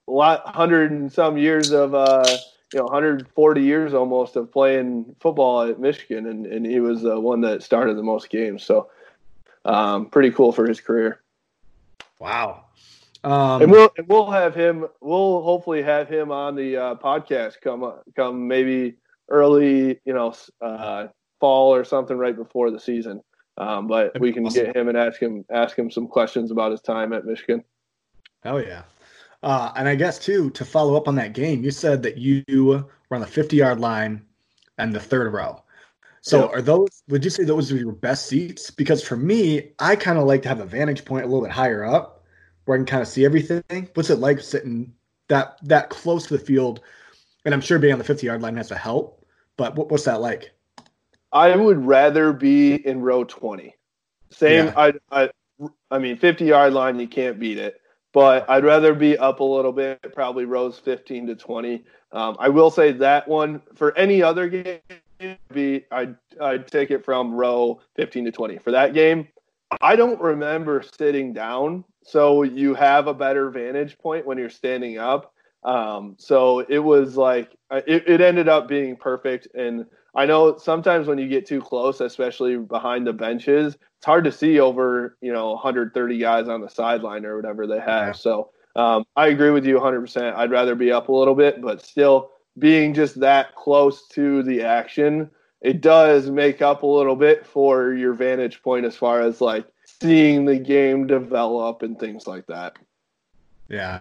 a 0.08 0.12
lot 0.12 0.46
hundred 0.46 0.92
and 0.92 1.12
some 1.12 1.36
years 1.36 1.72
of 1.72 1.94
uh, 1.94 2.24
you 2.72 2.78
know 2.78 2.84
140 2.84 3.62
years 3.62 3.94
almost 3.94 4.36
of 4.36 4.52
playing 4.52 5.14
football 5.20 5.62
at 5.62 5.80
Michigan, 5.80 6.26
and, 6.26 6.46
and 6.46 6.66
he 6.66 6.80
was 6.80 7.02
the 7.02 7.18
one 7.18 7.40
that 7.42 7.62
started 7.62 7.96
the 7.96 8.02
most 8.02 8.30
games. 8.30 8.62
So 8.64 8.90
um, 9.64 10.06
pretty 10.06 10.30
cool 10.30 10.52
for 10.52 10.66
his 10.66 10.80
career. 10.80 11.20
Wow. 12.18 12.64
Um, 13.24 13.62
and 13.62 13.70
we'll 13.70 13.90
and 13.96 14.06
we'll 14.08 14.30
have 14.30 14.54
him. 14.54 14.86
We'll 15.00 15.42
hopefully 15.42 15.82
have 15.82 16.08
him 16.08 16.30
on 16.30 16.54
the 16.54 16.76
uh, 16.76 16.94
podcast 16.96 17.60
come 17.60 17.92
come 18.14 18.46
maybe 18.46 18.96
early, 19.28 20.00
you 20.04 20.14
know, 20.14 20.34
uh, 20.60 21.08
fall 21.40 21.74
or 21.74 21.84
something 21.84 22.16
right 22.16 22.36
before 22.36 22.70
the 22.70 22.78
season. 22.80 23.22
Um, 23.56 23.88
but 23.88 24.18
we 24.20 24.32
can 24.32 24.46
awesome. 24.46 24.66
get 24.66 24.76
him 24.76 24.88
and 24.88 24.96
ask 24.96 25.20
him 25.20 25.44
ask 25.50 25.76
him 25.76 25.90
some 25.90 26.06
questions 26.06 26.52
about 26.52 26.70
his 26.70 26.80
time 26.80 27.12
at 27.12 27.24
Michigan. 27.24 27.64
Hell 28.44 28.62
yeah! 28.62 28.82
Uh, 29.42 29.72
and 29.76 29.88
I 29.88 29.94
guess 29.94 30.18
too 30.18 30.50
to 30.50 30.64
follow 30.64 30.96
up 30.96 31.08
on 31.08 31.14
that 31.16 31.32
game, 31.32 31.62
you 31.62 31.70
said 31.70 32.02
that 32.02 32.18
you 32.18 32.44
were 32.48 33.14
on 33.14 33.20
the 33.20 33.26
50 33.26 33.56
yard 33.56 33.80
line 33.80 34.24
and 34.78 34.92
the 34.92 35.00
third 35.00 35.32
row. 35.32 35.62
So 36.20 36.40
yeah. 36.40 36.58
are 36.58 36.62
those? 36.62 37.02
Would 37.08 37.24
you 37.24 37.30
say 37.30 37.44
those 37.44 37.70
are 37.70 37.76
your 37.76 37.92
best 37.92 38.26
seats? 38.26 38.70
Because 38.70 39.02
for 39.02 39.16
me, 39.16 39.70
I 39.78 39.96
kind 39.96 40.18
of 40.18 40.24
like 40.24 40.42
to 40.42 40.48
have 40.48 40.60
a 40.60 40.66
vantage 40.66 41.04
point 41.04 41.24
a 41.24 41.28
little 41.28 41.42
bit 41.42 41.52
higher 41.52 41.84
up, 41.84 42.24
where 42.64 42.76
I 42.76 42.78
can 42.78 42.86
kind 42.86 43.02
of 43.02 43.08
see 43.08 43.24
everything. 43.24 43.88
What's 43.94 44.10
it 44.10 44.18
like 44.18 44.40
sitting 44.40 44.92
that 45.28 45.58
that 45.62 45.90
close 45.90 46.26
to 46.26 46.36
the 46.36 46.44
field? 46.44 46.80
And 47.44 47.54
I'm 47.54 47.60
sure 47.60 47.78
being 47.78 47.92
on 47.92 47.98
the 47.98 48.04
50 48.04 48.26
yard 48.26 48.42
line 48.42 48.56
has 48.56 48.68
to 48.68 48.74
help. 48.74 49.24
But 49.56 49.76
what, 49.76 49.90
what's 49.90 50.04
that 50.04 50.20
like? 50.20 50.50
I 51.32 51.54
would 51.54 51.86
rather 51.86 52.32
be 52.32 52.74
in 52.74 53.00
row 53.00 53.24
20. 53.24 53.74
Same. 54.30 54.66
Yeah. 54.66 54.74
I, 54.76 54.92
I 55.10 55.30
I 55.90 55.98
mean, 55.98 56.16
50 56.16 56.44
yard 56.44 56.72
line, 56.72 56.98
you 56.98 57.08
can't 57.08 57.38
beat 57.38 57.58
it 57.58 57.80
but 58.18 58.50
I'd 58.50 58.64
rather 58.64 58.94
be 58.94 59.16
up 59.16 59.38
a 59.38 59.44
little 59.44 59.70
bit, 59.70 60.12
probably 60.12 60.44
rows 60.44 60.76
15 60.80 61.28
to 61.28 61.36
20. 61.36 61.84
Um, 62.10 62.36
I 62.40 62.48
will 62.48 62.68
say 62.68 62.90
that 62.90 63.28
one 63.28 63.62
for 63.76 63.96
any 63.96 64.24
other 64.24 64.48
game, 64.48 64.80
be 65.52 65.84
I'd, 65.92 66.16
I'd 66.40 66.66
take 66.66 66.90
it 66.90 67.04
from 67.04 67.32
row 67.32 67.80
15 67.94 68.24
to 68.24 68.32
20. 68.32 68.58
For 68.58 68.72
that 68.72 68.92
game, 68.92 69.28
I 69.80 69.94
don't 69.94 70.20
remember 70.20 70.82
sitting 70.98 71.32
down, 71.32 71.84
so 72.02 72.42
you 72.42 72.74
have 72.74 73.06
a 73.06 73.14
better 73.14 73.50
vantage 73.50 73.96
point 73.98 74.26
when 74.26 74.36
you're 74.36 74.50
standing 74.50 74.98
up. 74.98 75.32
Um, 75.62 76.16
so 76.18 76.58
it 76.68 76.80
was 76.80 77.16
like 77.16 77.56
it, 77.70 78.08
it 78.08 78.20
ended 78.20 78.48
up 78.48 78.66
being 78.66 78.96
perfect, 78.96 79.46
and 79.54 79.86
I 80.14 80.26
know 80.26 80.56
sometimes 80.56 81.06
when 81.06 81.18
you 81.18 81.28
get 81.28 81.46
too 81.46 81.60
close, 81.60 82.00
especially 82.00 82.56
behind 82.56 83.06
the 83.06 83.12
benches, 83.12 83.74
it's 83.74 84.06
hard 84.06 84.24
to 84.24 84.32
see 84.32 84.60
over 84.60 85.16
you 85.20 85.32
know 85.32 85.52
130 85.52 86.18
guys 86.18 86.48
on 86.48 86.60
the 86.60 86.68
sideline 86.68 87.24
or 87.24 87.36
whatever 87.36 87.66
they 87.66 87.80
have. 87.80 88.08
Yeah. 88.08 88.12
So 88.12 88.50
um, 88.76 89.04
I 89.16 89.28
agree 89.28 89.50
with 89.50 89.66
you 89.66 89.78
100%. 89.78 90.34
I'd 90.34 90.50
rather 90.50 90.74
be 90.74 90.92
up 90.92 91.08
a 91.08 91.12
little 91.12 91.34
bit, 91.34 91.60
but 91.60 91.82
still 91.82 92.30
being 92.58 92.94
just 92.94 93.18
that 93.20 93.54
close 93.54 94.06
to 94.08 94.42
the 94.42 94.62
action, 94.62 95.30
it 95.60 95.80
does 95.80 96.30
make 96.30 96.62
up 96.62 96.82
a 96.82 96.86
little 96.86 97.16
bit 97.16 97.44
for 97.46 97.92
your 97.92 98.14
vantage 98.14 98.62
point 98.62 98.86
as 98.86 98.96
far 98.96 99.20
as 99.20 99.40
like 99.40 99.66
seeing 100.00 100.44
the 100.44 100.58
game 100.58 101.06
develop 101.06 101.82
and 101.82 101.98
things 101.98 102.26
like 102.26 102.46
that. 102.46 102.76
Yeah. 103.68 104.00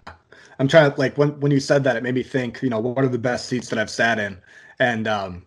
I'm 0.59 0.67
trying 0.67 0.91
to 0.91 0.99
like 0.99 1.17
when 1.17 1.39
when 1.39 1.51
you 1.51 1.59
said 1.59 1.83
that 1.83 1.95
it 1.95 2.03
made 2.03 2.15
me 2.15 2.23
think, 2.23 2.61
you 2.61 2.69
know, 2.69 2.79
what 2.79 3.03
are 3.03 3.09
the 3.09 3.17
best 3.17 3.47
seats 3.47 3.69
that 3.69 3.79
I've 3.79 3.89
sat 3.89 4.19
in? 4.19 4.37
And 4.79 5.07
um 5.07 5.43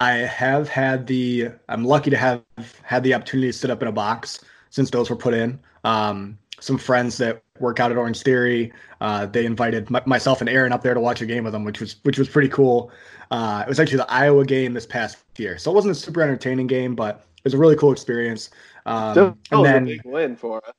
I 0.00 0.12
have 0.12 0.68
had 0.68 1.06
the 1.06 1.50
I'm 1.68 1.84
lucky 1.84 2.10
to 2.10 2.16
have 2.16 2.42
had 2.82 3.02
the 3.02 3.14
opportunity 3.14 3.48
to 3.48 3.52
sit 3.52 3.70
up 3.70 3.82
in 3.82 3.88
a 3.88 3.92
box. 3.92 4.40
since 4.70 4.90
those 4.90 5.08
were 5.08 5.16
put 5.16 5.32
in. 5.34 5.58
Um, 5.84 6.38
some 6.60 6.76
friends 6.78 7.16
that 7.18 7.42
work 7.60 7.80
out 7.80 7.90
at 7.90 7.96
Orange 7.96 8.22
Theory, 8.22 8.72
uh, 9.00 9.26
they 9.26 9.46
invited 9.46 9.94
m- 9.94 10.02
myself 10.06 10.40
and 10.40 10.50
Aaron 10.50 10.72
up 10.72 10.82
there 10.82 10.94
to 10.94 11.00
watch 11.00 11.20
a 11.22 11.26
game 11.26 11.44
with 11.44 11.52
them, 11.52 11.64
which 11.64 11.80
was 11.80 11.96
which 12.02 12.18
was 12.18 12.28
pretty 12.28 12.48
cool. 12.48 12.90
Uh, 13.30 13.62
it 13.66 13.68
was 13.68 13.80
actually 13.80 13.98
the 13.98 14.10
Iowa 14.10 14.44
game 14.44 14.72
this 14.74 14.86
past 14.86 15.18
year, 15.38 15.58
so 15.58 15.70
it 15.70 15.74
wasn't 15.74 15.92
a 15.92 15.94
super 15.94 16.22
entertaining 16.22 16.66
game, 16.66 16.94
but 16.94 17.26
it 17.38 17.44
was 17.44 17.54
a 17.54 17.58
really 17.58 17.76
cool 17.76 17.92
experience. 17.92 18.50
Um, 18.86 19.38
then, 19.50 19.82
a 19.82 19.86
big 19.86 20.02
win 20.04 20.36
for 20.36 20.64
us. 20.66 20.74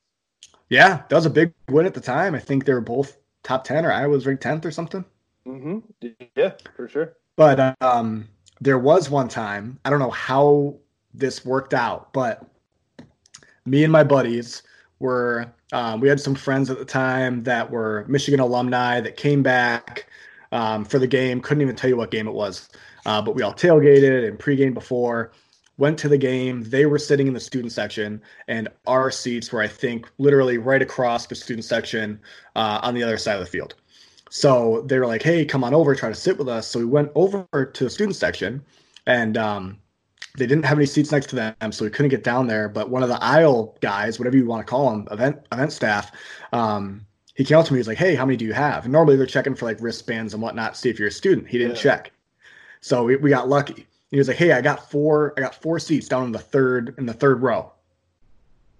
yeah, 0.68 1.02
that 1.08 1.14
was 1.14 1.26
a 1.26 1.30
big 1.30 1.52
win 1.68 1.86
at 1.86 1.94
the 1.94 2.00
time. 2.00 2.34
I 2.34 2.38
think 2.40 2.64
they 2.64 2.72
were 2.72 2.80
both 2.80 3.16
top 3.42 3.64
ten, 3.64 3.84
or 3.84 3.92
Iowa 3.92 4.10
was 4.10 4.26
ranked 4.26 4.42
tenth 4.42 4.64
or 4.64 4.70
something. 4.70 5.04
Mm-hmm. 5.46 6.08
Yeah, 6.36 6.52
for 6.76 6.88
sure. 6.88 7.16
But 7.36 7.76
um, 7.80 8.28
there 8.60 8.78
was 8.78 9.08
one 9.10 9.28
time, 9.28 9.78
I 9.84 9.90
don't 9.90 9.98
know 9.98 10.10
how 10.10 10.76
this 11.14 11.44
worked 11.44 11.74
out, 11.74 12.12
but 12.12 12.44
me 13.64 13.84
and 13.84 13.92
my 13.92 14.04
buddies 14.04 14.62
were, 14.98 15.52
um, 15.72 16.00
we 16.00 16.08
had 16.08 16.20
some 16.20 16.34
friends 16.34 16.70
at 16.70 16.78
the 16.78 16.84
time 16.84 17.44
that 17.44 17.70
were 17.70 18.04
Michigan 18.08 18.40
alumni 18.40 19.00
that 19.00 19.16
came 19.16 19.42
back 19.42 20.08
um, 20.52 20.84
for 20.84 20.98
the 20.98 21.06
game. 21.06 21.40
Couldn't 21.40 21.62
even 21.62 21.76
tell 21.76 21.90
you 21.90 21.96
what 21.96 22.10
game 22.10 22.26
it 22.26 22.34
was, 22.34 22.68
uh, 23.06 23.22
but 23.22 23.34
we 23.34 23.42
all 23.42 23.54
tailgated 23.54 24.26
and 24.26 24.38
pregame 24.38 24.74
before. 24.74 25.32
Went 25.76 25.96
to 26.00 26.08
the 26.08 26.18
game. 26.18 26.64
They 26.64 26.86
were 26.86 26.98
sitting 26.98 27.28
in 27.28 27.34
the 27.34 27.40
student 27.40 27.72
section, 27.72 28.20
and 28.48 28.68
our 28.88 29.12
seats 29.12 29.52
were, 29.52 29.62
I 29.62 29.68
think, 29.68 30.10
literally 30.18 30.58
right 30.58 30.82
across 30.82 31.26
the 31.26 31.36
student 31.36 31.64
section 31.64 32.20
uh, 32.56 32.80
on 32.82 32.94
the 32.94 33.04
other 33.04 33.16
side 33.16 33.34
of 33.34 33.40
the 33.40 33.46
field. 33.46 33.76
So 34.30 34.82
they 34.86 34.98
were 34.98 35.06
like, 35.06 35.22
"Hey, 35.22 35.44
come 35.44 35.64
on 35.64 35.74
over, 35.74 35.94
try 35.94 36.08
to 36.08 36.14
sit 36.14 36.38
with 36.38 36.48
us." 36.48 36.66
So 36.66 36.78
we 36.78 36.84
went 36.84 37.10
over 37.14 37.46
to 37.52 37.84
the 37.84 37.90
student 37.90 38.16
section, 38.16 38.62
and 39.06 39.36
um, 39.36 39.78
they 40.36 40.46
didn't 40.46 40.64
have 40.64 40.78
any 40.78 40.86
seats 40.86 41.12
next 41.12 41.26
to 41.30 41.36
them, 41.36 41.72
so 41.72 41.84
we 41.84 41.90
couldn't 41.90 42.10
get 42.10 42.24
down 42.24 42.46
there. 42.46 42.68
But 42.68 42.90
one 42.90 43.02
of 43.02 43.08
the 43.08 43.22
aisle 43.22 43.76
guys, 43.80 44.18
whatever 44.18 44.36
you 44.36 44.46
want 44.46 44.66
to 44.66 44.70
call 44.70 44.90
them, 44.90 45.08
event 45.10 45.46
event 45.52 45.72
staff, 45.72 46.12
um, 46.52 47.06
he 47.34 47.44
came 47.44 47.58
up 47.58 47.66
to 47.66 47.72
me. 47.72 47.78
He's 47.78 47.88
like, 47.88 47.98
"Hey, 47.98 48.14
how 48.14 48.26
many 48.26 48.36
do 48.36 48.44
you 48.44 48.52
have?" 48.52 48.84
And 48.84 48.92
normally 48.92 49.16
they're 49.16 49.26
checking 49.26 49.54
for 49.54 49.64
like 49.64 49.80
wristbands 49.80 50.34
and 50.34 50.42
whatnot, 50.42 50.76
see 50.76 50.90
if 50.90 50.98
you're 50.98 51.08
a 51.08 51.12
student. 51.12 51.48
He 51.48 51.58
didn't 51.58 51.76
Yeah. 51.76 51.82
check, 51.82 52.12
so 52.80 53.04
we, 53.04 53.16
we 53.16 53.30
got 53.30 53.48
lucky. 53.48 53.86
He 54.10 54.18
was 54.18 54.28
like, 54.28 54.36
"Hey, 54.36 54.52
I 54.52 54.60
got 54.60 54.90
four. 54.90 55.34
I 55.36 55.40
got 55.40 55.54
four 55.54 55.78
seats 55.78 56.08
down 56.08 56.24
in 56.24 56.32
the 56.32 56.38
third 56.38 56.94
in 56.98 57.06
the 57.06 57.14
third 57.14 57.42
row." 57.42 57.72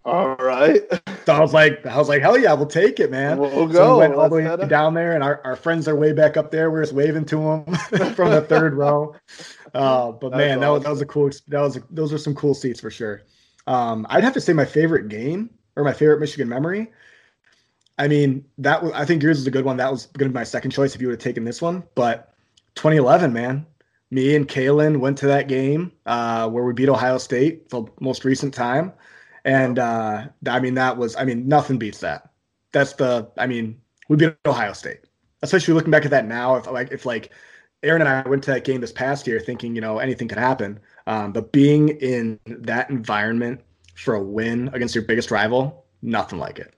All 0.05 0.37
right. 0.37 0.81
So 1.27 1.35
I 1.35 1.41
was 1.41 1.53
like, 1.53 1.85
I 1.85 1.99
was 1.99 2.09
like, 2.09 2.23
hell 2.23 2.39
yeah, 2.39 2.55
we'll 2.55 2.67
take 2.67 2.99
it, 2.99 3.11
man. 3.11 3.39
We'll 3.39 3.71
So 3.71 3.73
go. 3.73 3.93
we 3.95 3.99
went 4.01 4.15
all 4.15 4.29
the 4.31 4.37
way 4.37 4.67
down 4.67 4.95
there, 4.95 5.13
and 5.13 5.23
our, 5.23 5.43
our 5.45 5.57
friends 5.57 5.87
are 5.87 5.95
way 5.95 6.13
back 6.13 6.39
up 6.39 6.51
there. 6.51 6.71
We're 6.71 6.83
just 6.83 6.95
waving 6.95 7.27
to 7.27 7.37
them 7.37 7.75
from 8.15 8.31
the 8.31 8.41
third 8.43 8.75
row. 8.75 9.15
Uh, 9.75 10.13
but 10.13 10.31
That's 10.31 10.39
man, 10.39 10.61
that 10.61 10.69
was 10.71 10.83
that 10.85 10.89
was 10.89 11.03
a 11.03 11.07
cool. 11.07 11.29
That 11.49 11.61
was 11.61 11.77
a, 11.77 11.83
those 11.91 12.11
are 12.11 12.17
some 12.17 12.35
cool 12.35 12.55
seats 12.55 12.81
for 12.81 12.91
sure. 12.91 13.21
Um, 13.67 14.07
I'd 14.09 14.25
have 14.25 14.33
to 14.33 14.41
say 14.41 14.55
my 14.55 14.65
favorite 14.65 15.09
game 15.09 15.51
or 15.77 15.85
my 15.85 15.93
favorite 15.93 16.21
Michigan 16.21 16.49
memory. 16.49 16.91
I 17.99 18.09
mean, 18.09 18.47
that 18.59 18.83
was, 18.83 18.93
I 18.93 19.05
think 19.05 19.23
yours 19.23 19.39
is 19.39 19.47
a 19.47 19.51
good 19.51 19.67
one. 19.67 19.77
That 19.77 19.91
was 19.91 20.07
going 20.07 20.29
to 20.31 20.33
be 20.33 20.39
my 20.39 20.45
second 20.45 20.71
choice 20.71 20.95
if 20.95 21.01
you 21.03 21.09
would 21.09 21.15
have 21.17 21.23
taken 21.23 21.45
this 21.45 21.61
one. 21.61 21.83
But 21.95 22.33
2011, 22.77 23.33
man, 23.33 23.67
me 24.11 24.35
and 24.37 24.49
Kalen 24.49 25.01
went 25.01 25.19
to 25.19 25.27
that 25.27 25.49
game 25.49 25.93
uh, 26.07 26.49
where 26.49 26.65
we 26.65 26.73
beat 26.73 26.89
Ohio 26.89 27.19
State 27.19 27.69
the 27.69 27.85
most 28.01 28.25
recent 28.25 28.55
time, 28.55 28.93
and 29.49 29.79
uh, 29.79 30.27
I 30.47 30.61
mean 30.61 30.75
that 30.75 30.99
was 30.99 31.17
I 31.17 31.25
mean 31.25 31.49
nothing 31.49 31.79
beats 31.79 32.01
that. 32.01 32.31
That's 32.73 32.93
the 32.93 33.31
I 33.39 33.47
mean 33.47 33.81
we 34.11 34.17
beat 34.17 34.35
Ohio 34.47 34.75
State, 34.75 35.01
especially 35.43 35.73
looking 35.73 35.91
back 35.91 36.05
at 36.05 36.11
that 36.11 36.27
now. 36.27 36.57
If 36.57 36.71
like 36.71 36.93
if 36.93 37.07
like 37.07 37.33
Aaron 37.83 38.03
and 38.03 38.11
I 38.11 38.29
went 38.29 38.45
to 38.45 38.51
that 38.53 38.65
game 38.65 38.83
this 38.83 38.93
past 38.93 39.27
year 39.27 39.41
thinking 39.41 39.75
you 39.75 39.81
know 39.81 40.01
anything 40.01 40.29
could 40.29 40.37
happen, 40.37 40.79
um, 41.07 41.33
but 41.33 41.51
being 41.51 41.89
in 41.89 42.39
that 42.45 42.91
environment 42.91 43.63
for 43.95 44.15
a 44.15 44.23
win 44.23 44.69
against 44.75 44.95
your 44.95 45.05
biggest 45.05 45.31
rival, 45.31 45.87
nothing 46.03 46.39
like 46.39 46.59
it. 46.59 46.75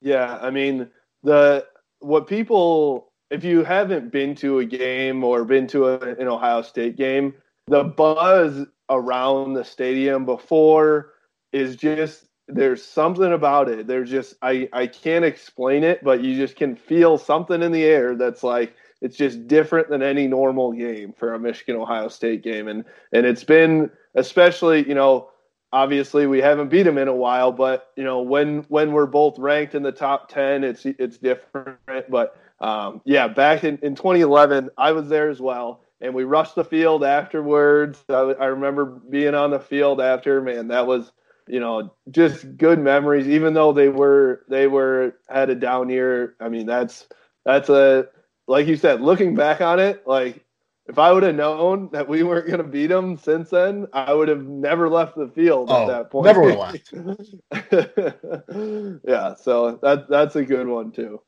Yeah, 0.00 0.40
I 0.42 0.50
mean 0.50 0.90
the 1.22 1.64
what 2.00 2.26
people 2.26 3.12
if 3.30 3.44
you 3.44 3.62
haven't 3.62 4.10
been 4.10 4.34
to 4.34 4.58
a 4.58 4.64
game 4.64 5.22
or 5.22 5.44
been 5.44 5.68
to 5.68 5.86
a, 5.86 5.98
an 6.00 6.26
Ohio 6.26 6.62
State 6.62 6.96
game, 6.96 7.32
the 7.68 7.84
buzz 7.84 8.66
around 8.88 9.52
the 9.52 9.62
stadium 9.62 10.24
before 10.24 11.12
is 11.52 11.76
just 11.76 12.26
there's 12.48 12.84
something 12.84 13.32
about 13.32 13.68
it. 13.68 13.86
There's 13.86 14.10
just 14.10 14.34
I 14.42 14.68
I 14.72 14.86
can't 14.86 15.24
explain 15.24 15.84
it, 15.84 16.02
but 16.02 16.22
you 16.22 16.36
just 16.36 16.56
can 16.56 16.76
feel 16.76 17.18
something 17.18 17.62
in 17.62 17.72
the 17.72 17.84
air 17.84 18.16
that's 18.16 18.42
like 18.42 18.74
it's 19.00 19.16
just 19.16 19.46
different 19.46 19.88
than 19.88 20.02
any 20.02 20.26
normal 20.26 20.72
game 20.72 21.12
for 21.12 21.34
a 21.34 21.38
Michigan 21.38 21.76
Ohio 21.76 22.08
State 22.08 22.42
game. 22.42 22.68
And 22.68 22.84
and 23.12 23.26
it's 23.26 23.44
been 23.44 23.90
especially, 24.14 24.86
you 24.88 24.94
know, 24.94 25.30
obviously 25.72 26.26
we 26.26 26.40
haven't 26.40 26.68
beat 26.68 26.82
them 26.82 26.98
in 26.98 27.06
a 27.06 27.14
while 27.14 27.52
but 27.52 27.92
you 27.96 28.02
know 28.02 28.20
when 28.20 28.64
when 28.68 28.92
we're 28.92 29.06
both 29.06 29.38
ranked 29.38 29.76
in 29.76 29.84
the 29.84 29.92
top 29.92 30.28
10 30.28 30.64
it's 30.64 30.84
it's 30.84 31.18
different. 31.18 31.78
But 32.08 32.36
um, 32.60 33.00
yeah 33.04 33.28
back 33.28 33.62
in, 33.64 33.78
in 33.78 33.94
2011 33.94 34.70
i 34.76 34.92
was 34.92 35.08
there 35.08 35.30
as 35.30 35.40
well 35.40 35.80
and 36.00 36.14
we 36.14 36.24
rushed 36.24 36.54
the 36.54 36.64
field 36.64 37.04
afterwards. 37.04 38.02
I, 38.08 38.14
I 38.14 38.46
remember 38.46 38.86
being 38.86 39.34
on 39.34 39.50
the 39.50 39.60
field 39.60 40.00
after 40.00 40.40
man 40.40 40.68
that 40.68 40.86
was 40.86 41.12
you 41.50 41.60
know 41.60 41.92
just 42.10 42.56
good 42.56 42.78
memories 42.78 43.28
even 43.28 43.54
though 43.54 43.72
they 43.72 43.88
were 43.88 44.44
they 44.48 44.66
were 44.66 45.14
had 45.28 45.50
a 45.50 45.54
down 45.54 45.88
year 45.88 46.34
i 46.40 46.48
mean 46.48 46.66
that's 46.66 47.06
that's 47.44 47.68
a 47.68 48.06
like 48.46 48.66
you 48.66 48.76
said 48.76 49.00
looking 49.00 49.34
back 49.34 49.60
on 49.60 49.78
it 49.80 50.06
like 50.06 50.44
if 50.86 50.98
I 50.98 51.12
would 51.12 51.22
have 51.22 51.36
known 51.36 51.88
that 51.92 52.08
we 52.08 52.24
weren't 52.24 52.48
going 52.48 52.58
to 52.58 52.64
beat 52.64 52.88
them 52.88 53.16
since 53.16 53.50
then, 53.50 53.86
I 53.92 54.12
would 54.12 54.26
have 54.26 54.44
never 54.44 54.88
left 54.88 55.14
the 55.16 55.28
field 55.28 55.68
Oh, 55.70 55.82
at 55.82 55.86
that 55.86 56.10
point. 56.10 56.26
never 56.26 56.52
left. 56.52 56.92
yeah, 59.06 59.34
so 59.36 59.78
that 59.82 60.06
that's 60.08 60.34
a 60.34 60.44
good 60.44 60.66
one 60.66 60.90
too. 60.90 61.20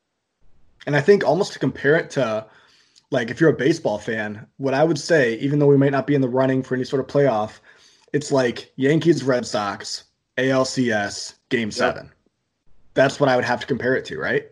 And 0.85 0.97
I 0.97 1.01
think 1.01 1.23
almost 1.23 1.53
to 1.53 1.59
compare 1.59 1.95
it 1.95 2.09
to 2.11 2.45
like 3.09 3.29
if 3.29 3.39
you're 3.39 3.51
a 3.51 3.55
baseball 3.55 3.99
fan, 3.99 4.45
what 4.57 4.73
I 4.73 4.83
would 4.83 4.99
say, 4.99 5.35
even 5.35 5.59
though 5.59 5.67
we 5.67 5.77
might 5.77 5.93
not 5.93 6.07
be 6.07 6.15
in 6.15 6.19
the 6.21 6.27
running 6.27 6.61
for 6.61 6.75
any 6.75 6.83
sort 6.83 6.99
of 6.99 7.07
playoff, 7.07 7.59
it's 8.11 8.33
like 8.33 8.73
Yankees 8.75 9.23
Red 9.23 9.45
Sox, 9.45 10.03
ALCS, 10.37 11.35
game 11.49 11.71
seven. 11.71 12.11
That's 12.93 13.19
what 13.19 13.29
I 13.29 13.35
would 13.35 13.45
have 13.45 13.59
to 13.59 13.67
compare 13.67 13.95
it 13.95 14.05
to, 14.05 14.19
right? 14.19 14.49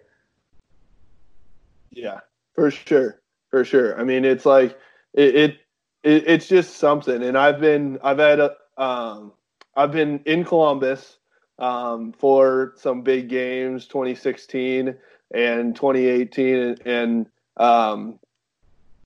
Yeah, 1.92 2.20
for 2.54 2.72
sure, 2.72 3.22
for 3.50 3.64
sure. 3.64 4.00
I 4.00 4.04
mean, 4.04 4.26
it's 4.26 4.46
like 4.46 4.78
it, 5.14 5.36
it, 5.36 5.58
it 6.04 6.24
it's 6.28 6.48
just 6.48 6.78
something. 6.78 7.22
And 7.24 7.38
I've 7.38 7.60
been 7.60 8.00
I've 8.04 8.20
had 8.20 8.40
a 8.40 8.56
um 8.78 9.34
I've 9.76 9.92
been 9.92 10.22
in 10.26 10.46
Columbus 10.46 11.18
um 11.60 12.14
for 12.14 12.74
some 12.78 13.02
big 13.02 13.30
games, 13.30 13.88
2016 13.88 14.96
and 15.34 15.76
2018, 15.76 16.56
and, 16.56 16.82
and 16.86 17.26
um 17.58 18.20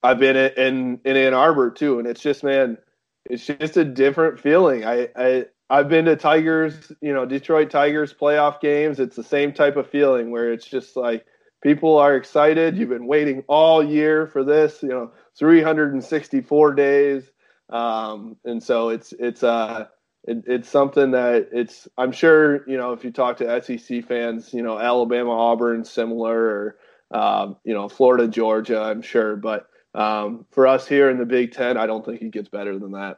I've 0.03 0.19
been 0.19 0.35
in, 0.35 0.51
in 0.53 1.01
in 1.05 1.17
Ann 1.17 1.33
Arbor 1.33 1.71
too, 1.71 1.99
and 1.99 2.07
it's 2.07 2.21
just 2.21 2.43
man, 2.43 2.77
it's 3.25 3.45
just 3.45 3.77
a 3.77 3.83
different 3.85 4.39
feeling. 4.39 4.85
I 4.85 5.09
I 5.15 5.45
I've 5.69 5.89
been 5.89 6.06
to 6.06 6.15
Tigers, 6.15 6.91
you 7.01 7.13
know, 7.13 7.25
Detroit 7.25 7.71
Tigers 7.71 8.13
playoff 8.13 8.62
games. 8.62 8.99
It's 8.99 9.15
the 9.15 9.23
same 9.23 9.51
type 9.51 9.78
of 9.78 9.89
feeling 9.89 10.30
where 10.30 10.54
it's 10.54 10.65
just 10.65 10.95
like 10.95 11.25
people 11.63 11.97
are 11.97 12.15
excited. 12.15 12.78
You've 12.78 12.89
been 12.89 13.08
waiting 13.08 13.43
all 13.47 13.84
year 13.84 14.28
for 14.28 14.43
this, 14.43 14.84
you 14.84 14.89
know, 14.89 15.12
364 15.38 16.73
days, 16.73 17.23
um, 17.69 18.38
and 18.45 18.62
so 18.62 18.89
it's 18.89 19.12
it's 19.13 19.41
uh 19.41 19.88
it, 20.25 20.43
it's 20.45 20.69
something 20.69 21.12
that 21.12 21.49
it's 21.51 21.88
I'm 21.97 22.12
sure 22.12 22.67
you 22.69 22.78
know 22.78 22.93
if 22.93 23.04
you 23.04 23.12
talk 23.12 23.38
to 23.38 23.62
SEC 23.63 24.06
fans, 24.06 24.54
you 24.54 24.62
know 24.62 24.78
Alabama, 24.78 25.32
Auburn, 25.32 25.84
similar, 25.84 26.38
or 26.38 26.78
um, 27.12 27.58
you 27.63 27.73
know 27.73 27.89
Florida, 27.89 28.28
Georgia, 28.28 28.82
I'm 28.82 29.01
sure, 29.01 29.36
but 29.36 29.67
um, 29.95 30.45
for 30.51 30.67
us 30.67 30.88
here 30.88 31.10
in 31.10 31.17
the 31.17 31.25
Big 31.25 31.54
Ten, 31.54 31.75
I 31.78 31.88
don't 31.88 32.06
think 32.06 32.21
it 32.21 32.32
gets 32.32 32.49
better 32.49 32.78
than 32.78 32.91
that. 32.91 33.17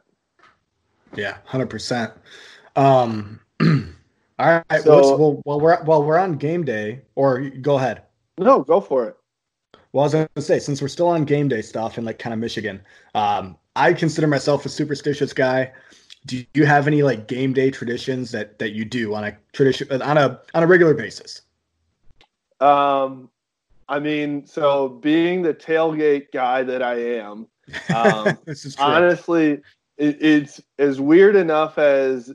Yeah, 1.16 1.38
hundred 1.44 1.70
percent. 1.70 2.12
Um, 2.76 3.40
all 3.60 4.62
right. 4.70 4.82
So- 4.82 5.16
well, 5.16 5.18
well, 5.18 5.40
while 5.44 5.60
we're 5.60 5.84
while 5.84 6.02
we're 6.02 6.18
on 6.18 6.34
game 6.36 6.64
day, 6.64 7.02
or 7.14 7.40
go 7.40 7.76
ahead. 7.76 8.02
No, 8.38 8.62
go 8.62 8.80
for 8.80 9.08
it. 9.08 9.16
Well, 9.92 10.02
I 10.02 10.06
was 10.06 10.12
gonna 10.14 10.28
say 10.38 10.58
since 10.58 10.80
we're 10.82 10.88
still 10.88 11.08
on 11.08 11.24
game 11.24 11.48
day 11.48 11.62
stuff 11.62 11.96
and 11.96 12.06
like 12.06 12.18
kind 12.18 12.32
of 12.32 12.38
Michigan, 12.38 12.80
um, 13.14 13.56
I 13.74 13.92
consider 13.92 14.26
myself 14.26 14.66
a 14.66 14.68
superstitious 14.68 15.32
guy. 15.32 15.72
Do 16.26 16.44
you 16.54 16.66
have 16.66 16.86
any 16.86 17.02
like 17.02 17.26
game 17.26 17.52
day 17.52 17.70
traditions 17.70 18.30
that 18.32 18.58
that 18.58 18.72
you 18.72 18.84
do 18.84 19.14
on 19.14 19.24
a 19.24 19.36
tradition 19.52 19.90
on 20.02 20.18
a 20.18 20.40
on 20.54 20.62
a 20.62 20.66
regular 20.66 20.94
basis? 20.94 21.42
Um, 22.60 23.30
I 23.88 23.98
mean, 23.98 24.44
so 24.46 24.88
being 24.88 25.42
the 25.42 25.54
tailgate 25.54 26.32
guy 26.32 26.62
that 26.64 26.82
I 26.82 26.94
am, 27.16 27.46
um, 27.94 28.36
this 28.44 28.64
is 28.64 28.76
honestly, 28.76 29.62
it, 29.98 30.22
it's 30.22 30.60
as 30.78 31.00
weird 31.00 31.36
enough 31.36 31.76
as 31.78 32.32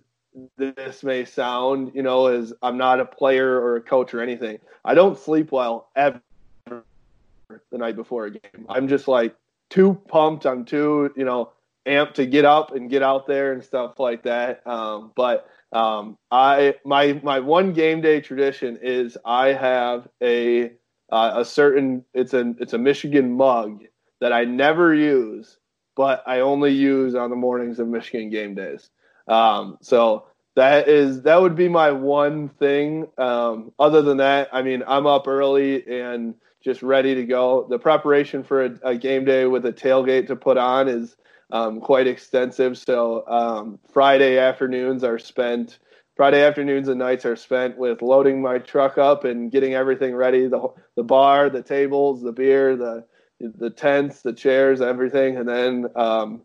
this 0.57 1.03
may 1.03 1.25
sound, 1.25 1.91
you 1.95 2.03
know, 2.03 2.27
as 2.27 2.53
I'm 2.61 2.77
not 2.77 2.99
a 2.99 3.05
player 3.05 3.59
or 3.59 3.77
a 3.77 3.81
coach 3.81 4.13
or 4.13 4.21
anything. 4.21 4.59
I 4.85 4.93
don't 4.93 5.17
sleep 5.17 5.51
well 5.51 5.89
ever 5.95 6.21
the 6.67 7.77
night 7.77 7.95
before 7.95 8.25
a 8.25 8.31
game. 8.31 8.65
I'm 8.69 8.87
just 8.87 9.07
like 9.07 9.35
too 9.69 9.95
pumped. 10.07 10.45
I'm 10.45 10.65
too, 10.65 11.11
you 11.15 11.25
know, 11.25 11.51
amped 11.85 12.13
to 12.15 12.25
get 12.25 12.45
up 12.45 12.75
and 12.75 12.89
get 12.89 13.03
out 13.03 13.27
there 13.27 13.53
and 13.53 13.63
stuff 13.63 13.99
like 13.99 14.23
that. 14.23 14.65
Um, 14.67 15.11
but 15.15 15.49
Um, 15.73 16.19
I 16.29 16.75
my 16.85 17.19
my 17.23 17.39
one 17.39 17.73
game 17.73 17.99
day 17.99 18.21
tradition 18.21 18.77
is 18.83 19.17
I 19.25 19.53
have 19.53 20.07
a 20.21 20.71
uh, 21.09 21.41
a 21.41 21.43
certain 21.43 22.05
it's 22.13 22.35
a 22.35 22.53
it's 22.59 22.73
a 22.73 22.77
Michigan 22.77 23.35
mug 23.35 23.83
that 24.21 24.31
I 24.31 24.45
never 24.45 24.93
use, 24.93 25.57
but 25.95 26.23
I 26.27 26.39
only 26.39 26.71
use 26.71 27.15
on 27.15 27.29
the 27.29 27.35
mornings 27.35 27.79
of 27.79 27.87
Michigan 27.87 28.29
game 28.29 28.55
days. 28.55 28.89
Um, 29.27 29.77
so 29.81 30.25
that 30.55 30.87
is 30.87 31.23
that 31.23 31.41
would 31.41 31.55
be 31.55 31.67
my 31.67 31.91
one 31.91 32.49
thing. 32.49 33.07
Um, 33.17 33.71
other 33.79 34.01
than 34.01 34.17
that, 34.17 34.49
I 34.51 34.61
mean, 34.61 34.83
I'm 34.87 35.07
up 35.07 35.27
early 35.27 35.85
and 35.87 36.35
just 36.63 36.81
ready 36.81 37.15
to 37.15 37.25
go. 37.25 37.67
The 37.69 37.79
preparation 37.79 38.43
for 38.43 38.65
a, 38.65 38.79
a 38.83 38.97
game 38.97 39.25
day 39.25 39.45
with 39.45 39.65
a 39.65 39.73
tailgate 39.73 40.27
to 40.27 40.35
put 40.35 40.57
on 40.57 40.87
is 40.87 41.15
um, 41.51 41.81
quite 41.81 42.07
extensive. 42.07 42.77
So 42.77 43.27
um, 43.27 43.79
Friday 43.91 44.37
afternoons 44.37 45.03
are 45.03 45.19
spent. 45.19 45.79
Friday 46.15 46.43
afternoons 46.43 46.89
and 46.89 46.99
nights 46.99 47.25
are 47.25 47.35
spent 47.35 47.75
with 47.77 48.03
loading 48.03 48.39
my 48.39 48.59
truck 48.59 48.99
up 48.99 49.23
and 49.23 49.51
getting 49.51 49.73
everything 49.73 50.15
ready 50.15 50.47
the 50.47 50.67
the 50.95 51.03
bar, 51.03 51.49
the 51.49 51.63
tables, 51.63 52.21
the 52.21 52.31
beer, 52.31 52.75
the 52.75 53.05
the 53.57 53.69
tents, 53.69 54.21
the 54.21 54.33
chairs, 54.33 54.81
everything, 54.81 55.37
and 55.37 55.47
then 55.47 55.87
um, 55.95 56.41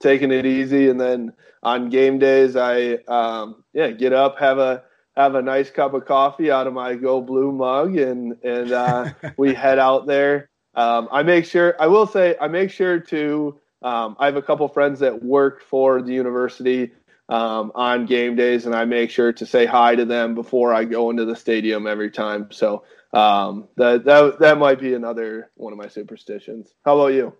taking 0.00 0.32
it 0.32 0.46
easy. 0.46 0.88
And 0.88 1.00
then 1.00 1.32
on 1.62 1.90
game 1.90 2.18
days, 2.18 2.56
I 2.56 2.94
um, 3.08 3.64
yeah 3.72 3.90
get 3.90 4.12
up, 4.12 4.38
have 4.38 4.58
a 4.58 4.82
have 5.16 5.34
a 5.34 5.42
nice 5.42 5.70
cup 5.70 5.94
of 5.94 6.06
coffee 6.06 6.50
out 6.50 6.66
of 6.66 6.72
my 6.72 6.94
Go 6.94 7.20
Blue 7.20 7.52
mug, 7.52 7.96
and 7.96 8.36
and 8.42 8.72
uh, 8.72 9.10
we 9.36 9.54
head 9.54 9.78
out 9.78 10.06
there. 10.06 10.48
Um, 10.74 11.08
I 11.10 11.22
make 11.22 11.44
sure. 11.44 11.76
I 11.78 11.86
will 11.86 12.06
say 12.06 12.36
I 12.40 12.48
make 12.48 12.70
sure 12.70 13.00
to. 13.00 13.60
Um, 13.82 14.16
I 14.18 14.26
have 14.26 14.36
a 14.36 14.42
couple 14.42 14.68
friends 14.68 15.00
that 15.00 15.22
work 15.22 15.62
for 15.62 16.02
the 16.02 16.12
university 16.12 16.92
um, 17.30 17.72
on 17.74 18.04
game 18.06 18.36
days, 18.36 18.66
and 18.66 18.74
I 18.74 18.84
make 18.84 19.10
sure 19.10 19.32
to 19.32 19.46
say 19.46 19.64
hi 19.64 19.94
to 19.94 20.04
them 20.04 20.34
before 20.34 20.74
I 20.74 20.84
go 20.84 21.08
into 21.10 21.24
the 21.24 21.36
stadium 21.36 21.86
every 21.86 22.10
time. 22.10 22.48
So 22.50 22.84
um, 23.12 23.68
that 23.76 24.04
that 24.04 24.38
that 24.38 24.58
might 24.58 24.80
be 24.80 24.94
another 24.94 25.50
one 25.54 25.72
of 25.72 25.78
my 25.78 25.88
superstitions. 25.88 26.74
How 26.84 26.98
about 26.98 27.14
you? 27.14 27.34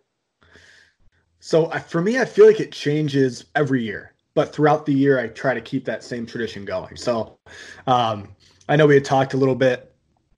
So 1.41 1.71
for 1.71 2.03
me, 2.03 2.19
I 2.19 2.25
feel 2.25 2.47
like 2.47 2.61
it 2.61 2.73
changes 2.73 3.47
every 3.55 3.83
year, 3.83 4.15
but 4.35 4.53
throughout 4.53 4.85
the 4.85 4.93
year, 4.93 5.19
I 5.19 5.29
try 5.29 5.55
to 5.55 5.61
keep 5.61 5.85
that 5.87 6.05
same 6.05 6.27
tradition 6.27 6.65
going. 6.65 6.97
So 6.97 7.39
um, 7.87 8.29
I 8.69 8.77
know 8.77 8.87
we 8.87 8.95
had 8.95 9.05
talked 9.05 9.33
a 9.33 9.39
little 9.39 9.55
bit 9.55 9.95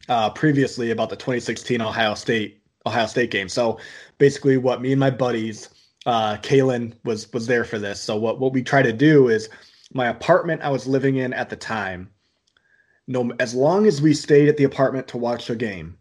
uh, 0.09 0.31
previously 0.31 0.91
about 0.91 1.11
the 1.11 1.17
2016 1.17 1.81
Ohio 1.81 2.15
State 2.15 2.63
Ohio 2.87 3.07
State 3.07 3.31
game. 3.31 3.49
So 3.49 3.79
basically, 4.19 4.57
what 4.59 4.81
me 4.81 4.93
and 4.93 5.01
my 5.01 5.11
buddies, 5.11 5.71
uh, 6.07 6.37
Kalen 6.37 6.95
was 7.05 7.33
was 7.33 7.47
there 7.47 7.65
for 7.65 7.79
this. 7.79 8.01
So 8.01 8.17
what 8.17 8.39
what 8.39 8.53
we 8.53 8.63
try 8.63 8.83
to 8.83 8.93
do 8.93 9.29
is 9.29 9.49
my 9.93 10.09
apartment 10.09 10.63
I 10.63 10.71
was 10.71 10.87
living 10.87 11.17
in 11.17 11.33
at 11.33 11.51
the 11.51 11.57
time. 11.57 12.11
No, 13.09 13.33
as 13.41 13.55
long 13.55 13.87
as 13.87 14.01
we 14.01 14.15
stayed 14.15 14.49
at 14.49 14.57
the 14.57 14.65
apartment 14.65 15.09
to 15.09 15.19
watch 15.19 15.51
a 15.51 15.57
game, 15.57 15.97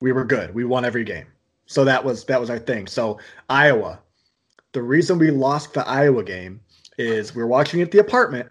we 0.00 0.12
were 0.12 0.24
good. 0.24 0.54
We 0.54 0.64
won 0.64 0.84
every 0.84 1.04
game. 1.04 1.26
So 1.66 1.84
that 1.84 2.04
was 2.04 2.24
that 2.24 2.40
was 2.40 2.50
our 2.50 2.58
thing. 2.58 2.86
So 2.86 3.18
Iowa, 3.48 4.00
the 4.72 4.82
reason 4.82 5.18
we 5.18 5.30
lost 5.30 5.74
the 5.74 5.86
Iowa 5.86 6.24
game 6.24 6.60
is 6.98 7.34
we 7.34 7.42
are 7.42 7.46
watching 7.46 7.82
at 7.82 7.90
the 7.90 7.98
apartment. 7.98 8.48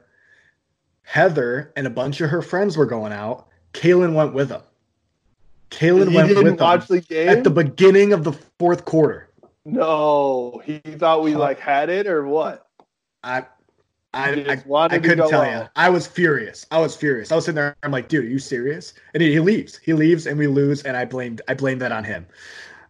Heather 1.04 1.74
and 1.76 1.88
a 1.88 1.90
bunch 1.90 2.22
of 2.22 2.30
her 2.30 2.42
friends 2.42 2.78
were 2.78 2.86
going 2.86 3.12
out. 3.12 3.48
Kalen 3.74 4.14
went 4.14 4.34
with 4.34 4.50
them. 4.50 4.62
Kalen 5.72 6.14
went 6.14 6.30
with 6.30 6.60
watch 6.60 6.88
them 6.88 6.98
the 6.98 7.02
game 7.02 7.30
at 7.30 7.44
the 7.44 7.50
beginning 7.50 8.14
of 8.14 8.24
the 8.24 8.34
fourth 8.60 8.86
quarter. 8.86 9.30
No, 9.66 10.62
he 10.66 10.80
thought 10.80 11.24
we 11.24 11.36
like 11.36 11.60
had 11.60 11.90
it 11.90 12.08
or 12.08 12.26
what? 12.28 12.68
I 13.24 13.46
I, 14.14 14.62
I, 14.70 14.86
I 14.86 15.00
couldn't 15.00 15.30
tell 15.30 15.46
you. 15.46 15.68
I 15.76 15.90
was 15.90 16.08
furious. 16.08 16.66
I 16.72 16.80
was 16.80 16.96
furious. 16.96 17.32
I 17.32 17.36
was 17.36 17.46
sitting 17.46 17.56
there. 17.56 17.76
I'm 17.84 17.92
like, 17.92 18.08
dude, 18.08 18.26
are 18.26 18.28
you 18.28 18.40
serious? 18.40 18.94
And 19.14 19.22
he, 19.22 19.32
he 19.32 19.40
leaves. 19.40 19.78
He 19.78 19.94
leaves, 19.94 20.26
and 20.26 20.38
we 20.38 20.48
lose. 20.48 20.82
And 20.84 20.98
I 20.98 21.06
blamed. 21.06 21.42
I 21.48 21.54
blamed 21.54 21.82
that 21.82 21.92
on 21.92 22.04
him. 22.04 22.26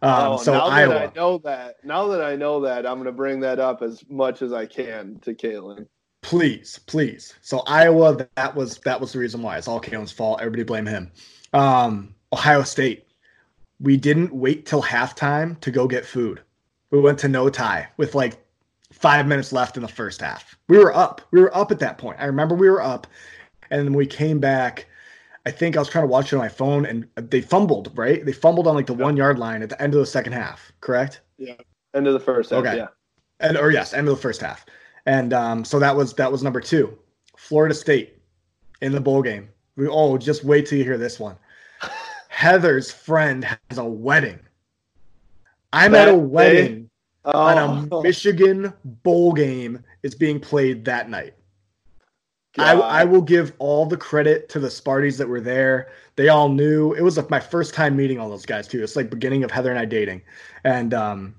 Um, 0.02 0.32
oh, 0.32 0.36
so 0.38 0.52
now 0.54 0.66
Iowa. 0.66 0.94
that 0.94 1.10
I 1.10 1.12
know 1.14 1.38
that, 1.38 1.84
now 1.84 2.06
that 2.08 2.22
I 2.22 2.34
know 2.34 2.60
that, 2.60 2.86
I'm 2.86 2.94
going 2.94 3.04
to 3.04 3.12
bring 3.12 3.40
that 3.40 3.58
up 3.58 3.82
as 3.82 4.02
much 4.08 4.40
as 4.40 4.52
I 4.52 4.64
can 4.64 5.18
to 5.20 5.34
Kalen. 5.34 5.86
Please, 6.22 6.80
please. 6.86 7.34
So 7.42 7.60
Iowa, 7.66 8.26
that 8.36 8.54
was 8.54 8.78
that 8.78 9.00
was 9.00 9.12
the 9.12 9.18
reason 9.18 9.42
why. 9.42 9.58
It's 9.58 9.68
all 9.68 9.80
Kalen's 9.80 10.12
fault. 10.12 10.40
Everybody 10.40 10.62
blame 10.62 10.86
him. 10.86 11.10
Um, 11.52 12.14
Ohio 12.32 12.62
State. 12.62 13.06
We 13.78 13.96
didn't 13.96 14.32
wait 14.32 14.66
till 14.66 14.82
halftime 14.82 15.58
to 15.60 15.70
go 15.70 15.86
get 15.86 16.04
food. 16.04 16.42
We 16.90 17.00
went 17.00 17.18
to 17.20 17.28
No 17.28 17.48
Thai 17.48 17.88
with 17.96 18.14
like 18.14 18.42
five 19.00 19.26
minutes 19.26 19.52
left 19.52 19.76
in 19.76 19.82
the 19.82 19.88
first 19.88 20.20
half. 20.20 20.56
We 20.68 20.78
were 20.78 20.94
up. 20.94 21.22
We 21.30 21.40
were 21.40 21.56
up 21.56 21.70
at 21.70 21.78
that 21.80 21.98
point. 21.98 22.18
I 22.20 22.26
remember 22.26 22.54
we 22.54 22.68
were 22.68 22.82
up, 22.82 23.06
and 23.70 23.86
then 23.86 23.94
we 23.94 24.06
came 24.06 24.38
back. 24.38 24.86
I 25.46 25.50
think 25.50 25.76
I 25.76 25.78
was 25.80 25.88
trying 25.88 26.04
to 26.04 26.08
watch 26.08 26.32
it 26.32 26.36
on 26.36 26.42
my 26.42 26.48
phone, 26.48 26.84
and 26.84 27.06
they 27.16 27.40
fumbled. 27.40 27.96
Right? 27.96 28.24
They 28.24 28.32
fumbled 28.32 28.66
on 28.66 28.74
like 28.74 28.86
the 28.86 28.94
one 28.94 29.16
yard 29.16 29.38
line 29.38 29.62
at 29.62 29.70
the 29.70 29.82
end 29.82 29.94
of 29.94 30.00
the 30.00 30.06
second 30.06 30.34
half. 30.34 30.70
Correct? 30.80 31.22
Yeah. 31.38 31.54
End 31.94 32.06
of 32.06 32.12
the 32.12 32.20
first 32.20 32.50
half. 32.50 32.60
Okay. 32.60 32.76
Yeah. 32.76 32.88
and 33.40 33.56
or 33.56 33.70
yes, 33.70 33.94
end 33.94 34.06
of 34.06 34.14
the 34.14 34.22
first 34.22 34.40
half. 34.40 34.66
And 35.06 35.32
um, 35.32 35.64
so 35.64 35.78
that 35.78 35.96
was 35.96 36.14
that 36.14 36.30
was 36.30 36.42
number 36.42 36.60
two. 36.60 36.96
Florida 37.36 37.74
State 37.74 38.18
in 38.82 38.92
the 38.92 39.00
bowl 39.00 39.22
game. 39.22 39.48
We 39.76 39.88
oh, 39.88 40.18
just 40.18 40.44
wait 40.44 40.66
till 40.66 40.78
you 40.78 40.84
hear 40.84 40.98
this 40.98 41.18
one. 41.18 41.36
Heather's 42.28 42.92
friend 42.92 43.44
has 43.70 43.78
a 43.78 43.84
wedding. 43.84 44.38
I'm 45.72 45.94
at 45.94 46.06
That 46.06 46.14
a 46.14 46.28
day? 46.68 46.84
On 47.24 47.88
Oh, 47.90 48.00
a 48.00 48.02
Michigan 48.02 48.72
bowl 48.84 49.32
game 49.32 49.82
is 50.02 50.14
being 50.14 50.40
played 50.40 50.84
that 50.84 51.10
night. 51.10 51.34
I, 52.58 52.72
I 52.72 53.04
will 53.04 53.22
give 53.22 53.52
all 53.58 53.86
the 53.86 53.96
credit 53.96 54.48
to 54.50 54.58
the 54.58 54.68
Sparties 54.68 55.16
that 55.18 55.28
were 55.28 55.40
there. 55.40 55.92
They 56.16 56.28
all 56.28 56.48
knew 56.48 56.94
it 56.94 57.02
was 57.02 57.16
like 57.16 57.30
my 57.30 57.38
first 57.38 57.74
time 57.74 57.96
meeting 57.96 58.18
all 58.18 58.28
those 58.28 58.44
guys 58.44 58.66
too. 58.66 58.82
It's 58.82 58.96
like 58.96 59.08
beginning 59.08 59.44
of 59.44 59.50
Heather 59.50 59.70
and 59.70 59.78
I 59.78 59.84
dating, 59.84 60.22
and 60.64 60.92
um, 60.92 61.34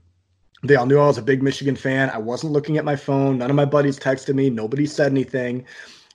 they 0.63 0.76
all 0.76 0.86
knew 0.86 0.98
I 0.98 1.08
was 1.08 1.17
a 1.17 1.24
big 1.24 1.44
Michigan 1.44 1.76
fan. 1.76 2.10
I 2.10 2.17
wasn't 2.17 2.54
looking 2.54 2.78
at 2.78 2.86
my 2.86 2.96
phone. 2.96 3.39
None 3.39 3.50
of 3.50 3.56
my 3.56 3.65
buddies 3.65 4.00
texted 4.00 4.36
me. 4.36 4.50
Nobody 4.50 4.86
said 4.86 5.12
anything. 5.12 5.65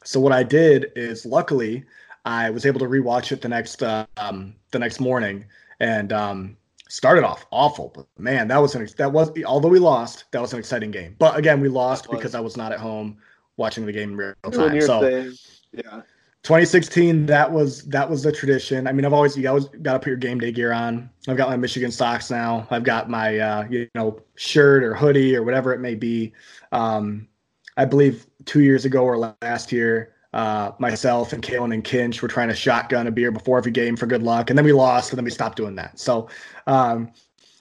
So 0.02 0.18
what 0.18 0.32
I 0.32 0.42
did 0.42 0.92
is, 0.96 1.26
luckily, 1.26 1.84
I 2.24 2.48
was 2.50 2.64
able 2.64 2.80
to 2.80 2.86
rewatch 2.86 3.32
it 3.32 3.42
the 3.42 3.48
next 3.48 3.82
uh, 3.82 4.06
um, 4.16 4.54
the 4.70 4.78
next 4.78 4.98
morning, 4.98 5.44
and 5.80 6.12
um, 6.12 6.56
started 6.88 7.24
off 7.24 7.46
awful. 7.50 7.92
But 7.94 8.06
man, 8.18 8.48
that 8.48 8.58
was 8.58 8.74
an 8.74 8.88
that 8.98 9.12
was 9.12 9.30
although 9.44 9.68
we 9.68 9.78
lost, 9.78 10.24
that 10.32 10.40
was 10.40 10.52
an 10.52 10.58
exciting 10.58 10.90
game. 10.90 11.16
But 11.18 11.36
again, 11.36 11.60
we 11.60 11.68
lost 11.68 12.10
because 12.10 12.34
I 12.34 12.40
was 12.40 12.56
not 12.56 12.72
at 12.72 12.78
home 12.78 13.18
watching 13.56 13.86
the 13.86 13.92
game 13.92 14.10
in 14.10 14.16
real 14.16 14.34
time. 14.50 14.80
So. 14.80 15.32
Yeah. 15.72 16.02
2016 16.42 17.26
that 17.26 17.50
was 17.50 17.82
that 17.86 18.08
was 18.08 18.22
the 18.22 18.30
tradition 18.30 18.86
i 18.86 18.92
mean 18.92 19.04
i've 19.04 19.12
always 19.12 19.36
you 19.36 19.48
always 19.48 19.64
got 19.82 19.94
to 19.94 19.98
put 19.98 20.06
your 20.06 20.16
game 20.16 20.38
day 20.38 20.52
gear 20.52 20.72
on 20.72 21.10
i've 21.26 21.36
got 21.36 21.48
my 21.48 21.56
michigan 21.56 21.90
socks 21.90 22.30
now 22.30 22.64
i've 22.70 22.84
got 22.84 23.10
my 23.10 23.36
uh, 23.40 23.66
you 23.68 23.88
know 23.96 24.20
shirt 24.36 24.84
or 24.84 24.94
hoodie 24.94 25.34
or 25.34 25.42
whatever 25.42 25.74
it 25.74 25.80
may 25.80 25.96
be 25.96 26.32
um, 26.70 27.26
i 27.76 27.84
believe 27.84 28.28
two 28.44 28.60
years 28.60 28.84
ago 28.84 29.02
or 29.02 29.34
last 29.42 29.72
year 29.72 30.14
uh, 30.32 30.72
myself 30.78 31.32
and 31.32 31.42
Kalen 31.42 31.72
and 31.72 31.84
Kinch 31.84 32.20
were 32.22 32.28
trying 32.28 32.48
to 32.48 32.54
shotgun 32.54 33.06
a 33.06 33.10
beer 33.10 33.30
before 33.30 33.58
every 33.58 33.72
game 33.72 33.96
for 33.96 34.06
good 34.06 34.22
luck, 34.22 34.50
and 34.50 34.58
then 34.58 34.64
we 34.64 34.72
lost, 34.72 35.10
and 35.10 35.18
then 35.18 35.24
we 35.24 35.30
stopped 35.30 35.56
doing 35.56 35.74
that. 35.76 35.98
So, 35.98 36.28
um, 36.66 37.12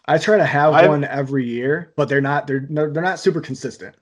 I 0.08 0.18
try 0.18 0.38
to 0.38 0.46
have 0.46 0.74
I've- 0.74 0.88
one 0.88 1.04
every 1.04 1.46
year, 1.46 1.94
but 1.96 2.10
they're 2.10 2.22
not 2.22 2.48
they're 2.48 2.66
they're 2.70 2.90
not 3.02 3.20
super 3.20 3.42
consistent. 3.42 3.96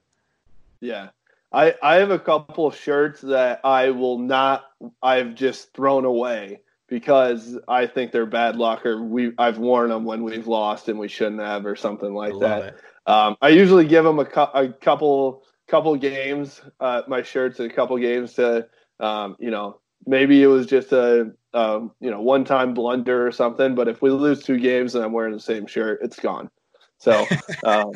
Yeah. 0.82 1.10
I, 1.54 1.76
I 1.84 1.96
have 1.96 2.10
a 2.10 2.18
couple 2.18 2.66
of 2.66 2.76
shirts 2.76 3.22
that 3.22 3.62
I 3.64 3.92
will 3.92 4.18
not 4.18 4.66
I've 5.04 5.36
just 5.36 5.72
thrown 5.74 6.04
away 6.04 6.62
because 6.88 7.58
I 7.68 7.86
think 7.86 8.12
they're 8.12 8.26
bad 8.26 8.56
luck 8.56 8.86
or 8.86 9.02
we 9.04 9.34
I've 9.38 9.60
worn 9.60 9.90
them 9.92 10.04
when 10.04 10.24
we've 10.24 10.48
lost 10.48 10.90
and 10.90 10.98
we 10.98 11.08
shouldn't 11.08 11.42
have 11.42 11.66
or 11.66 11.76
something 11.76 12.14
like 12.14 12.34
that. 12.40 12.76
Um, 13.06 13.38
I 13.42 13.50
usually 13.50 13.86
give 13.86 14.04
them 14.04 14.18
a, 14.18 14.26
cou- 14.26 14.52
a 14.54 14.70
couple 14.70 15.44
couple 15.74 15.96
games, 15.96 16.62
uh, 16.80 17.02
my 17.08 17.24
shirts 17.24 17.60
a 17.60 17.68
couple 17.68 17.98
games 17.98 18.34
to 18.34 18.68
um, 19.00 19.36
you 19.40 19.50
know 19.50 19.80
maybe 20.06 20.44
it 20.44 20.46
was 20.46 20.68
just 20.68 20.92
a 20.92 21.32
um, 21.56 21.92
you 22.00 22.12
know 22.12 22.22
one 22.22 22.46
time 22.46 22.76
blunder 22.76 23.26
or 23.26 23.32
something. 23.32 23.74
But 23.74 23.88
if 23.88 24.00
we 24.00 24.12
lose 24.12 24.44
two 24.44 24.60
games 24.60 24.94
and 24.94 25.04
I'm 25.04 25.14
wearing 25.14 25.34
the 25.34 25.40
same 25.40 25.66
shirt, 25.66 26.02
it's 26.04 26.20
gone. 26.20 26.52
So, 27.00 27.26
um, 27.66 27.92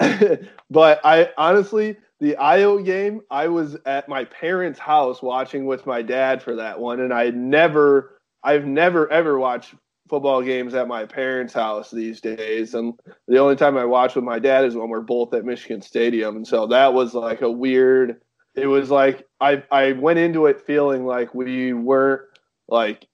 but 0.70 1.00
I 1.02 1.30
honestly 1.38 1.96
the 2.20 2.36
Iowa 2.36 2.82
game, 2.82 3.22
I 3.30 3.48
was 3.48 3.78
at 3.86 4.06
my 4.06 4.26
parents' 4.26 4.78
house 4.78 5.22
watching 5.22 5.64
with 5.64 5.86
my 5.86 6.02
dad 6.02 6.42
for 6.42 6.56
that 6.56 6.78
one, 6.78 7.00
and 7.00 7.10
I 7.12 7.30
never, 7.30 8.20
I've 8.44 8.66
never 8.66 9.10
ever 9.10 9.38
watched 9.38 9.74
football 10.12 10.42
games 10.42 10.74
at 10.74 10.86
my 10.86 11.06
parents' 11.06 11.54
house 11.54 11.90
these 11.90 12.20
days. 12.20 12.74
And 12.74 13.00
the 13.28 13.38
only 13.38 13.56
time 13.56 13.78
I 13.78 13.86
watch 13.86 14.14
with 14.14 14.24
my 14.24 14.38
dad 14.38 14.66
is 14.66 14.76
when 14.76 14.90
we're 14.90 15.00
both 15.00 15.32
at 15.32 15.46
Michigan 15.46 15.80
Stadium, 15.80 16.36
and 16.36 16.46
so 16.46 16.66
that 16.66 16.92
was 16.92 17.14
like 17.14 17.40
a 17.40 17.50
weird. 17.50 18.20
It 18.54 18.66
was 18.66 18.90
like 18.90 19.26
I 19.40 19.62
I 19.70 19.92
went 19.92 20.18
into 20.18 20.44
it 20.44 20.66
feeling 20.66 21.06
like 21.06 21.34
we 21.34 21.72
weren't 21.72 22.28
like 22.68 23.06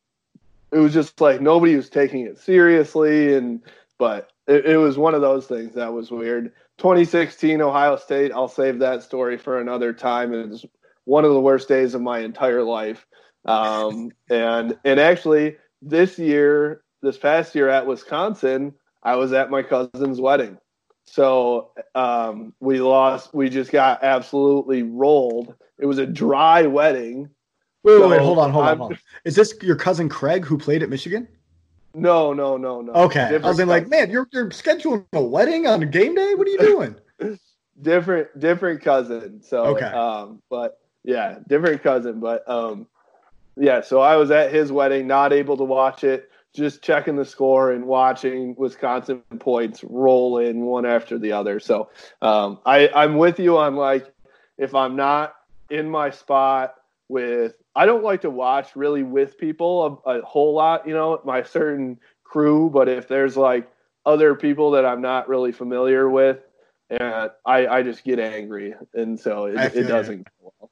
it 0.72 0.78
was 0.78 0.92
just 0.92 1.20
like 1.20 1.40
nobody 1.40 1.76
was 1.76 1.88
taking 1.88 2.26
it 2.26 2.36
seriously, 2.36 3.32
and 3.32 3.62
but 3.96 4.32
it, 4.48 4.66
it 4.66 4.76
was 4.78 4.98
one 4.98 5.14
of 5.14 5.20
those 5.20 5.46
things 5.46 5.74
that 5.74 5.92
was 5.92 6.10
weird. 6.10 6.52
2016 6.78 7.60
Ohio 7.62 7.94
State. 7.94 8.32
I'll 8.32 8.48
save 8.48 8.80
that 8.80 9.04
story 9.04 9.38
for 9.38 9.60
another 9.60 9.92
time. 9.92 10.34
It's 10.34 10.64
one 11.04 11.24
of 11.24 11.32
the 11.32 11.40
worst 11.40 11.68
days 11.68 11.94
of 11.94 12.00
my 12.00 12.18
entire 12.18 12.64
life. 12.64 13.06
Um, 13.44 14.10
and 14.28 14.76
and 14.84 14.98
actually, 14.98 15.58
this 15.80 16.18
year, 16.18 16.82
this 17.02 17.18
past 17.18 17.54
year 17.54 17.68
at 17.68 17.86
Wisconsin, 17.86 18.74
I 19.02 19.16
was 19.16 19.32
at 19.32 19.50
my 19.50 19.62
cousin's 19.62 20.20
wedding. 20.20 20.58
So 21.04 21.70
um, 21.94 22.52
we 22.60 22.80
lost. 22.80 23.32
We 23.34 23.48
just 23.48 23.72
got 23.72 24.02
absolutely 24.02 24.82
rolled. 24.82 25.54
It 25.78 25.86
was 25.86 25.98
a 25.98 26.06
dry 26.06 26.62
wedding. 26.62 27.30
Wait, 27.82 28.00
wait, 28.00 28.10
wait 28.10 28.20
hold 28.20 28.38
on, 28.38 28.50
hold 28.50 28.66
on, 28.66 28.78
hold 28.78 28.92
on. 28.92 28.98
Is 29.24 29.34
this 29.34 29.54
your 29.62 29.76
cousin 29.76 30.08
Craig 30.08 30.44
who 30.44 30.58
played 30.58 30.82
at 30.82 30.90
Michigan? 30.90 31.26
No, 31.94 32.32
no, 32.32 32.56
no, 32.56 32.82
no. 32.82 32.92
Okay, 32.92 33.22
Different 33.22 33.44
I 33.44 33.48
was 33.48 33.64
like, 33.64 33.88
man, 33.88 34.10
you're 34.10 34.28
you're 34.32 34.50
scheduling 34.50 35.06
a 35.12 35.22
wedding 35.22 35.66
on 35.66 35.82
a 35.82 35.86
game 35.86 36.14
day. 36.14 36.34
What 36.34 36.46
are 36.46 36.50
you 36.50 36.58
doing? 36.58 36.96
different, 37.82 38.38
different 38.38 38.82
cousin. 38.82 39.42
So 39.42 39.64
okay, 39.66 39.86
um, 39.86 40.42
but 40.50 40.78
yeah, 41.04 41.38
different 41.48 41.82
cousin. 41.82 42.20
But 42.20 42.48
um, 42.48 42.86
yeah. 43.56 43.80
So 43.80 44.00
I 44.00 44.16
was 44.16 44.30
at 44.30 44.52
his 44.52 44.70
wedding, 44.70 45.06
not 45.06 45.32
able 45.32 45.56
to 45.56 45.64
watch 45.64 46.04
it 46.04 46.30
just 46.54 46.82
checking 46.82 47.16
the 47.16 47.24
score 47.24 47.72
and 47.72 47.86
watching 47.86 48.54
Wisconsin 48.56 49.22
points 49.38 49.84
roll 49.84 50.38
in 50.38 50.60
one 50.60 50.86
after 50.86 51.18
the 51.18 51.32
other. 51.32 51.60
So 51.60 51.90
um, 52.22 52.58
I, 52.64 52.88
I'm 52.88 53.16
with 53.16 53.38
you 53.38 53.58
on 53.58 53.76
like 53.76 54.12
if 54.56 54.74
I'm 54.74 54.96
not 54.96 55.34
in 55.70 55.88
my 55.88 56.10
spot 56.10 56.74
with 57.08 57.54
I 57.74 57.86
don't 57.86 58.02
like 58.02 58.22
to 58.22 58.30
watch 58.30 58.74
really 58.74 59.02
with 59.02 59.38
people 59.38 60.02
a, 60.04 60.18
a 60.18 60.22
whole 60.22 60.54
lot, 60.54 60.86
you 60.86 60.94
know, 60.94 61.20
my 61.24 61.42
certain 61.42 62.00
crew, 62.24 62.70
but 62.70 62.88
if 62.88 63.08
there's 63.08 63.36
like 63.36 63.70
other 64.04 64.34
people 64.34 64.72
that 64.72 64.84
I'm 64.84 65.00
not 65.00 65.28
really 65.28 65.52
familiar 65.52 66.08
with, 66.08 66.38
and 66.90 67.30
I, 67.44 67.66
I 67.66 67.82
just 67.82 68.02
get 68.02 68.18
angry, 68.18 68.74
and 68.94 69.18
so 69.20 69.44
it, 69.46 69.76
it 69.76 69.82
doesn't. 69.84 70.26
Well. 70.40 70.70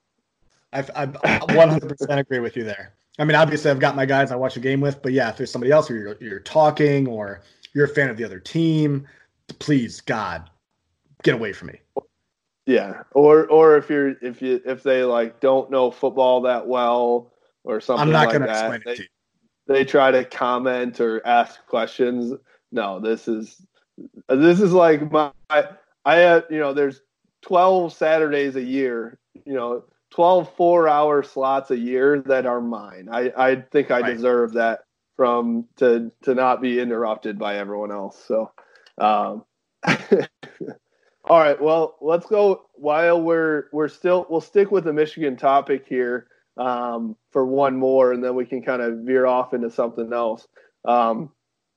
I, 0.73 0.81
I 0.81 1.07
100% 1.07 2.19
agree 2.19 2.41
with 2.41 2.57
you 2.57 2.65
there. 2.65 2.95
I 3.19 3.25
mean, 3.25 3.35
obviously, 3.35 3.71
I've 3.71 3.81
got 3.81 3.97
my 3.97 4.05
guys 4.05 4.31
I 4.31 4.37
watch 4.37 4.57
a 4.57 4.61
game 4.61 4.81
with, 4.81 5.01
but 5.03 5.13
yeah, 5.13 5.31
if 5.31 5.39
there's 5.39 5.51
somebody 5.51 5.73
else 5.73 5.91
or 5.91 5.97
you're, 5.97 6.17
you're 6.21 6.41
talking 6.41 7.07
or 7.09 7.43
you're 7.73 7.87
a 7.87 7.89
fan 7.89 8.11
of 8.11 8.17
the 8.17 8.25
other 8.25 8.41
team, 8.41 9.07
please, 9.59 10.01
God, 10.03 10.51
get 11.23 11.35
away 11.35 11.53
from 11.53 11.69
me. 11.69 11.81
Yeah, 12.67 13.05
or 13.13 13.47
or 13.47 13.77
if 13.77 13.89
you're 13.89 14.17
if 14.21 14.43
you 14.43 14.61
if 14.67 14.83
they 14.83 15.05
like 15.05 15.41
don't 15.41 15.71
know 15.71 15.91
football 15.91 16.41
that 16.43 16.67
well 16.67 17.33
or 17.63 17.81
something, 17.81 18.03
I'm 18.03 18.11
not 18.11 18.27
like 18.27 18.39
going 18.39 18.49
to 18.49 18.51
explain 18.51 18.83
they, 18.85 18.93
it 18.93 18.97
to 18.97 19.03
you. 19.03 19.09
They 19.69 19.85
try 19.85 20.11
to 20.11 20.25
comment 20.25 21.01
or 21.01 21.25
ask 21.27 21.65
questions. 21.67 22.37
No, 22.73 22.99
this 22.99 23.29
is 23.29 23.63
this 24.29 24.61
is 24.61 24.73
like 24.73 25.11
my 25.13 25.31
I 25.51 26.17
had 26.17 26.45
you 26.51 26.59
know 26.59 26.75
there's 26.75 27.03
12 27.43 27.93
Saturdays 27.93 28.57
a 28.57 28.63
year. 28.63 29.19
You 29.45 29.55
know 29.55 29.85
12 30.11 30.55
four 30.57 30.89
hour 30.89 31.23
slots 31.23 31.71
a 31.71 31.79
year 31.79 32.23
that 32.27 32.47
are 32.47 32.61
mine. 32.61 33.09
I, 33.11 33.33
I 33.37 33.57
think 33.57 33.91
I 33.91 34.01
right. 34.01 34.15
deserve 34.15 34.55
that 34.55 34.81
from 35.17 35.67
to 35.77 36.13
to 36.23 36.35
not 36.35 36.61
be 36.61 36.81
interrupted 36.81 37.39
by 37.39 37.57
everyone 37.57 37.91
else. 37.91 38.23
So 38.27 38.53
um 38.99 39.45
all 41.25 41.41
right, 41.41 41.61
well 41.61 41.97
let's 42.01 42.27
go 42.27 42.67
while 42.75 43.21
we're 43.21 43.65
we're 43.73 43.89
still 43.89 44.27
we'll 44.31 44.41
stick 44.41 44.71
with 44.71 44.85
the 44.85 44.93
Michigan 44.93 45.37
topic 45.37 45.87
here 45.89 46.29
um, 46.57 47.17
for 47.33 47.45
one 47.45 47.77
more 47.77 48.13
and 48.13 48.23
then 48.25 48.35
we 48.35 48.47
can 48.47 48.63
kind 48.63 48.81
of 48.81 49.01
veer 49.01 49.27
off 49.27 49.55
into 49.55 49.71
something 49.71 50.13
else. 50.13 50.47
Um, 50.85 51.31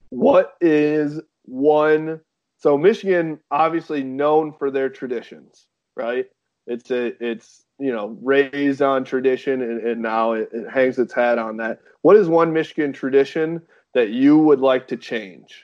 what 0.09 0.55
is 0.61 1.19
one 1.43 2.21
so 2.59 2.77
Michigan 2.77 3.39
obviously 3.49 4.03
known 4.03 4.53
for 4.53 4.69
their 4.69 4.89
traditions, 4.89 5.67
right? 5.95 6.25
It's 6.67 6.91
a 6.91 7.13
it's 7.25 7.63
you 7.79 7.91
know 7.91 8.17
raised 8.21 8.81
on 8.81 9.03
tradition 9.03 9.61
and, 9.61 9.81
and 9.81 10.01
now 10.01 10.33
it, 10.33 10.49
it, 10.51 10.69
hangs 10.69 10.99
its 10.99 11.13
hat 11.13 11.37
on 11.37 11.57
that. 11.57 11.79
What 12.01 12.15
is 12.15 12.27
one 12.27 12.53
Michigan 12.53 12.93
tradition 12.93 13.61
that 13.93 14.09
you 14.09 14.37
would 14.37 14.59
like 14.59 14.87
to 14.89 14.97
change? 14.97 15.63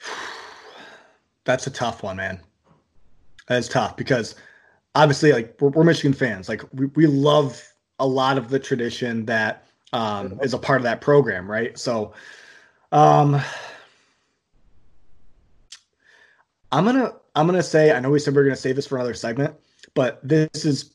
That's 1.44 1.66
a 1.66 1.70
tough 1.70 2.02
one, 2.02 2.16
man. 2.16 2.40
That's 3.48 3.68
tough 3.68 3.96
because 3.96 4.34
obviously, 4.94 5.32
like 5.32 5.56
we're, 5.60 5.70
we're 5.70 5.84
Michigan 5.84 6.14
fans. 6.14 6.48
Like 6.48 6.62
we, 6.72 6.86
we 6.86 7.06
love 7.06 7.62
a 7.98 8.06
lot 8.06 8.38
of 8.38 8.48
the 8.48 8.58
tradition 8.58 9.26
that 9.26 9.66
um, 9.92 10.38
is 10.42 10.54
a 10.54 10.58
part 10.58 10.78
of 10.78 10.84
that 10.84 11.00
program, 11.00 11.50
right? 11.50 11.78
So, 11.78 12.14
um, 12.92 13.40
I'm 16.74 16.84
gonna 16.84 17.12
I'm 17.36 17.46
gonna 17.46 17.62
say 17.62 17.92
I 17.92 18.00
know 18.00 18.10
we 18.10 18.18
said 18.18 18.34
we 18.34 18.40
are 18.40 18.44
gonna 18.44 18.56
save 18.56 18.74
this 18.74 18.88
for 18.88 18.96
another 18.96 19.14
segment, 19.14 19.54
but 19.94 20.18
this 20.26 20.64
is 20.64 20.92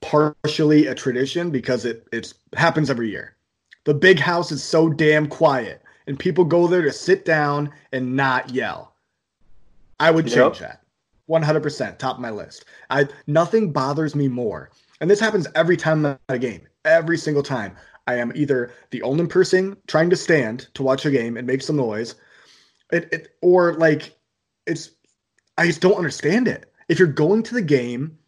partially 0.00 0.86
a 0.88 0.94
tradition 0.94 1.50
because 1.50 1.84
it 1.84 2.08
it 2.12 2.34
happens 2.56 2.90
every 2.90 3.08
year. 3.08 3.36
The 3.84 3.94
big 3.94 4.18
house 4.18 4.50
is 4.50 4.62
so 4.62 4.88
damn 4.88 5.28
quiet, 5.28 5.82
and 6.08 6.18
people 6.18 6.44
go 6.44 6.66
there 6.66 6.82
to 6.82 6.90
sit 6.90 7.24
down 7.24 7.70
and 7.92 8.16
not 8.16 8.50
yell. 8.50 8.96
I 10.00 10.10
would 10.10 10.26
change 10.26 10.60
yep. 10.60 10.80
that. 10.80 10.82
100% 11.30 11.98
top 11.98 12.16
of 12.16 12.20
my 12.20 12.30
list. 12.30 12.64
I 12.90 13.06
nothing 13.28 13.70
bothers 13.70 14.16
me 14.16 14.26
more. 14.26 14.70
And 15.00 15.08
this 15.08 15.20
happens 15.20 15.46
every 15.54 15.76
time 15.76 16.06
at 16.06 16.18
a 16.28 16.38
game. 16.38 16.66
Every 16.84 17.18
single 17.18 17.42
time. 17.44 17.76
I 18.08 18.14
am 18.14 18.32
either 18.34 18.72
the 18.90 19.02
only 19.02 19.26
person 19.26 19.76
trying 19.86 20.10
to 20.10 20.16
stand 20.16 20.68
to 20.74 20.82
watch 20.82 21.04
a 21.04 21.10
game 21.10 21.36
and 21.36 21.46
make 21.46 21.62
some 21.62 21.76
noise, 21.76 22.14
it, 22.90 23.12
it 23.12 23.36
or 23.42 23.74
like 23.74 24.17
it's 24.68 24.90
I 25.56 25.66
just 25.66 25.80
don't 25.80 25.96
understand 25.96 26.46
it. 26.48 26.72
If 26.88 26.98
you're 26.98 27.08
going 27.08 27.42
to 27.44 27.54
the 27.54 27.62
game, 27.62 28.18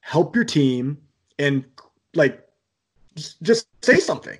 help 0.00 0.34
your 0.34 0.44
team 0.44 0.98
and 1.38 1.64
like 2.14 2.46
just 3.16 3.66
say 3.82 3.98
something. 3.98 4.38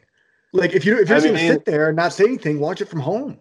Like 0.52 0.72
if 0.72 0.84
you 0.84 0.98
if 0.98 1.08
you're 1.08 1.18
I 1.18 1.20
just 1.20 1.34
gonna 1.34 1.46
sit 1.46 1.64
there 1.64 1.88
and 1.88 1.96
not 1.96 2.12
say 2.12 2.24
anything, 2.24 2.60
watch 2.60 2.80
it 2.80 2.88
from 2.88 3.00
home. 3.00 3.38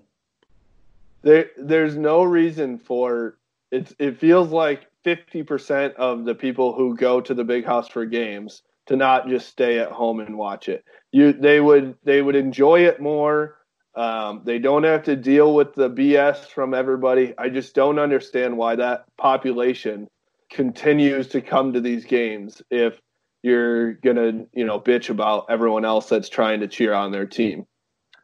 There 1.22 1.50
there's 1.58 1.96
no 1.96 2.24
reason 2.24 2.78
for 2.78 3.38
it 3.72 3.94
it 4.00 4.18
feels 4.18 4.50
like 4.50 4.88
50% 5.06 5.94
of 5.96 6.26
the 6.26 6.36
people 6.36 6.74
who 6.74 6.96
go 6.96 7.22
to 7.22 7.34
the 7.34 7.44
big 7.44 7.66
house 7.66 7.88
for 7.88 8.06
games 8.06 8.64
to 8.88 8.96
not 8.96 9.28
just 9.28 9.48
stay 9.48 9.80
at 9.80 9.92
home 9.92 10.20
and 10.20 10.38
watch 10.38 10.68
it. 10.68 10.84
You 11.12 11.34
they 11.34 11.60
would 11.60 11.96
they 12.04 12.22
would 12.22 12.36
enjoy 12.36 12.86
it 12.86 13.00
more 13.00 13.59
um, 14.00 14.44
they 14.46 14.60
don't 14.60 14.86
have 14.86 15.04
to 15.04 15.18
deal 15.18 15.54
with 15.54 15.76
the 15.76 15.90
BS 15.90 16.46
from 16.46 16.74
everybody. 16.74 17.34
I 17.38 17.50
just 17.50 17.76
don't 17.76 18.00
understand 18.00 18.58
why 18.58 18.78
that 18.78 19.04
population 19.18 20.08
continues 20.50 21.28
to 21.28 21.42
come 21.42 21.74
to 21.74 21.82
these 21.82 22.06
games 22.06 22.62
if 22.72 22.98
you're 23.44 23.96
gonna, 23.96 24.46
you 24.54 24.64
know, 24.64 24.80
bitch 24.80 25.10
about 25.10 25.48
everyone 25.50 25.84
else 25.84 26.08
that's 26.08 26.30
trying 26.30 26.62
to 26.62 26.68
cheer 26.70 26.94
on 26.94 27.12
their 27.12 27.26
team. 27.26 27.66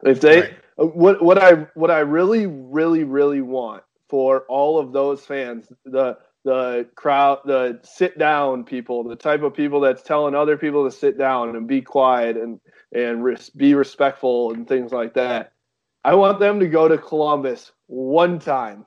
If 0.02 0.22
they, 0.22 0.40
right. 0.40 0.54
what 0.78 1.22
what 1.22 1.36
I 1.36 1.66
what 1.74 1.90
I 1.90 1.98
really 1.98 2.46
really 2.46 3.04
really 3.04 3.42
want 3.42 3.82
for 4.08 4.46
all 4.48 4.78
of 4.78 4.94
those 4.94 5.26
fans, 5.26 5.70
the 5.84 6.16
the 6.46 6.88
crowd, 6.94 7.40
the 7.44 7.80
sit 7.82 8.18
down 8.18 8.64
people, 8.64 9.04
the 9.04 9.14
type 9.14 9.42
of 9.42 9.52
people 9.52 9.80
that's 9.80 10.02
telling 10.02 10.34
other 10.34 10.56
people 10.56 10.88
to 10.88 10.96
sit 10.96 11.18
down 11.18 11.54
and 11.54 11.68
be 11.68 11.82
quiet 11.82 12.38
and 12.38 12.60
and 12.94 13.22
res- 13.22 13.50
be 13.50 13.74
respectful 13.74 14.54
and 14.54 14.66
things 14.66 14.90
like 14.90 15.12
that. 15.12 15.52
I 16.06 16.14
want 16.14 16.38
them 16.38 16.60
to 16.60 16.68
go 16.68 16.86
to 16.86 16.98
Columbus 16.98 17.72
one 17.88 18.38
time. 18.38 18.86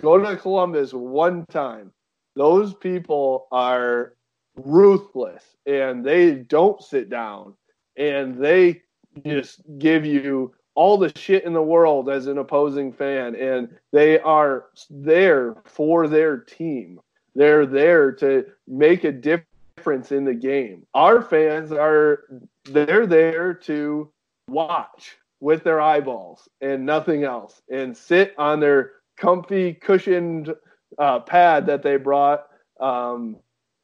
Go 0.00 0.18
to 0.18 0.36
Columbus 0.36 0.92
one 0.92 1.46
time. 1.46 1.92
Those 2.34 2.74
people 2.74 3.46
are 3.52 4.14
ruthless 4.56 5.44
and 5.66 6.04
they 6.04 6.32
don't 6.34 6.82
sit 6.82 7.08
down 7.08 7.54
and 7.96 8.42
they 8.42 8.82
just 9.24 9.60
give 9.78 10.04
you 10.04 10.52
all 10.74 10.98
the 10.98 11.16
shit 11.16 11.44
in 11.44 11.52
the 11.52 11.62
world 11.62 12.10
as 12.10 12.26
an 12.26 12.38
opposing 12.38 12.92
fan 12.92 13.36
and 13.36 13.68
they 13.92 14.18
are 14.18 14.64
there 14.90 15.54
for 15.64 16.08
their 16.08 16.38
team. 16.38 16.98
They're 17.36 17.66
there 17.66 18.10
to 18.16 18.46
make 18.66 19.04
a 19.04 19.12
difference 19.12 20.10
in 20.10 20.24
the 20.24 20.34
game. 20.34 20.88
Our 20.92 21.22
fans 21.22 21.70
are 21.70 22.24
they're 22.64 23.06
there 23.06 23.54
to 23.54 24.10
watch 24.48 25.18
with 25.42 25.64
their 25.64 25.80
eyeballs 25.80 26.48
and 26.60 26.86
nothing 26.86 27.24
else 27.24 27.62
and 27.68 27.96
sit 27.96 28.32
on 28.38 28.60
their 28.60 28.92
comfy 29.16 29.74
cushioned 29.74 30.54
uh, 30.98 31.18
pad 31.18 31.66
that 31.66 31.82
they 31.82 31.96
brought. 31.96 32.46
Um, 32.78 33.36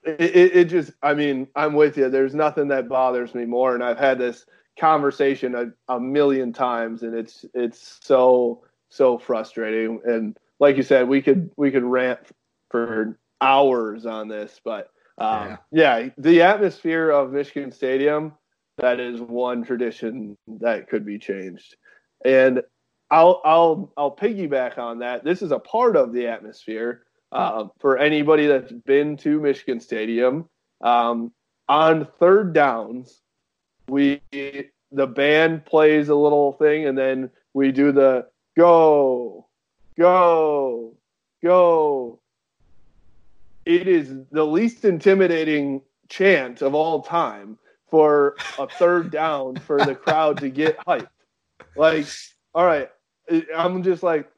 it, 0.04 0.20
it, 0.20 0.56
it, 0.56 0.64
just, 0.66 0.92
I 1.02 1.14
mean, 1.14 1.48
I'm 1.56 1.74
with 1.74 1.96
you. 1.96 2.08
There's 2.10 2.32
nothing 2.32 2.68
that 2.68 2.88
bothers 2.88 3.34
me 3.34 3.44
more. 3.44 3.74
And 3.74 3.82
I've 3.82 3.98
had 3.98 4.18
this 4.18 4.46
conversation 4.78 5.56
a, 5.56 5.92
a 5.92 5.98
million 5.98 6.52
times 6.52 7.02
and 7.02 7.12
it's, 7.12 7.44
it's 7.54 7.98
so, 8.02 8.62
so 8.88 9.18
frustrating. 9.18 10.00
And 10.04 10.38
like 10.60 10.76
you 10.76 10.84
said, 10.84 11.08
we 11.08 11.20
could, 11.20 11.50
we 11.56 11.72
could 11.72 11.82
rant 11.82 12.20
for 12.70 13.18
hours 13.40 14.06
on 14.06 14.28
this, 14.28 14.60
but 14.64 14.92
um, 15.18 15.58
yeah. 15.72 15.98
yeah, 15.98 16.08
the 16.18 16.42
atmosphere 16.42 17.10
of 17.10 17.32
Michigan 17.32 17.72
Stadium 17.72 18.34
that 18.78 19.00
is 19.00 19.20
one 19.20 19.64
tradition 19.64 20.36
that 20.46 20.88
could 20.88 21.04
be 21.04 21.18
changed. 21.18 21.76
And 22.24 22.62
I'll 23.10 23.40
I'll 23.44 23.92
I'll 23.96 24.14
piggyback 24.14 24.78
on 24.78 25.00
that. 25.00 25.24
This 25.24 25.42
is 25.42 25.50
a 25.50 25.58
part 25.58 25.96
of 25.96 26.12
the 26.12 26.26
atmosphere, 26.26 27.02
uh, 27.32 27.68
for 27.78 27.98
anybody 27.98 28.46
that's 28.46 28.72
been 28.72 29.16
to 29.18 29.40
Michigan 29.40 29.80
Stadium, 29.80 30.48
um, 30.80 31.32
on 31.68 32.06
third 32.18 32.52
downs, 32.52 33.20
we 33.88 34.20
the 34.92 35.06
band 35.06 35.64
plays 35.64 36.08
a 36.08 36.14
little 36.14 36.52
thing, 36.52 36.86
and 36.86 36.96
then 36.96 37.30
we 37.54 37.72
do 37.72 37.92
the 37.92 38.26
go, 38.56 39.46
go, 39.98 40.94
go. 41.42 42.20
It 43.64 43.86
is 43.86 44.14
the 44.30 44.44
least 44.44 44.84
intimidating 44.84 45.82
chant 46.08 46.62
of 46.62 46.74
all 46.74 47.02
time 47.02 47.58
for 47.90 48.36
a 48.58 48.66
third 48.66 49.10
down 49.10 49.56
for 49.56 49.84
the 49.84 49.94
crowd 49.94 50.38
to 50.38 50.48
get 50.48 50.78
hyped. 50.86 51.08
Like, 51.76 52.06
all 52.54 52.66
right, 52.66 52.90
I'm 53.54 53.82
just 53.82 54.02
like, 54.02 54.30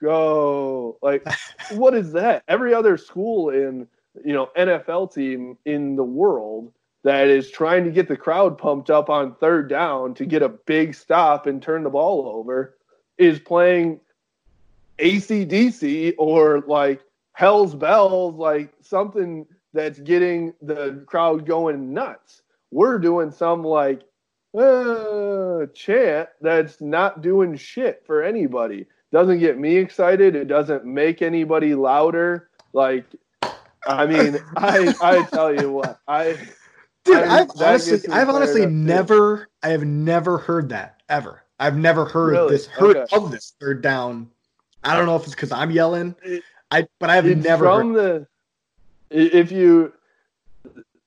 go. 0.00 0.98
Like, 1.02 1.26
what 1.72 1.94
is 1.94 2.12
that? 2.12 2.44
Every 2.48 2.74
other 2.74 2.96
school 2.96 3.50
in 3.50 3.86
you 4.24 4.32
know 4.32 4.50
NFL 4.56 5.14
team 5.14 5.58
in 5.64 5.96
the 5.96 6.04
world 6.04 6.72
that 7.02 7.28
is 7.28 7.50
trying 7.50 7.84
to 7.84 7.90
get 7.90 8.08
the 8.08 8.16
crowd 8.16 8.56
pumped 8.56 8.90
up 8.90 9.10
on 9.10 9.34
third 9.34 9.68
down 9.68 10.14
to 10.14 10.24
get 10.24 10.42
a 10.42 10.48
big 10.48 10.94
stop 10.94 11.46
and 11.46 11.62
turn 11.62 11.82
the 11.82 11.90
ball 11.90 12.26
over 12.26 12.76
is 13.18 13.38
playing 13.38 14.00
ACDC 14.98 16.14
or 16.18 16.62
like 16.66 17.02
Hell's 17.32 17.74
Bells, 17.74 18.36
like 18.36 18.72
something 18.80 19.46
that's 19.74 19.98
getting 19.98 20.54
the 20.62 21.04
crowd 21.06 21.46
going 21.46 21.92
nuts. 21.92 22.42
We're 22.74 22.98
doing 22.98 23.30
some 23.30 23.62
like 23.62 24.02
uh, 24.52 25.66
chant 25.74 26.28
that's 26.40 26.80
not 26.80 27.22
doing 27.22 27.56
shit 27.56 28.02
for 28.04 28.20
anybody. 28.20 28.86
Doesn't 29.12 29.38
get 29.38 29.60
me 29.60 29.76
excited. 29.76 30.34
It 30.34 30.48
doesn't 30.48 30.84
make 30.84 31.22
anybody 31.22 31.76
louder. 31.76 32.48
Like, 32.72 33.04
I 33.86 34.06
mean, 34.06 34.40
I 34.56 34.92
I 35.00 35.22
tell 35.22 35.54
you 35.54 35.70
what, 35.70 36.00
I 36.08 36.36
dude, 37.04 37.18
I, 37.18 37.38
have 37.38 37.52
honestly, 37.60 38.08
I've 38.12 38.28
honestly 38.28 38.66
never, 38.66 39.36
too. 39.36 39.44
I 39.62 39.68
have 39.68 39.84
never 39.84 40.38
heard 40.38 40.70
that 40.70 41.00
ever. 41.08 41.44
I've 41.60 41.76
never 41.76 42.04
heard 42.04 42.32
really? 42.32 42.50
this, 42.50 42.66
heard 42.66 42.96
okay. 42.96 43.16
of 43.16 43.30
this 43.30 43.52
third 43.60 43.82
down. 43.82 44.28
I 44.82 44.96
don't 44.96 45.06
know 45.06 45.14
if 45.14 45.22
it's 45.22 45.36
because 45.36 45.52
I'm 45.52 45.70
yelling. 45.70 46.16
I, 46.72 46.88
but 46.98 47.08
I've 47.08 47.24
never 47.24 47.66
from 47.66 47.94
heard. 47.94 48.26
the. 49.10 49.16
If 49.16 49.52
you 49.52 49.92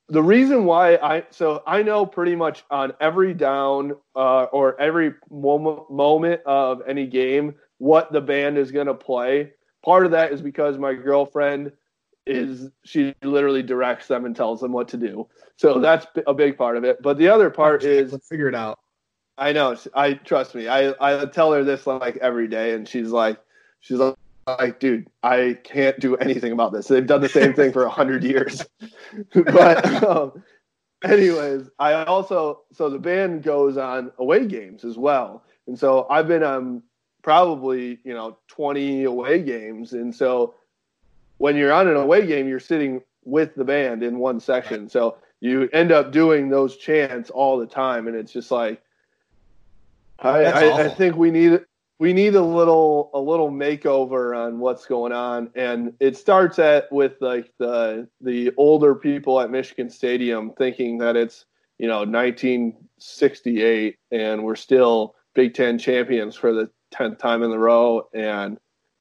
the 0.09 0.23
reason 0.23 0.65
why 0.65 0.95
I 0.95 1.25
so 1.31 1.63
I 1.67 1.83
know 1.83 2.05
pretty 2.05 2.35
much 2.35 2.63
on 2.71 2.93
every 2.99 3.33
down 3.33 3.95
uh, 4.15 4.43
or 4.45 4.79
every 4.79 5.13
moment 5.29 5.89
moment 5.91 6.41
of 6.45 6.81
any 6.87 7.07
game 7.07 7.55
what 7.77 8.11
the 8.11 8.21
band 8.21 8.57
is 8.57 8.71
going 8.71 8.87
to 8.87 8.93
play. 8.93 9.51
Part 9.83 10.05
of 10.05 10.11
that 10.11 10.31
is 10.31 10.41
because 10.41 10.77
my 10.77 10.93
girlfriend 10.93 11.71
is 12.25 12.69
she 12.83 13.15
literally 13.23 13.63
directs 13.63 14.07
them 14.07 14.25
and 14.25 14.35
tells 14.35 14.59
them 14.59 14.71
what 14.71 14.87
to 14.89 14.97
do. 14.97 15.27
So 15.55 15.79
that's 15.79 16.05
a 16.25 16.33
big 16.33 16.57
part 16.57 16.77
of 16.77 16.83
it. 16.83 17.01
But 17.01 17.17
the 17.17 17.29
other 17.29 17.49
part 17.49 17.83
is 17.83 18.15
figure 18.29 18.47
it 18.47 18.55
out. 18.55 18.79
I 19.37 19.53
know. 19.53 19.75
I 19.93 20.13
trust 20.13 20.55
me. 20.55 20.67
I 20.67 20.93
I 20.99 21.25
tell 21.25 21.51
her 21.53 21.63
this 21.63 21.85
like 21.85 22.17
every 22.17 22.47
day, 22.47 22.73
and 22.73 22.87
she's 22.87 23.09
like, 23.09 23.39
she's 23.81 23.97
like, 23.97 24.15
like, 24.47 24.79
dude, 24.79 25.07
I 25.23 25.57
can't 25.63 25.99
do 25.99 26.15
anything 26.15 26.51
about 26.51 26.71
this. 26.71 26.87
They've 26.87 27.05
done 27.05 27.21
the 27.21 27.29
same 27.29 27.53
thing 27.53 27.71
for 27.73 27.83
a 27.83 27.89
hundred 27.89 28.23
years. 28.23 28.65
but 29.33 30.03
um, 30.03 30.43
anyways, 31.03 31.69
I 31.77 32.05
also 32.05 32.61
so 32.71 32.89
the 32.89 32.99
band 32.99 33.43
goes 33.43 33.77
on 33.77 34.11
away 34.17 34.45
games 34.47 34.83
as 34.85 34.97
well, 34.97 35.43
and 35.67 35.77
so 35.77 36.07
I've 36.09 36.27
been 36.27 36.43
on 36.43 36.81
probably 37.21 37.99
you 38.03 38.13
know 38.13 38.37
twenty 38.47 39.03
away 39.03 39.41
games, 39.43 39.93
and 39.93 40.15
so 40.15 40.55
when 41.37 41.55
you're 41.55 41.73
on 41.73 41.87
an 41.87 41.97
away 41.97 42.25
game, 42.25 42.47
you're 42.47 42.59
sitting 42.59 43.01
with 43.25 43.53
the 43.55 43.65
band 43.65 44.01
in 44.01 44.17
one 44.17 44.39
section, 44.39 44.87
so 44.89 45.17
you 45.41 45.69
end 45.73 45.91
up 45.91 46.11
doing 46.11 46.49
those 46.49 46.77
chants 46.77 47.29
all 47.29 47.59
the 47.59 47.67
time, 47.67 48.07
and 48.07 48.15
it's 48.15 48.31
just 48.31 48.51
like. 48.51 48.81
I, 50.19 50.45
I, 50.45 50.85
I, 50.85 50.89
think 50.89 51.15
we 51.15 51.29
need 51.29 51.63
we 51.99 52.13
need 52.13 52.35
a 52.35 52.41
little 52.41 53.09
a 53.13 53.19
little 53.19 53.49
makeover 53.49 54.37
on 54.37 54.59
what's 54.59 54.85
going 54.85 55.11
on. 55.11 55.49
And 55.55 55.93
it 55.99 56.15
starts 56.15 56.59
at 56.59 56.91
with 56.91 57.13
like 57.21 57.51
the 57.57 58.07
the 58.21 58.51
older 58.57 58.93
people 58.93 59.41
at 59.41 59.49
Michigan 59.49 59.89
Stadium 59.89 60.51
thinking 60.57 60.99
that 60.99 61.15
it's 61.15 61.45
you 61.79 61.87
know 61.87 61.99
1968 61.99 63.95
and 64.11 64.43
we're 64.43 64.55
still 64.55 65.15
Big 65.33 65.53
10 65.53 65.77
champions 65.77 66.35
for 66.35 66.51
the 66.51 66.67
10th 66.95 67.19
time 67.19 67.43
in 67.43 67.51
the 67.51 67.59
row. 67.59 68.07
And 68.13 68.57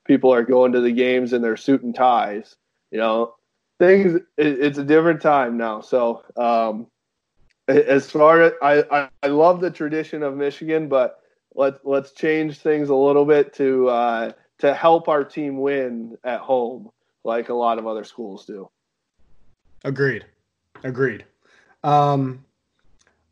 people 0.07 0.33
are 0.33 0.43
going 0.43 0.73
to 0.73 0.81
the 0.81 0.93
games 0.93 1.33
in 1.33 1.43
their 1.43 1.57
suit 1.57 1.83
and 1.83 1.95
ties 1.95 2.57
you 2.91 2.99
know 2.99 3.35
things 3.79 4.15
it, 4.15 4.25
it's 4.61 4.79
a 4.79 4.85
different 4.85 5.21
time 5.21 5.59
now. 5.59 5.81
So 5.83 6.23
um 6.37 6.87
as 7.69 8.11
far 8.11 8.43
as 8.43 8.53
I, 8.63 8.85
I 8.91 9.09
I 9.23 9.27
love 9.27 9.61
the 9.61 9.71
tradition 9.71 10.23
of 10.23 10.35
Michigan 10.35 10.89
but 10.89 11.21
let's 11.57 11.81
let's 11.85 12.13
change 12.13 12.59
things 12.59 12.89
a 12.91 12.95
little 12.95 13.25
bit 13.25 13.55
to 13.55 13.89
uh, 13.89 14.33
to 14.59 14.75
help 14.75 15.09
our 15.09 15.25
team 15.25 15.59
win 15.59 16.17
at 16.23 16.41
home, 16.41 16.91
like 17.25 17.49
a 17.49 17.55
lot 17.55 17.79
of 17.79 17.87
other 17.87 18.05
schools 18.05 18.45
do. 18.45 18.71
Agreed. 19.85 20.25
Agreed. 20.85 21.25
Um, 21.83 22.45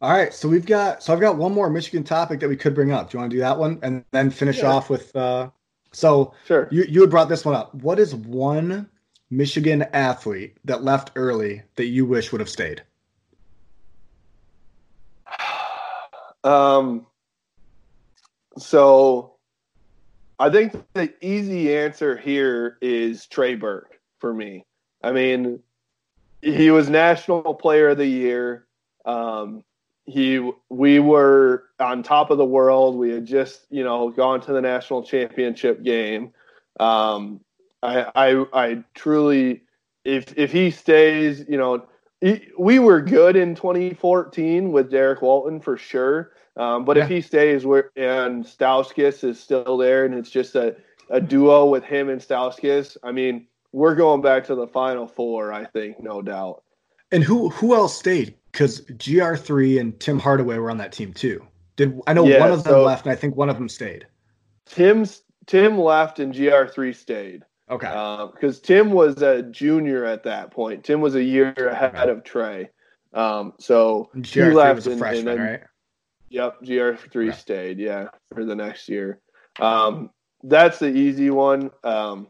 all 0.00 0.10
right, 0.10 0.32
so 0.34 0.48
we've 0.48 0.66
got 0.66 1.02
so 1.02 1.12
I've 1.12 1.20
got 1.20 1.36
one 1.36 1.52
more 1.52 1.70
Michigan 1.70 2.04
topic 2.04 2.40
that 2.40 2.48
we 2.48 2.56
could 2.56 2.74
bring 2.74 2.92
up. 2.92 3.10
Do 3.10 3.16
you 3.16 3.20
want 3.20 3.30
to 3.30 3.36
do 3.36 3.40
that 3.40 3.58
one 3.58 3.78
and 3.82 4.04
then 4.10 4.30
finish 4.30 4.58
yeah. 4.58 4.72
off 4.72 4.90
with? 4.90 5.14
Uh, 5.14 5.50
so 5.92 6.34
sure, 6.46 6.68
you 6.70 6.84
you 6.88 7.00
had 7.02 7.10
brought 7.10 7.28
this 7.28 7.44
one 7.44 7.54
up. 7.54 7.74
What 7.74 7.98
is 7.98 8.14
one 8.14 8.88
Michigan 9.30 9.82
athlete 9.92 10.56
that 10.64 10.82
left 10.82 11.12
early 11.16 11.62
that 11.76 11.86
you 11.86 12.06
wish 12.06 12.32
would 12.32 12.40
have 12.40 12.50
stayed? 12.50 12.82
Um, 16.44 17.06
so 18.58 19.34
I 20.38 20.50
think 20.50 20.74
the 20.94 21.12
easy 21.24 21.74
answer 21.76 22.16
here 22.16 22.78
is 22.80 23.26
Trey 23.26 23.54
Burke 23.54 24.00
for 24.18 24.32
me. 24.32 24.64
I 25.02 25.12
mean, 25.12 25.60
he 26.42 26.70
was 26.70 26.88
National 26.88 27.54
Player 27.54 27.90
of 27.90 27.98
the 27.98 28.06
Year. 28.06 28.66
Um, 29.04 29.64
he 30.06 30.50
we 30.68 30.98
were 31.00 31.64
on 31.80 32.02
top 32.02 32.30
of 32.30 32.38
the 32.38 32.44
world. 32.44 32.96
We 32.96 33.10
had 33.10 33.24
just 33.24 33.66
you 33.70 33.84
know 33.84 34.10
gone 34.10 34.40
to 34.42 34.52
the 34.52 34.60
national 34.60 35.02
championship 35.02 35.82
game. 35.82 36.32
Um, 36.78 37.40
I, 37.82 38.10
I 38.14 38.44
I 38.52 38.84
truly, 38.94 39.62
if 40.04 40.36
if 40.36 40.52
he 40.52 40.70
stays, 40.70 41.44
you 41.48 41.56
know, 41.56 41.86
we 42.58 42.78
were 42.78 43.00
good 43.00 43.36
in 43.36 43.54
2014 43.54 44.72
with 44.72 44.90
Derrick 44.90 45.22
Walton 45.22 45.60
for 45.60 45.76
sure. 45.76 46.32
Um, 46.56 46.84
but 46.84 46.96
yeah. 46.96 47.04
if 47.04 47.08
he 47.08 47.20
stays 47.20 47.66
where 47.66 47.90
and 47.96 48.44
Stauskas 48.44 49.24
is 49.24 49.40
still 49.40 49.76
there 49.76 50.04
and 50.04 50.14
it's 50.14 50.30
just 50.30 50.54
a, 50.54 50.76
a 51.10 51.20
duo 51.20 51.66
with 51.66 51.84
him 51.84 52.08
and 52.08 52.20
Stauskas, 52.20 52.96
I 53.02 53.12
mean, 53.12 53.46
we're 53.72 53.96
going 53.96 54.22
back 54.22 54.44
to 54.46 54.54
the 54.54 54.68
final 54.68 55.06
four, 55.06 55.52
I 55.52 55.64
think, 55.64 56.00
no 56.00 56.22
doubt. 56.22 56.62
And 57.10 57.22
who 57.24 57.48
who 57.50 57.74
else 57.74 57.98
stayed? 57.98 58.34
Because 58.52 58.80
GR 58.80 59.34
three 59.34 59.78
and 59.78 59.98
Tim 59.98 60.18
Hardaway 60.18 60.58
were 60.58 60.70
on 60.70 60.78
that 60.78 60.92
team 60.92 61.12
too. 61.12 61.44
Did 61.76 62.00
I 62.06 62.12
know 62.12 62.24
yeah, 62.24 62.40
one 62.40 62.52
of 62.52 62.62
them 62.62 62.72
so 62.72 62.84
left 62.84 63.04
and 63.04 63.12
I 63.12 63.16
think 63.16 63.36
one 63.36 63.50
of 63.50 63.56
them 63.56 63.68
stayed. 63.68 64.06
Tim's 64.66 65.22
Tim 65.46 65.78
left 65.78 66.20
and 66.20 66.32
GR 66.32 66.66
three 66.72 66.92
stayed. 66.92 67.44
Okay. 67.70 67.86
Because 68.32 68.58
uh, 68.58 68.62
Tim 68.62 68.90
was 68.90 69.22
a 69.22 69.42
junior 69.42 70.04
at 70.04 70.24
that 70.24 70.50
point. 70.50 70.84
Tim 70.84 71.00
was 71.00 71.14
a 71.14 71.22
year 71.22 71.52
ahead 71.52 72.08
of 72.08 72.24
Trey. 72.24 72.70
Um, 73.14 73.54
so 73.58 74.10
he 74.24 74.42
left 74.42 74.76
was 74.76 74.86
a 74.86 74.90
and, 74.90 74.98
freshman, 74.98 75.28
and 75.28 75.38
then, 75.38 75.46
right? 75.46 75.60
Yep, 76.30 76.62
GR3 76.64 77.28
right. 77.28 77.38
stayed, 77.38 77.78
yeah, 77.78 78.08
for 78.34 78.44
the 78.44 78.56
next 78.56 78.88
year. 78.88 79.20
Um, 79.60 80.10
that's 80.42 80.78
the 80.78 80.88
easy 80.88 81.30
one. 81.30 81.70
Um, 81.84 82.26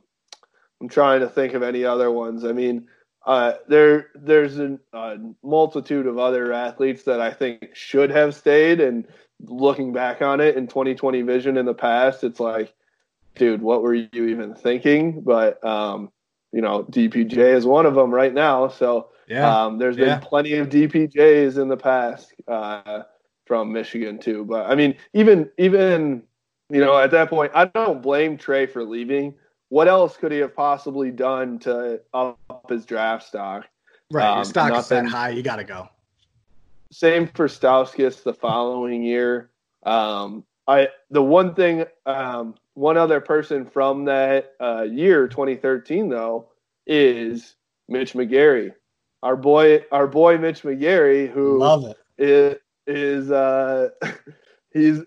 I'm 0.81 0.89
trying 0.89 1.21
to 1.21 1.29
think 1.29 1.55
of 1.55 1.63
any 1.63 1.85
other 1.85 2.11
ones. 2.11 2.45
I 2.45 2.53
mean, 2.53 2.87
uh, 3.27 3.55
there 3.69 4.11
there's 4.15 4.59
a, 4.59 4.79
a, 4.93 5.17
multitude 5.43 6.07
of 6.07 6.19
other 6.19 6.53
athletes 6.53 7.05
that 7.05 7.21
I 7.21 7.33
think 7.33 7.71
should 7.75 8.11
have 8.11 8.35
stayed. 8.35 8.81
And 8.81 9.07
looking 9.41 9.95
back 9.95 10.21
on 10.21 10.41
it 10.41 10.57
in 10.57 10.67
2020 10.67 11.23
vision 11.23 11.57
in 11.57 11.65
the 11.65 11.75
past, 11.75 12.23
it's 12.23 12.41
like, 12.41 12.75
dude, 13.35 13.63
what 13.63 13.83
were 13.83 13.95
you 13.95 14.09
even 14.13 14.55
thinking? 14.55 15.23
But 15.23 15.65
um, 15.65 16.11
you 16.53 16.61
know, 16.61 16.85
DPJ 16.85 17.37
is 17.37 17.65
one 17.67 17.87
of 17.87 17.95
them 17.95 18.13
right 18.13 18.33
now. 18.33 18.69
So 18.69 19.11
yeah, 19.29 19.65
um, 19.65 19.79
there's 19.79 19.97
yeah. 19.97 20.19
been 20.19 20.21
plenty 20.21 20.55
of 20.55 20.69
DPJs 20.69 21.61
in 21.61 21.69
the 21.69 21.77
past. 21.77 22.33
Uh, 22.47 23.03
from 23.47 23.73
Michigan 23.73 24.19
too. 24.19 24.45
But 24.45 24.71
I 24.71 24.75
mean, 24.75 24.97
even 25.13 25.51
even 25.59 26.23
you 26.71 26.81
know 26.81 26.99
at 26.99 27.11
that 27.13 27.31
point, 27.31 27.53
I 27.55 27.67
don't 27.67 28.03
blame 28.03 28.37
Trey 28.37 28.67
for 28.67 28.85
leaving. 28.85 29.35
What 29.69 29.89
else 29.89 30.17
could 30.17 30.33
he 30.33 30.39
have 30.39 30.55
possibly 30.55 31.11
done 31.11 31.59
to 31.61 32.01
up 32.13 32.39
his 32.69 32.85
draft 32.85 33.27
stock? 33.27 33.67
Right, 34.11 34.29
um, 34.29 34.39
your 34.39 34.45
stock 34.45 34.69
nothing. 34.69 35.07
is 35.07 35.11
that 35.11 35.17
high, 35.17 35.31
you 35.31 35.43
got 35.43 35.57
to 35.57 35.65
go. 35.65 35.89
Same 36.93 37.27
for 37.27 37.49
Stauskas 37.49 38.23
the 38.23 38.35
following 38.35 39.03
year. 39.03 39.51
Um, 39.85 40.45
I 40.67 40.89
the 41.11 41.23
one 41.23 41.55
thing, 41.55 41.85
um, 42.07 42.55
one 42.75 42.97
other 42.97 43.21
person 43.21 43.67
from 43.67 44.07
that 44.07 44.55
uh, 44.61 44.83
year, 44.83 45.29
2013, 45.29 46.09
though, 46.09 46.49
is 46.87 47.55
Mitch 47.89 48.15
McGary, 48.15 48.73
our 49.23 49.37
boy, 49.37 49.85
our 49.93 50.07
boy 50.07 50.39
Mitch 50.39 50.63
McGary, 50.63 51.31
who 51.31 51.59
Love 51.59 51.85
it. 51.85 51.97
is, 52.19 52.57
is 52.87 53.31
uh, 53.31 53.91
he's 54.73 55.03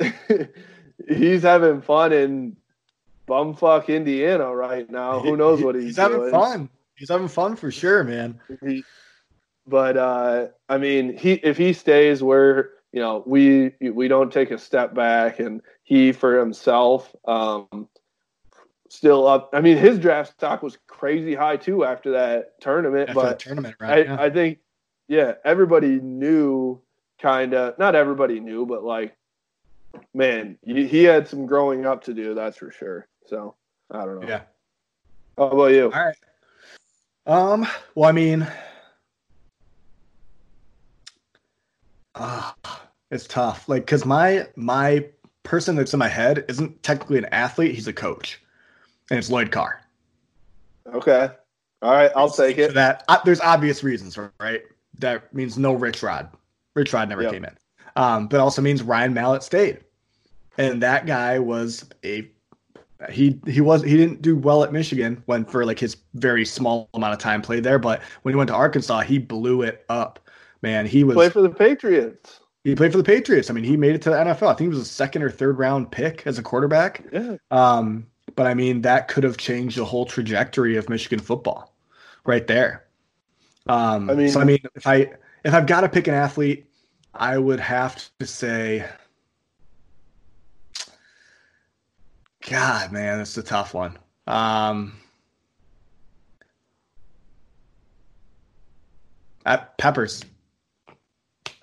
he's 1.08 1.42
having 1.42 1.82
fun 1.82 2.14
in 2.14 2.56
bumfuck 3.28 3.88
Indiana 3.88 4.54
right 4.56 4.90
now. 4.90 5.20
Who 5.20 5.36
knows 5.36 5.62
what 5.62 5.76
he's, 5.76 5.86
he's 5.86 5.98
having 5.98 6.20
doing. 6.20 6.32
fun. 6.32 6.70
He's 6.96 7.10
having 7.10 7.28
fun 7.28 7.56
for 7.56 7.72
sure, 7.72 8.04
man. 8.04 8.40
He, 8.64 8.84
but 9.68 9.98
uh, 9.98 10.48
I 10.70 10.78
mean, 10.78 11.18
he 11.18 11.34
if 11.34 11.58
he 11.58 11.74
stays 11.74 12.24
where 12.24 12.72
you 12.92 13.00
know 13.00 13.24
we 13.26 13.74
we 13.82 14.08
don't 14.08 14.32
take 14.32 14.52
a 14.52 14.58
step 14.58 14.94
back, 14.94 15.40
and 15.40 15.62
he 15.84 16.12
for 16.12 16.40
himself 16.40 17.16
um, 17.26 17.88
still 18.90 19.28
up. 19.28 19.50
I 19.54 19.62
mean, 19.62 19.78
his 19.78 20.00
draft 20.00 20.32
stock 20.32 20.62
was 20.62 20.78
crazy 20.88 21.36
high 21.36 21.58
too 21.58 21.86
after 21.86 22.12
that 22.12 22.60
tournament. 22.62 23.10
After 23.10 23.22
but 23.22 23.40
tournament, 23.40 23.76
I, 23.80 23.90
right? 23.90 24.06
yeah. 24.06 24.18
I 24.20 24.30
think, 24.30 24.60
yeah, 25.08 25.34
everybody 25.46 26.00
knew 26.00 26.82
kind 27.20 27.54
of. 27.54 27.78
Not 27.78 27.96
everybody 27.96 28.40
knew, 28.40 28.66
but 28.66 28.84
like, 28.84 29.16
man, 30.14 30.58
he, 30.64 30.88
he 30.88 31.04
had 31.04 31.28
some 31.28 31.46
growing 31.46 31.86
up 31.86 32.04
to 32.06 32.14
do. 32.14 32.34
That's 32.34 32.58
for 32.58 32.72
sure. 32.72 33.08
So 33.26 33.56
I 33.92 34.06
don't 34.06 34.22
know. 34.22 34.28
yeah. 34.28 34.42
How 35.38 35.48
about 35.48 35.68
you? 35.68 35.92
All 35.92 36.06
right. 36.06 36.16
Um. 37.26 37.68
Well, 37.96 38.10
I 38.10 38.14
mean, 38.14 38.48
ah, 42.20 42.56
it's 43.12 43.28
tough. 43.28 43.68
Like, 43.70 43.86
cause 43.88 44.06
my 44.06 44.48
my 44.56 45.06
person 45.44 45.76
that's 45.76 45.94
in 45.94 46.00
my 46.00 46.08
head 46.08 46.46
isn't 46.50 46.84
technically 46.84 47.18
an 47.18 47.26
athlete; 47.26 47.76
he's 47.76 47.88
a 47.88 47.94
coach, 47.94 48.42
and 49.10 49.18
it's 49.20 49.30
Lloyd 49.30 49.52
Carr. 49.52 49.82
Okay. 50.94 51.30
All 51.82 51.92
right, 51.92 52.12
I'll 52.16 52.30
take 52.30 52.58
it. 52.58 52.74
that 52.74 53.04
uh, 53.08 53.20
there's 53.24 53.42
obvious 53.42 53.84
reasons, 53.84 54.18
right? 54.40 54.64
That 55.00 55.34
means 55.34 55.58
no 55.58 55.74
Rich 55.74 56.02
Rod. 56.02 56.30
Rich 56.76 56.94
Rod 56.94 57.10
never 57.10 57.24
Yep. 57.24 57.32
came 57.34 57.46
in, 57.46 57.58
um, 57.96 58.28
but 58.28 58.40
also 58.40 58.62
means 58.62 58.82
Ryan 58.82 59.14
Mallett 59.14 59.44
stayed, 59.44 59.80
and 60.58 60.82
that 60.82 61.06
guy 61.06 61.40
was 61.40 61.86
a 62.04 62.30
he 63.12 63.40
he 63.46 63.62
was 63.62 63.84
he 63.84 63.96
didn't 63.96 64.24
do 64.24 64.36
well 64.36 64.64
at 64.64 64.74
Michigan 64.74 65.22
when 65.28 65.46
for 65.46 65.66
like 65.66 65.78
his 65.78 65.98
very 66.16 66.46
small 66.46 66.90
amount 66.96 67.14
of 67.14 67.20
time 67.20 67.42
played 67.44 67.64
there, 67.64 67.78
but 67.80 68.02
when 68.24 68.34
he 68.34 68.38
went 68.38 68.48
to 68.48 68.56
Arkansas, 68.56 69.02
he 69.02 69.20
blew 69.20 69.62
it 69.62 69.86
up. 69.90 70.20
Man, 70.62 70.86
he 70.86 71.04
was 71.04 71.16
Play 71.16 71.30
for 71.30 71.42
the 71.42 71.50
Patriots. 71.50 72.40
he 72.64 72.76
played 72.76 72.92
for 72.92 72.98
the 72.98 73.04
Patriots. 73.04 73.50
I 73.50 73.54
mean, 73.54 73.64
he 73.64 73.78
made 73.78 73.96
it 73.96 74.02
to 74.04 74.10
the 74.10 74.16
NFL. 74.16 74.48
I 74.48 74.54
think 74.56 74.62
he 74.62 74.68
was 74.68 74.80
a 74.80 74.86
second 74.86 75.22
or 75.24 75.30
third 75.30 75.58
round 75.60 75.92
pick 75.92 76.26
as 76.26 76.40
a 76.40 76.44
quarterback. 76.44 77.04
Yeah. 77.12 77.38
Um, 77.52 78.08
but 78.36 78.48
I 78.48 78.54
mean, 78.54 78.82
that 78.82 79.08
could 79.08 79.24
have 79.24 79.38
changed 79.38 79.78
the 79.78 79.86
whole 79.86 80.06
trajectory 80.06 80.76
of 80.78 80.90
Michigan 80.90 81.20
football, 81.20 81.74
right 82.26 82.46
there. 82.48 82.86
Um, 83.68 84.10
I 84.10 84.14
mean- 84.16 84.30
so 84.30 84.40
I 84.40 84.44
mean, 84.44 84.60
if 84.76 84.86
I 84.88 85.12
if 85.44 85.54
I've 85.54 85.68
got 85.68 85.82
to 85.82 85.90
pick 85.90 86.08
an 86.08 86.14
athlete, 86.14 86.66
I 87.14 87.38
would 87.38 87.60
have 87.60 88.10
to 88.20 88.26
say, 88.26 88.86
God, 92.50 92.92
man, 92.92 93.18
that's 93.20 93.38
a 93.38 93.44
tough 93.44 93.74
one. 93.74 93.98
Um, 94.28 94.94
at 99.46 99.78
Peppers. 99.78 100.24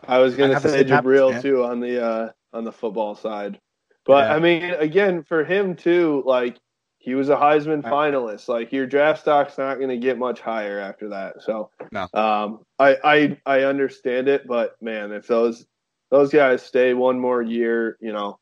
I 0.09 0.19
was 0.19 0.37
gonna 0.37 0.59
say 0.61 0.69
say 0.71 0.85
Jabrill 0.85 1.41
too 1.41 1.65
on 1.65 1.81
the 1.81 2.05
uh 2.05 2.29
on 2.53 2.65
the 2.65 2.73
football 2.73 3.15
side. 3.15 3.59
But 4.05 4.29
Yeah. 4.29 4.35
I 4.37 4.39
mean 4.41 4.63
again 4.65 5.23
for 5.23 5.45
him 5.45 5.77
too, 5.77 6.23
like 6.27 6.59
he 6.99 7.15
was 7.15 7.29
a 7.29 7.37
Heisman 7.37 7.83
finalist. 7.83 8.49
Like 8.49 8.73
your 8.73 8.87
draft 8.87 9.21
stock's 9.21 9.59
not 9.59 9.79
gonna 9.81 9.97
get 9.97 10.19
much 10.19 10.41
higher 10.41 10.79
after 10.79 11.11
that. 11.11 11.43
So 11.43 11.71
No. 11.93 12.09
um 12.15 12.61
I 12.79 12.97
I 13.05 13.41
I 13.47 13.63
understand 13.65 14.29
it, 14.29 14.47
but 14.47 14.81
man, 14.81 15.13
if 15.13 15.27
those 15.27 15.67
those 16.11 16.33
guys 16.33 16.63
stay 16.63 16.95
one 16.95 17.19
more 17.19 17.43
year, 17.43 17.97
you 18.01 18.13
know, 18.13 18.39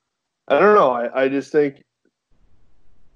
I 0.48 0.58
don't 0.58 0.74
know. 0.74 0.90
I, 0.90 1.24
I 1.24 1.28
just 1.28 1.52
think 1.52 1.82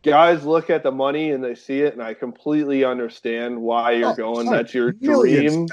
guys 0.04 0.44
look 0.44 0.70
at 0.70 0.82
the 0.82 0.92
money 0.92 1.32
and 1.32 1.42
they 1.42 1.54
see 1.54 1.80
it 1.80 1.92
and 1.92 2.02
I 2.02 2.14
completely 2.14 2.84
understand 2.84 3.60
why 3.60 3.92
you're 3.92 4.12
Oh, 4.12 4.14
going. 4.14 4.48
That's 4.48 4.72
your 4.72 4.92
dream. 4.92 5.64
of 5.64 5.70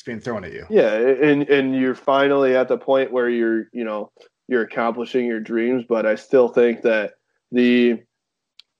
dollars 0.00 0.06
being 0.06 0.20
thrown 0.20 0.44
at 0.44 0.52
you. 0.52 0.66
Yeah, 0.70 0.94
and 0.94 1.48
and 1.48 1.74
you're 1.74 1.94
finally 1.94 2.56
at 2.56 2.68
the 2.68 2.78
point 2.78 3.12
where 3.12 3.28
you're, 3.28 3.66
you 3.72 3.84
know, 3.84 4.10
you're 4.48 4.62
accomplishing 4.62 5.26
your 5.26 5.40
dreams, 5.40 5.84
but 5.88 6.06
I 6.06 6.14
still 6.14 6.48
think 6.48 6.82
that 6.82 7.14
the 7.52 8.02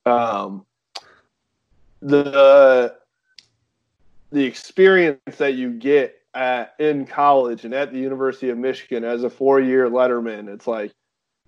um 0.07 0.65
the 2.01 2.97
the 4.33 4.45
experience 4.45 5.37
that 5.39 5.55
you 5.55 5.73
get 5.73 6.17
at 6.35 6.75
in 6.79 7.05
college 7.07 7.65
and 7.65 7.75
at 7.75 7.93
the 7.93 7.99
University 7.99 8.51
of 8.51 8.59
Michigan 8.59 9.05
as 9.05 9.25
a 9.25 9.31
four-year 9.31 9.89
letterman, 9.89 10.49
it's 10.49 10.67
like 10.67 10.93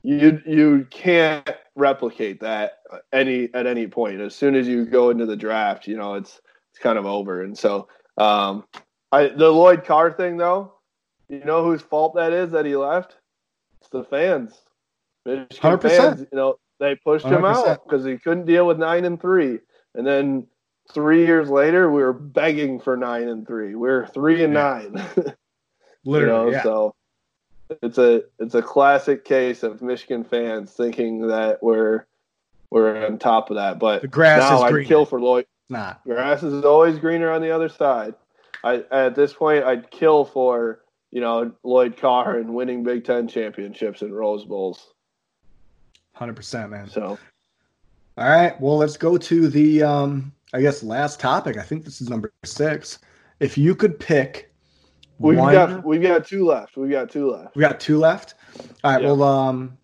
you 0.03 0.43
you 0.45 0.87
can't 0.91 1.49
replicate 1.77 2.41
that 2.41 2.81
any 3.13 3.49
at 3.55 3.67
any 3.67 3.87
point. 3.87 4.21
As 4.21 4.35
soon 4.35 4.55
as 4.55 4.67
you 4.67 4.85
go 4.85 5.11
into 5.11 5.27
the 5.27 5.37
draft, 5.37 5.87
you 5.87 5.97
know, 5.97 6.15
it's 6.15 6.41
it's 6.71 6.79
kind 6.79 6.99
of 6.99 7.07
over. 7.07 7.43
And 7.43 7.57
so 7.57 7.89
um 8.19 8.65
I 9.13 9.29
the 9.29 9.51
Lloyd 9.51 9.85
Carr 9.85 10.11
thing 10.11 10.37
though, 10.37 10.73
you 11.29 11.45
know 11.45 11.65
whose 11.65 11.83
fault 11.83 12.15
that 12.15 12.33
is 12.33 12.51
that 12.53 12.67
he 12.67 12.77
left? 12.77 13.17
It's 13.81 13.91
the 13.91 14.05
fans. 14.05 14.61
Michigan 15.25 15.79
100%. 15.79 15.83
fans, 15.83 16.21
you 16.21 16.37
know, 16.37 16.57
they 16.81 16.97
pushed 16.97 17.27
him 17.27 17.43
100%. 17.43 17.69
out 17.69 17.85
because 17.85 18.05
he 18.05 18.17
couldn't 18.17 18.47
deal 18.47 18.67
with 18.67 18.79
nine 18.79 19.05
and 19.05 19.21
three. 19.21 19.61
And 19.95 20.07
then 20.07 20.47
three 20.93 21.27
years 21.27 21.49
later, 21.49 21.91
we 21.91 22.03
were 22.03 22.13
begging 22.13 22.81
for 22.81 22.97
nine 22.97 23.29
and 23.29 23.47
three. 23.47 23.69
We 23.69 23.77
We're 23.77 24.07
three 24.07 24.43
and 24.43 24.53
nine. 24.53 24.95
Literally, 26.05 26.47
you 26.47 26.51
know, 26.51 26.51
yeah. 26.51 26.63
so 26.63 26.95
it's 27.83 27.99
a 27.99 28.25
it's 28.39 28.55
a 28.55 28.63
classic 28.63 29.25
case 29.25 29.63
of 29.63 29.81
Michigan 29.83 30.25
fans 30.25 30.73
thinking 30.73 31.29
that 31.29 31.63
we're 31.63 32.07
we're 32.71 33.07
on 33.07 33.19
top 33.19 33.51
of 33.51 33.57
that. 33.57 33.79
But 33.79 34.03
The 34.03 34.09
grass 34.09 34.41
now 34.41 34.57
is 34.57 34.63
I'd 34.65 34.73
greener. 34.73 34.89
kill 34.89 35.05
for 35.07 35.21
Lloyd. 35.21 35.47
Not. 35.69 36.03
Grass 36.05 36.43
is 36.43 36.65
always 36.65 36.99
greener 36.99 37.31
on 37.31 37.41
the 37.41 37.51
other 37.51 37.69
side. 37.69 38.15
I 38.65 38.85
at 38.91 39.15
this 39.15 39.33
point 39.33 39.65
I'd 39.65 39.91
kill 39.91 40.25
for 40.25 40.81
you 41.11 41.21
know 41.21 41.53
Lloyd 41.63 41.97
Carr 41.97 42.39
and 42.39 42.55
winning 42.55 42.83
Big 42.85 43.05
Ten 43.05 43.29
championships 43.29 44.03
and 44.03 44.15
Rose 44.15 44.45
Bowls. 44.45 44.93
Hundred 46.15 46.37
percent, 46.37 46.71
man. 46.71 46.89
So 46.89 47.19
All 48.19 48.29
right. 48.29 48.59
Well, 48.61 48.77
let's 48.77 48.97
go 48.97 49.17
to 49.17 49.49
the 49.49 49.83
um 49.83 50.33
I 50.53 50.61
guess 50.61 50.83
last 50.83 51.19
topic. 51.21 51.57
I 51.57 51.63
think 51.63 51.85
this 51.85 52.01
is 52.01 52.09
number 52.11 52.33
six. 52.45 52.99
If 53.41 53.57
you 53.59 53.75
could 53.75 53.99
pick 53.99 54.53
we've 55.19 55.39
one 55.39 55.53
got 55.53 55.85
we've 55.85 56.03
got 56.03 56.27
two 56.27 56.45
left. 56.45 56.77
We've 56.77 56.91
got 56.91 57.11
two 57.11 57.31
left. 57.31 57.57
we 57.57 57.61
got 57.61 57.81
two 57.81 57.99
left. 57.99 58.35
All 58.85 58.93
right, 58.93 59.03
Yeah. 59.03 59.13
well 59.13 59.23
um 59.23 59.79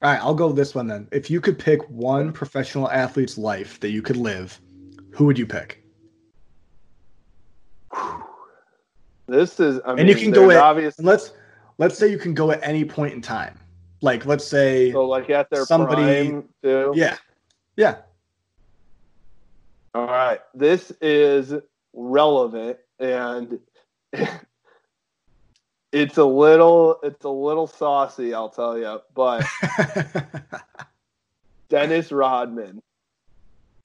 all 0.00 0.12
right, 0.12 0.20
I'll 0.20 0.34
go 0.34 0.52
this 0.52 0.76
one 0.76 0.86
then. 0.86 1.08
If 1.10 1.28
you 1.28 1.40
could 1.40 1.58
pick 1.58 1.82
one 1.90 2.32
professional 2.32 2.88
athlete's 2.90 3.36
life 3.36 3.80
that 3.80 3.90
you 3.90 4.00
could 4.00 4.16
live, 4.16 4.60
who 5.10 5.24
would 5.26 5.36
you 5.36 5.46
pick? 5.46 5.82
This 9.26 9.60
is 9.60 9.80
I 9.84 9.90
mean 9.90 10.00
and 10.00 10.08
you 10.08 10.16
can 10.16 10.30
go 10.30 10.50
at 10.50 10.56
obvious 10.56 10.98
and 10.98 11.06
let's 11.06 11.32
let's 11.76 11.98
say 11.98 12.10
you 12.10 12.18
can 12.18 12.34
go 12.34 12.50
at 12.50 12.60
any 12.62 12.84
point 12.84 13.14
in 13.14 13.20
time. 13.20 13.58
Like 14.00 14.26
let's 14.26 14.46
say 14.46 14.92
so 14.92 15.04
like 15.04 15.28
at 15.30 15.50
their 15.50 15.64
somebody- 15.64 16.28
prime 16.28 16.48
too. 16.62 16.92
yeah. 16.94 17.16
Yeah. 17.76 17.96
All 19.94 20.06
right. 20.06 20.40
This 20.54 20.92
is 21.00 21.54
relevant 21.92 22.78
and 22.98 23.58
it's 25.92 26.16
a 26.16 26.24
little 26.24 26.98
it's 27.02 27.24
a 27.24 27.28
little 27.30 27.66
saucy, 27.66 28.34
I'll 28.34 28.48
tell 28.48 28.78
you, 28.78 29.00
but 29.14 29.44
Dennis 31.68 32.12
Rodman. 32.12 32.82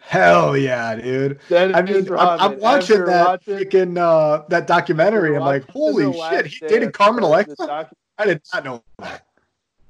Hell 0.06 0.56
yeah, 0.58 0.96
dude. 0.96 1.40
I 1.50 1.82
mean, 1.82 2.08
I'm, 2.14 2.40
I'm 2.40 2.60
watching 2.60 2.98
After 2.98 3.06
that 3.08 3.26
watching- 3.28 3.58
freaking 3.58 3.98
uh, 3.98 4.44
that 4.50 4.68
documentary. 4.68 5.36
I'm 5.36 5.42
like, 5.44 5.68
holy 5.70 6.12
shit, 6.30 6.46
he 6.48 6.68
dated 6.68 6.94
Carmen 6.94 7.24
Electra. 7.24 7.56
doc- 7.58 7.94
I 8.18 8.26
did 8.26 8.42
not 8.54 8.64
know 8.66 8.84
that. 9.00 9.26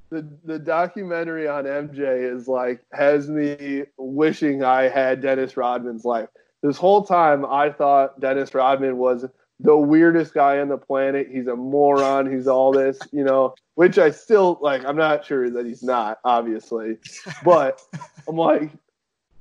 the 0.09 0.25
the 0.45 0.59
documentary 0.59 1.47
on 1.47 1.65
MJ 1.65 2.31
is 2.33 2.47
like 2.47 2.81
has 2.93 3.27
me 3.27 3.83
wishing 3.97 4.63
I 4.63 4.83
had 4.83 5.19
Dennis 5.21 5.57
Rodman's 5.57 6.05
life. 6.05 6.29
This 6.61 6.77
whole 6.77 7.03
time 7.03 7.43
I 7.45 7.71
thought 7.71 8.19
Dennis 8.21 8.53
Rodman 8.53 8.97
was 8.97 9.25
the 9.59 9.75
weirdest 9.75 10.33
guy 10.33 10.59
on 10.59 10.69
the 10.69 10.77
planet. 10.77 11.27
He's 11.31 11.47
a 11.47 11.55
moron. 11.55 12.31
He's 12.31 12.47
all 12.47 12.71
this, 12.71 12.97
you 13.11 13.23
know, 13.23 13.55
which 13.75 13.97
I 13.97 14.11
still 14.11 14.57
like. 14.61 14.85
I'm 14.85 14.95
not 14.95 15.25
sure 15.25 15.49
that 15.49 15.65
he's 15.65 15.83
not, 15.83 16.19
obviously, 16.23 16.97
but 17.43 17.81
I'm 18.27 18.37
like, 18.37 18.71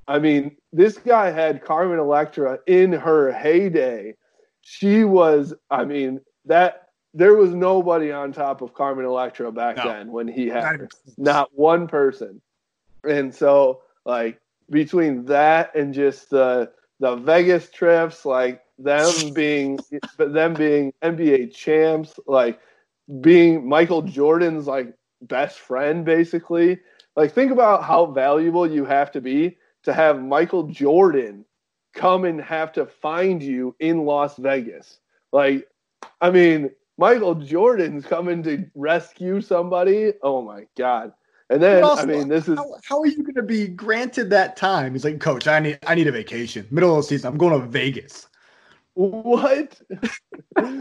I 0.08 0.18
mean, 0.18 0.56
this 0.72 0.98
guy 0.98 1.30
had 1.30 1.64
Carmen 1.64 1.98
Electra 1.98 2.58
in 2.66 2.92
her 2.92 3.32
heyday. 3.32 4.14
She 4.62 5.04
was, 5.04 5.54
I 5.70 5.84
mean, 5.84 6.20
that 6.44 6.88
there 7.14 7.34
was 7.34 7.50
nobody 7.50 8.10
on 8.10 8.32
top 8.32 8.62
of 8.62 8.74
Carmen 8.74 9.04
Electra 9.04 9.52
back 9.52 9.76
No. 9.76 9.84
then 9.84 10.10
when 10.10 10.26
he 10.28 10.48
had 10.48 10.62
Not 10.62 10.80
her 10.80 10.88
not 11.18 11.50
one 11.52 11.86
person. 11.86 12.40
And 13.04 13.34
so, 13.34 13.82
like 14.04 14.40
between 14.70 15.24
that 15.26 15.74
and 15.74 15.92
just 15.92 16.30
the 16.30 16.72
the 17.00 17.16
Vegas 17.16 17.70
trips, 17.70 18.24
like 18.24 18.62
them 18.78 19.32
being, 19.34 19.78
but 20.16 20.32
them 20.32 20.54
being 20.54 20.92
NBA 21.02 21.54
champs, 21.54 22.18
like 22.26 22.60
being 23.20 23.68
Michael 23.68 24.02
Jordan's 24.02 24.66
like 24.66 24.94
best 25.22 25.58
friend, 25.58 26.04
basically. 26.04 26.78
Like, 27.14 27.32
think 27.32 27.52
about 27.52 27.84
how 27.84 28.06
valuable 28.06 28.66
you 28.66 28.84
have 28.84 29.10
to 29.12 29.20
be 29.20 29.58
to 29.84 29.92
have 29.92 30.22
Michael 30.22 30.64
Jordan 30.64 31.44
come 31.94 32.24
and 32.24 32.40
have 32.40 32.72
to 32.72 32.86
find 32.86 33.42
you 33.42 33.76
in 33.80 34.04
Las 34.04 34.36
Vegas. 34.36 34.98
Like, 35.32 35.68
I 36.20 36.30
mean, 36.30 36.70
Michael 36.98 37.34
Jordan's 37.34 38.06
coming 38.06 38.42
to 38.44 38.64
rescue 38.74 39.40
somebody. 39.40 40.12
Oh 40.22 40.42
my 40.42 40.66
god! 40.76 41.12
And 41.50 41.62
then 41.62 41.84
also, 41.84 42.02
I 42.02 42.06
mean, 42.06 42.28
this 42.28 42.48
is 42.48 42.58
how, 42.58 42.76
how 42.84 43.00
are 43.00 43.06
you 43.06 43.22
going 43.22 43.34
to 43.34 43.42
be 43.42 43.68
granted 43.68 44.30
that 44.30 44.56
time? 44.56 44.92
He's 44.92 45.04
like, 45.04 45.20
Coach, 45.20 45.46
I 45.46 45.60
need 45.60 45.78
I 45.86 45.94
need 45.94 46.06
a 46.06 46.12
vacation. 46.12 46.66
Middle 46.70 46.96
of 46.96 47.04
the 47.04 47.08
season, 47.08 47.30
I'm 47.30 47.38
going 47.38 47.60
to 47.60 47.66
Vegas. 47.66 48.26
What? 48.94 49.80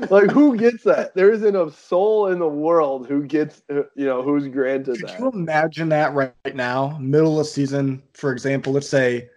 like, 0.09 0.31
who 0.31 0.57
gets 0.57 0.83
that? 0.83 1.13
There 1.15 1.31
isn't 1.31 1.55
a 1.55 1.71
soul 1.71 2.27
in 2.27 2.39
the 2.39 2.47
world 2.47 3.07
who 3.07 3.23
gets, 3.23 3.61
uh, 3.69 3.83
you 3.95 4.05
know, 4.05 4.21
who's 4.21 4.47
granted 4.47 4.97
Could 4.97 5.09
that. 5.09 5.19
you 5.19 5.31
imagine 5.31 5.89
that 5.89 6.13
right 6.13 6.33
now, 6.53 6.97
middle 6.99 7.39
of 7.39 7.47
season, 7.47 8.03
for 8.13 8.31
example? 8.33 8.73
Let's 8.73 8.89
say, 8.89 9.29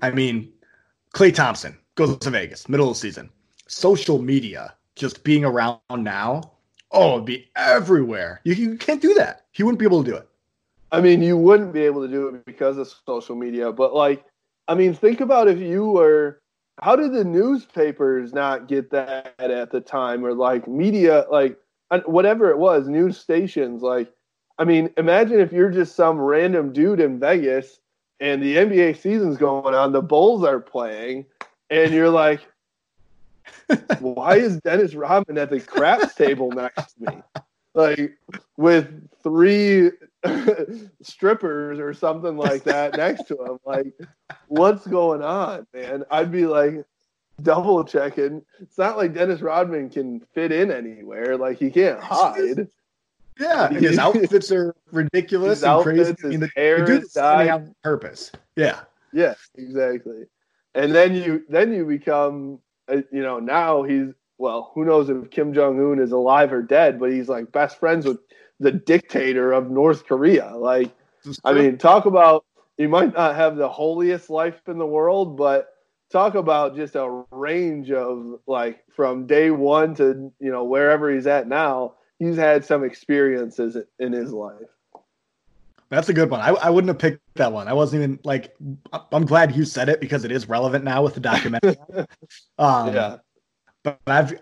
I 0.00 0.10
mean, 0.10 0.50
Klay 1.14 1.34
Thompson 1.34 1.76
goes 1.96 2.16
to 2.18 2.30
Vegas, 2.30 2.68
middle 2.68 2.90
of 2.90 2.96
season. 2.96 3.30
Social 3.66 4.18
media 4.20 4.74
just 4.94 5.24
being 5.24 5.44
around 5.44 5.80
now, 5.98 6.52
oh, 6.92 7.14
it'd 7.14 7.26
be 7.26 7.50
everywhere. 7.56 8.40
You, 8.44 8.54
you 8.54 8.76
can't 8.78 9.02
do 9.02 9.12
that. 9.14 9.44
He 9.52 9.62
wouldn't 9.62 9.78
be 9.78 9.84
able 9.84 10.02
to 10.02 10.10
do 10.10 10.16
it. 10.16 10.28
I 10.90 11.02
mean, 11.02 11.20
you 11.20 11.36
wouldn't 11.36 11.72
be 11.74 11.82
able 11.82 12.06
to 12.06 12.08
do 12.08 12.28
it 12.28 12.44
because 12.46 12.78
of 12.78 12.90
social 13.06 13.36
media, 13.36 13.70
but 13.70 13.94
like 13.94 14.24
I 14.68 14.74
mean, 14.74 14.94
think 14.94 15.20
about 15.20 15.48
if 15.48 15.58
you 15.58 15.86
were. 15.86 16.40
How 16.80 16.94
did 16.94 17.12
the 17.12 17.24
newspapers 17.24 18.32
not 18.32 18.68
get 18.68 18.90
that 18.92 19.34
at 19.40 19.72
the 19.72 19.80
time, 19.80 20.24
or 20.24 20.32
like 20.32 20.68
media, 20.68 21.26
like 21.28 21.58
whatever 22.04 22.50
it 22.50 22.58
was, 22.58 22.86
news 22.86 23.18
stations? 23.18 23.82
Like, 23.82 24.12
I 24.58 24.64
mean, 24.64 24.90
imagine 24.96 25.40
if 25.40 25.52
you're 25.52 25.72
just 25.72 25.96
some 25.96 26.20
random 26.20 26.72
dude 26.72 27.00
in 27.00 27.18
Vegas 27.18 27.80
and 28.20 28.40
the 28.40 28.56
NBA 28.56 28.96
season's 28.96 29.36
going 29.36 29.74
on, 29.74 29.90
the 29.90 30.02
Bulls 30.02 30.44
are 30.44 30.60
playing, 30.60 31.26
and 31.70 31.92
you're 31.92 32.10
like, 32.10 32.46
why 33.98 34.36
is 34.36 34.60
Dennis 34.60 34.94
Rodman 34.94 35.38
at 35.38 35.50
the 35.50 35.60
craps 35.60 36.14
table 36.14 36.52
next 36.52 36.94
to 36.94 37.10
me? 37.10 37.22
Like 37.74 38.18
with 38.56 39.08
three 39.22 39.90
strippers 41.02 41.78
or 41.78 41.94
something 41.94 42.36
like 42.36 42.64
that 42.64 42.96
next 42.96 43.24
to 43.28 43.36
him. 43.44 43.58
Like, 43.64 43.92
what's 44.48 44.86
going 44.86 45.22
on, 45.22 45.66
man? 45.72 46.04
I'd 46.10 46.32
be 46.32 46.46
like 46.46 46.84
double 47.42 47.84
checking. 47.84 48.42
It's 48.60 48.78
not 48.78 48.96
like 48.96 49.14
Dennis 49.14 49.40
Rodman 49.40 49.90
can 49.90 50.20
fit 50.34 50.52
in 50.52 50.70
anywhere. 50.70 51.36
Like 51.36 51.58
he 51.58 51.70
can't 51.70 52.00
hide. 52.00 52.68
Yeah, 53.38 53.68
his 53.68 53.98
outfits 53.98 54.50
are 54.50 54.74
ridiculous 54.90 55.60
his 55.60 55.64
and 55.64 55.82
crazy. 55.82 56.00
His 56.00 56.24
I 56.24 56.28
mean, 56.28 56.40
the, 56.40 56.50
hair 56.56 56.84
the 56.84 57.00
is 57.00 57.16
on 57.16 57.74
purpose. 57.84 58.32
Yeah. 58.56 58.80
Yeah, 59.12 59.34
exactly. 59.54 60.24
And 60.74 60.94
then 60.94 61.14
you 61.14 61.44
then 61.48 61.72
you 61.72 61.86
become, 61.86 62.58
uh, 62.88 63.02
you 63.10 63.22
know, 63.22 63.38
now 63.38 63.82
he's 63.84 64.12
well, 64.38 64.70
who 64.74 64.84
knows 64.84 65.08
if 65.08 65.30
Kim 65.30 65.52
Jong 65.52 65.80
Un 65.80 65.98
is 65.98 66.12
alive 66.12 66.52
or 66.52 66.62
dead, 66.62 66.98
but 67.00 67.10
he's 67.10 67.28
like 67.28 67.50
best 67.52 67.78
friends 67.78 68.06
with 68.06 68.18
the 68.60 68.72
dictator 68.72 69.52
of 69.52 69.70
North 69.70 70.06
Korea. 70.06 70.52
Like, 70.56 70.90
I 71.44 71.52
mean, 71.52 71.78
talk 71.78 72.06
about 72.06 72.44
you 72.76 72.88
might 72.88 73.14
not 73.14 73.34
have 73.34 73.56
the 73.56 73.68
holiest 73.68 74.30
life 74.30 74.60
in 74.68 74.78
the 74.78 74.86
world, 74.86 75.36
but 75.36 75.68
talk 76.10 76.34
about 76.34 76.76
just 76.76 76.94
a 76.94 77.24
range 77.30 77.90
of 77.90 78.40
like 78.46 78.84
from 78.94 79.26
day 79.26 79.50
one 79.50 79.94
to 79.96 80.32
you 80.40 80.50
know 80.50 80.64
wherever 80.64 81.12
he's 81.12 81.26
at 81.26 81.48
now. 81.48 81.94
He's 82.18 82.36
had 82.36 82.64
some 82.64 82.82
experiences 82.82 83.76
in 84.00 84.12
his 84.12 84.32
life. 84.32 84.66
That's 85.88 86.08
a 86.08 86.12
good 86.12 86.30
one. 86.30 86.40
I, 86.40 86.48
I 86.48 86.70
wouldn't 86.70 86.88
have 86.88 86.98
picked 86.98 87.20
that 87.36 87.52
one. 87.52 87.68
I 87.68 87.72
wasn't 87.72 88.02
even 88.02 88.18
like. 88.24 88.54
I'm 89.12 89.24
glad 89.24 89.56
you 89.56 89.64
said 89.64 89.88
it 89.88 90.00
because 90.00 90.24
it 90.24 90.32
is 90.32 90.48
relevant 90.48 90.84
now 90.84 91.02
with 91.02 91.14
the 91.14 91.20
documentary. 91.20 91.76
um, 92.58 92.94
yeah, 92.94 93.16
but 93.82 93.98
I've 94.06 94.40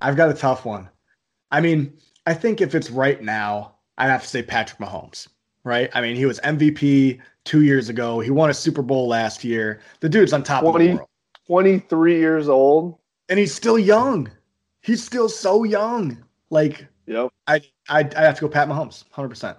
I've 0.00 0.16
got 0.16 0.30
a 0.30 0.34
tough 0.34 0.64
one. 0.64 0.88
I 1.50 1.60
mean, 1.60 1.92
I 2.26 2.34
think 2.34 2.60
if 2.60 2.74
it's 2.74 2.90
right 2.90 3.20
now, 3.22 3.74
I'd 3.98 4.08
have 4.08 4.22
to 4.22 4.28
say 4.28 4.42
Patrick 4.42 4.78
Mahomes, 4.78 5.28
right? 5.64 5.90
I 5.94 6.00
mean, 6.00 6.16
he 6.16 6.26
was 6.26 6.40
MVP 6.40 7.20
two 7.44 7.62
years 7.62 7.88
ago. 7.88 8.20
He 8.20 8.30
won 8.30 8.50
a 8.50 8.54
Super 8.54 8.82
Bowl 8.82 9.08
last 9.08 9.44
year. 9.44 9.80
The 10.00 10.08
dude's 10.08 10.32
on 10.32 10.42
top 10.42 10.62
20, 10.62 10.84
of 10.84 10.90
the 10.90 10.96
world. 10.96 11.08
23 11.46 12.18
years 12.18 12.48
old. 12.48 12.98
And 13.28 13.38
he's 13.38 13.54
still 13.54 13.78
young. 13.78 14.30
He's 14.82 15.04
still 15.04 15.28
so 15.28 15.64
young. 15.64 16.22
Like, 16.50 16.86
yep. 17.06 17.32
I, 17.46 17.62
I, 17.88 18.08
I 18.16 18.22
have 18.22 18.36
to 18.36 18.42
go 18.42 18.48
Pat 18.48 18.68
Mahomes, 18.68 19.04
100%. 19.14 19.56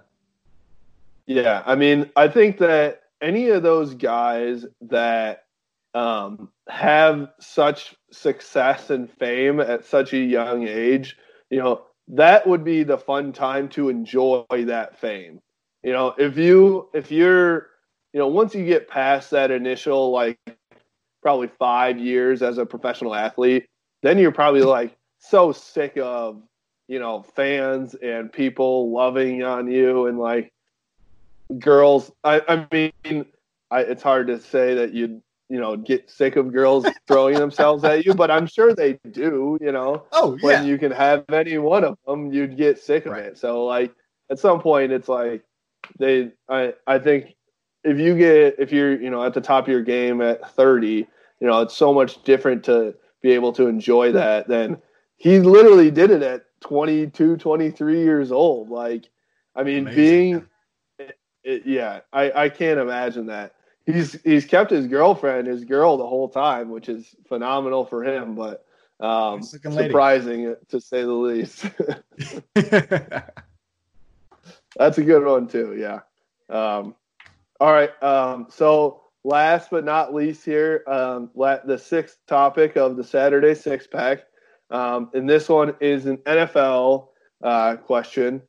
Yeah. 1.28 1.64
I 1.66 1.76
mean, 1.76 2.10
I 2.16 2.28
think 2.28 2.58
that 2.60 3.04
any 3.22 3.50
of 3.50 3.64
those 3.64 3.94
guys 3.94 4.66
that 4.82 5.46
um, 5.94 6.50
have 6.68 7.30
such 7.40 7.96
success 8.12 8.90
and 8.90 9.10
fame 9.10 9.60
at 9.60 9.86
such 9.86 10.14
a 10.14 10.18
young 10.18 10.68
age– 10.68 11.18
you 11.52 11.60
know, 11.60 11.84
that 12.08 12.48
would 12.48 12.64
be 12.64 12.82
the 12.82 12.98
fun 12.98 13.32
time 13.32 13.70
to 13.70 13.90
enjoy 13.90 14.46
that 14.50 14.98
fame. 15.00 15.40
You 15.84 15.94
know, 15.94 16.16
if 16.18 16.38
you 16.38 16.90
if 16.94 17.12
you're, 17.12 17.70
you 18.14 18.20
know, 18.20 18.28
once 18.28 18.56
you 18.56 18.66
get 18.66 18.88
past 18.88 19.30
that 19.32 19.52
initial 19.52 20.12
like 20.12 20.40
probably 21.22 21.50
5 21.60 22.00
years 22.00 22.42
as 22.42 22.58
a 22.58 22.66
professional 22.66 23.14
athlete, 23.14 23.68
then 24.02 24.18
you're 24.18 24.32
probably 24.32 24.64
like 24.64 24.98
so 25.20 25.52
sick 25.52 25.98
of, 25.98 26.42
you 26.88 27.00
know, 27.00 27.22
fans 27.22 27.96
and 27.96 28.32
people 28.32 28.92
loving 28.92 29.44
on 29.44 29.70
you 29.72 30.08
and 30.08 30.18
like 30.18 30.52
girls 31.60 32.12
I 32.24 32.42
I 32.48 32.68
mean 32.72 33.26
I, 33.70 33.82
it's 33.82 34.04
hard 34.04 34.28
to 34.28 34.40
say 34.40 34.76
that 34.76 34.94
you'd 34.94 35.22
you 35.52 35.60
know 35.60 35.76
get 35.76 36.10
sick 36.10 36.38
of 36.38 36.54
girls 36.54 36.86
throwing 37.08 37.36
themselves 37.36 37.84
at 37.84 38.06
you, 38.06 38.14
but 38.14 38.32
I'm 38.32 38.48
sure 38.48 38.74
they 38.74 38.94
do. 39.12 39.58
You 39.60 39.74
know, 39.74 40.06
oh 40.14 40.38
yeah. 40.38 40.46
When 40.46 40.66
you 40.66 40.78
can 40.78 40.92
have 40.92 41.26
any 41.30 41.58
one 41.58 41.84
of 41.84 41.98
them, 42.08 42.32
you'd 42.32 42.56
get 42.56 42.80
sick 42.80 43.06
of 43.06 43.12
right. 43.12 43.26
it. 43.26 43.38
So 43.38 43.66
like 43.66 43.94
at 44.30 44.40
some 44.40 44.62
point, 44.62 44.94
it's 44.94 45.10
like 45.10 45.44
they. 46.00 46.32
I 46.50 46.74
I 46.88 47.00
think 47.00 47.36
if 47.84 48.00
you 48.00 48.18
get 48.18 48.56
if 48.60 48.72
you're 48.72 49.00
you 49.00 49.10
know 49.10 49.24
at 49.26 49.34
the 49.34 49.42
top 49.42 49.66
of 49.66 49.70
your 49.70 49.84
game 49.84 50.22
at 50.22 50.56
30, 50.56 50.88
you 50.88 51.08
know 51.42 51.62
it's 51.62 51.76
so 51.76 51.94
much 51.94 52.24
different 52.24 52.64
to 52.66 52.96
be 53.22 53.32
able 53.32 53.52
to 53.54 53.68
enjoy 53.68 54.14
that 54.14 54.48
than 54.48 54.82
he 55.18 55.40
literally 55.40 55.92
did 55.92 56.10
it 56.10 56.24
at 56.24 56.46
22, 56.62 57.38
23 57.38 58.00
years 58.00 58.32
old. 58.32 58.70
Like, 58.70 59.10
I 59.56 59.64
mean, 59.64 59.88
Amazing. 59.88 59.96
being. 59.96 60.48
It, 61.44 61.64
yeah, 61.66 62.02
I, 62.14 62.44
I 62.44 62.50
can't 62.50 62.80
imagine 62.80 63.26
that 63.26 63.54
he's 63.86 64.22
he's 64.24 64.46
kept 64.46 64.72
his 64.72 64.88
girlfriend, 64.88 65.48
his 65.48 65.66
girl, 65.66 65.98
the 65.98 66.08
whole 66.08 66.30
time, 66.30 66.70
which 66.70 66.90
is 66.90 67.16
phenomenal 67.28 67.86
for 67.86 68.04
him. 68.04 68.36
But 68.36 68.66
um, 69.00 69.42
surprising 69.42 70.56
to 70.70 70.82
say 70.82 71.02
the 71.02 71.12
least. 71.12 71.66
That's 74.78 74.98
a 74.98 75.04
good 75.04 75.26
one 75.26 75.48
too. 75.48 75.76
Yeah. 75.78 76.00
Um, 76.50 76.96
all 77.60 77.72
right. 77.74 77.92
Um, 78.02 78.48
so 78.50 79.04
last 79.24 79.70
but 79.70 79.86
not 79.86 80.14
least 80.14 80.46
here, 80.46 80.84
um, 80.88 81.30
the 81.36 81.78
sixth 81.78 82.18
topic 82.28 82.76
of 82.78 82.98
the 82.98 83.04
Saturday 83.04 83.56
six 83.56 83.88
pack, 83.88 84.24
um, 84.70 85.10
and 85.14 85.30
this 85.30 85.50
one 85.50 85.76
is 85.80 86.06
an 86.06 86.18
NFL 86.18 87.08
uh, 87.44 87.76
question. 87.78 88.42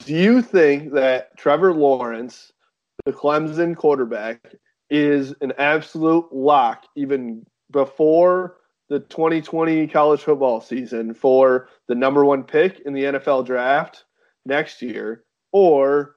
Do 0.00 0.14
you 0.14 0.42
think 0.42 0.92
that 0.92 1.36
Trevor 1.36 1.72
Lawrence 1.72 2.52
the 3.04 3.12
Clemson 3.12 3.76
quarterback, 3.76 4.54
is 4.90 5.34
an 5.40 5.52
absolute 5.58 6.32
lock 6.32 6.84
even 6.96 7.44
before 7.70 8.56
the 8.88 9.00
2020 9.00 9.86
college 9.88 10.20
football 10.20 10.60
season 10.60 11.14
for 11.14 11.68
the 11.88 11.94
number 11.94 12.24
one 12.24 12.44
pick 12.44 12.80
in 12.80 12.92
the 12.92 13.04
NFL 13.04 13.46
draft 13.46 14.04
next 14.44 14.82
year? 14.82 15.24
Or 15.52 16.16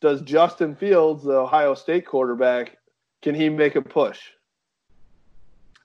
does 0.00 0.22
Justin 0.22 0.74
Fields, 0.74 1.24
the 1.24 1.32
Ohio 1.32 1.74
State 1.74 2.06
quarterback, 2.06 2.76
can 3.22 3.34
he 3.34 3.48
make 3.48 3.76
a 3.76 3.82
push? 3.82 4.20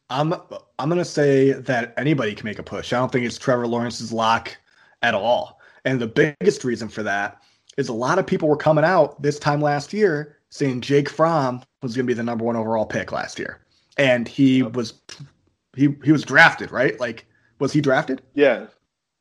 I'm 0.09 0.33
I'm 0.77 0.89
gonna 0.89 1.05
say 1.05 1.53
that 1.53 1.93
anybody 1.97 2.35
can 2.35 2.45
make 2.45 2.59
a 2.59 2.63
push. 2.63 2.93
I 2.93 2.97
don't 2.97 3.11
think 3.11 3.25
it's 3.25 3.37
Trevor 3.37 3.67
Lawrence's 3.67 4.13
lock 4.13 4.55
at 5.01 5.15
all. 5.15 5.59
And 5.85 5.99
the 5.99 6.07
biggest 6.07 6.63
reason 6.63 6.87
for 6.87 7.03
that 7.03 7.41
is 7.77 7.89
a 7.89 7.93
lot 7.93 8.19
of 8.19 8.27
people 8.27 8.47
were 8.47 8.57
coming 8.57 8.83
out 8.83 9.21
this 9.21 9.39
time 9.39 9.61
last 9.61 9.93
year 9.93 10.37
saying 10.49 10.81
Jake 10.81 11.09
Fromm 11.09 11.63
was 11.81 11.95
going 11.95 12.05
to 12.05 12.07
be 12.07 12.13
the 12.13 12.23
number 12.23 12.45
one 12.45 12.55
overall 12.55 12.85
pick 12.85 13.11
last 13.11 13.39
year, 13.39 13.59
and 13.97 14.27
he 14.27 14.59
yep. 14.59 14.73
was 14.73 14.93
he 15.75 15.95
he 16.03 16.11
was 16.11 16.23
drafted 16.23 16.71
right. 16.71 16.99
Like, 16.99 17.25
was 17.59 17.73
he 17.73 17.81
drafted? 17.81 18.21
Yeah. 18.33 18.67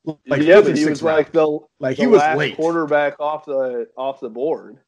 Like, 0.05 0.43
yeah, 0.43 0.61
but 0.61 0.77
he 0.77 0.85
was 0.85 1.01
like 1.03 1.31
the 1.31 1.61
like 1.79 1.97
the 1.97 2.03
he 2.03 2.07
was 2.09 2.21
late 2.37 2.57
quarterback 2.57 3.21
off 3.21 3.45
the 3.45 3.89
off 3.97 4.21
the 4.21 4.29
board. 4.29 4.79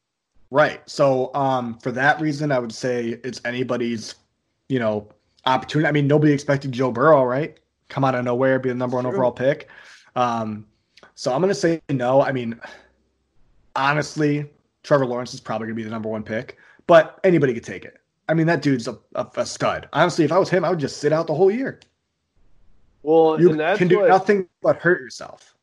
Right. 0.51 0.87
So 0.89 1.33
um, 1.33 1.79
for 1.79 1.91
that 1.91 2.21
reason, 2.21 2.51
I 2.51 2.59
would 2.59 2.73
say 2.73 3.19
it's 3.23 3.41
anybody's, 3.45 4.15
you 4.69 4.79
know, 4.79 5.09
opportunity. 5.45 5.87
I 5.87 5.91
mean, 5.91 6.07
nobody 6.07 6.33
expected 6.33 6.71
Joe 6.71 6.91
Burrow, 6.91 7.23
right? 7.23 7.59
Come 7.89 8.03
out 8.03 8.15
of 8.15 8.25
nowhere, 8.25 8.59
be 8.59 8.69
the 8.69 8.75
number 8.75 8.97
one 8.97 9.05
overall 9.05 9.31
pick. 9.31 9.69
Um, 10.15 10.65
so 11.15 11.33
I'm 11.33 11.41
going 11.41 11.49
to 11.49 11.55
say 11.55 11.81
no. 11.89 12.21
I 12.21 12.31
mean, 12.31 12.59
honestly, 13.75 14.49
Trevor 14.83 15.05
Lawrence 15.05 15.33
is 15.33 15.39
probably 15.39 15.67
going 15.67 15.75
to 15.75 15.81
be 15.81 15.83
the 15.83 15.89
number 15.89 16.09
one 16.09 16.23
pick, 16.23 16.57
but 16.87 17.19
anybody 17.23 17.53
could 17.53 17.63
take 17.63 17.85
it. 17.85 17.97
I 18.27 18.33
mean, 18.33 18.47
that 18.47 18.61
dude's 18.61 18.87
a, 18.87 18.97
a, 19.15 19.27
a 19.35 19.45
stud. 19.45 19.87
Honestly, 19.93 20.25
if 20.25 20.31
I 20.31 20.39
was 20.39 20.49
him, 20.49 20.65
I 20.65 20.69
would 20.69 20.79
just 20.79 20.97
sit 20.97 21.13
out 21.13 21.27
the 21.27 21.35
whole 21.35 21.51
year. 21.51 21.79
Well, 23.03 23.39
You 23.39 23.55
can 23.77 23.87
do 23.87 23.99
what, 23.99 24.09
nothing 24.09 24.47
but 24.63 24.77
hurt 24.77 24.99
yourself. 24.99 25.55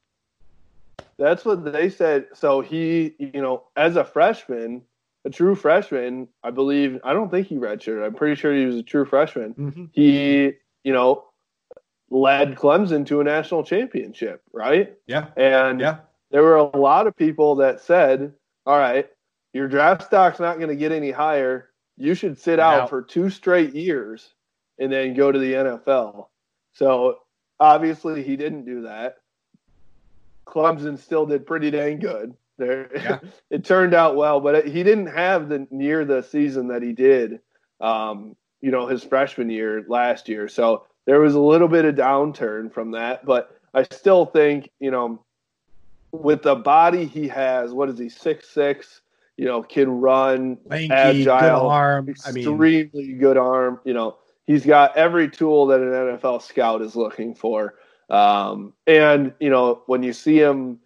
That's 1.19 1.45
what 1.45 1.73
they 1.73 1.91
said. 1.91 2.27
So 2.35 2.61
he, 2.61 3.15
you 3.19 3.43
know, 3.43 3.65
as 3.77 3.97
a 3.97 4.05
freshman, 4.05 4.83
a 5.25 5.31
true 5.31 5.55
freshman, 5.55 6.29
I 6.43 6.51
believe. 6.51 7.01
I 7.05 7.13
don't 7.13 7.31
think 7.31 7.49
he 7.49 7.57
redshirted. 7.57 8.05
I'm 8.05 8.15
pretty 8.15 8.41
sure 8.41 8.55
he 8.55 8.65
was 8.65 8.77
a 8.77 8.83
true 8.83 9.05
freshman. 9.05 9.55
Mm-hmm. 9.55 9.85
He, 9.93 10.53
you 10.85 10.93
know, 10.93 11.25
led 12.11 12.57
Clemson 12.57 13.07
to 13.07 13.21
a 13.21 13.25
national 13.25 13.65
championship, 13.65 14.43
right? 14.53 14.95
Yeah. 15.07 15.29
And 15.37 15.81
Yeah. 15.81 15.99
There 16.33 16.43
were 16.43 16.57
a 16.57 16.77
lot 16.77 17.07
of 17.07 17.17
people 17.17 17.57
that 17.57 17.81
said, 17.81 18.33
"All 18.67 18.79
right, 18.79 19.09
your 19.53 19.69
draft 19.69 20.03
stock's 20.03 20.41
not 20.41 20.57
going 20.57 20.71
to 20.71 20.77
get 20.77 20.91
any 20.91 21.11
higher. 21.11 21.71
You 21.97 22.15
should 22.15 22.39
sit 22.39 22.59
out 22.59 22.83
out. 22.83 22.91
for 22.91 23.03
two 23.03 23.31
straight 23.31 23.75
years 23.75 24.35
and 24.79 24.93
then 24.93 25.15
go 25.15 25.31
to 25.31 25.39
the 25.39 25.53
NFL." 25.53 26.29
So 26.73 27.19
obviously, 27.61 28.23
he 28.23 28.37
didn't 28.37 28.65
do 28.65 28.83
that. 28.83 29.19
Clemson 30.47 30.99
still 30.99 31.27
did 31.27 31.47
pretty 31.47 31.71
dang 31.71 31.99
good. 31.99 32.35
There, 32.59 32.91
Yeah. 32.95 33.19
it 33.51 33.65
turned 33.65 33.95
out 33.95 34.17
well, 34.17 34.41
but 34.41 34.55
it, 34.55 34.67
he 34.67 34.83
didn't 34.83 35.07
have 35.07 35.49
the 35.49 35.67
near 35.71 36.05
the 36.05 36.23
season 36.23 36.69
that 36.69 36.83
he 36.83 36.93
did. 36.93 37.41
Um, 37.81 38.37
you 38.61 38.71
know, 38.71 38.87
his 38.87 39.03
freshman 39.03 39.51
year 39.51 39.85
last 39.89 40.29
year. 40.29 40.49
So 40.49 40.87
there 41.05 41.21
was 41.21 41.35
a 41.35 41.41
little 41.41 41.69
bit 41.69 41.85
of 41.85 41.97
downturn 41.97 42.73
from 42.73 42.93
that, 42.93 43.25
but 43.25 43.59
I 43.75 43.83
still 43.83 44.25
think, 44.25 44.71
you 44.79 44.91
know, 44.91 45.25
with 46.13 46.43
the 46.43 46.55
body 46.55 47.07
he 47.07 47.27
has, 47.29 47.73
what 47.73 47.89
is 47.89 47.99
he, 47.99 48.09
six 48.09 48.49
six? 48.49 49.01
You 49.37 49.47
know, 49.47 49.63
can 49.63 49.89
run, 49.91 50.59
Lanky, 50.67 50.93
agile, 50.93 51.69
arm. 51.69 52.15
I 52.27 52.33
mean, 52.33 52.47
extremely 52.47 53.15
good 53.15 53.39
arm. 53.39 53.81
You 53.85 53.95
know, 53.95 54.19
he's 54.47 54.65
got 54.65 54.97
every 54.97 55.29
tool 55.29 55.67
that 55.69 55.81
an 55.81 55.89
NFL 55.89 56.43
scout 56.43 56.83
is 56.83 56.95
looking 56.95 57.35
for. 57.35 57.75
Um, 58.11 58.75
and 58.87 59.33
you 59.41 59.49
know, 59.49 59.83
when 59.87 60.03
you 60.03 60.13
see 60.13 60.39
him 60.39 60.81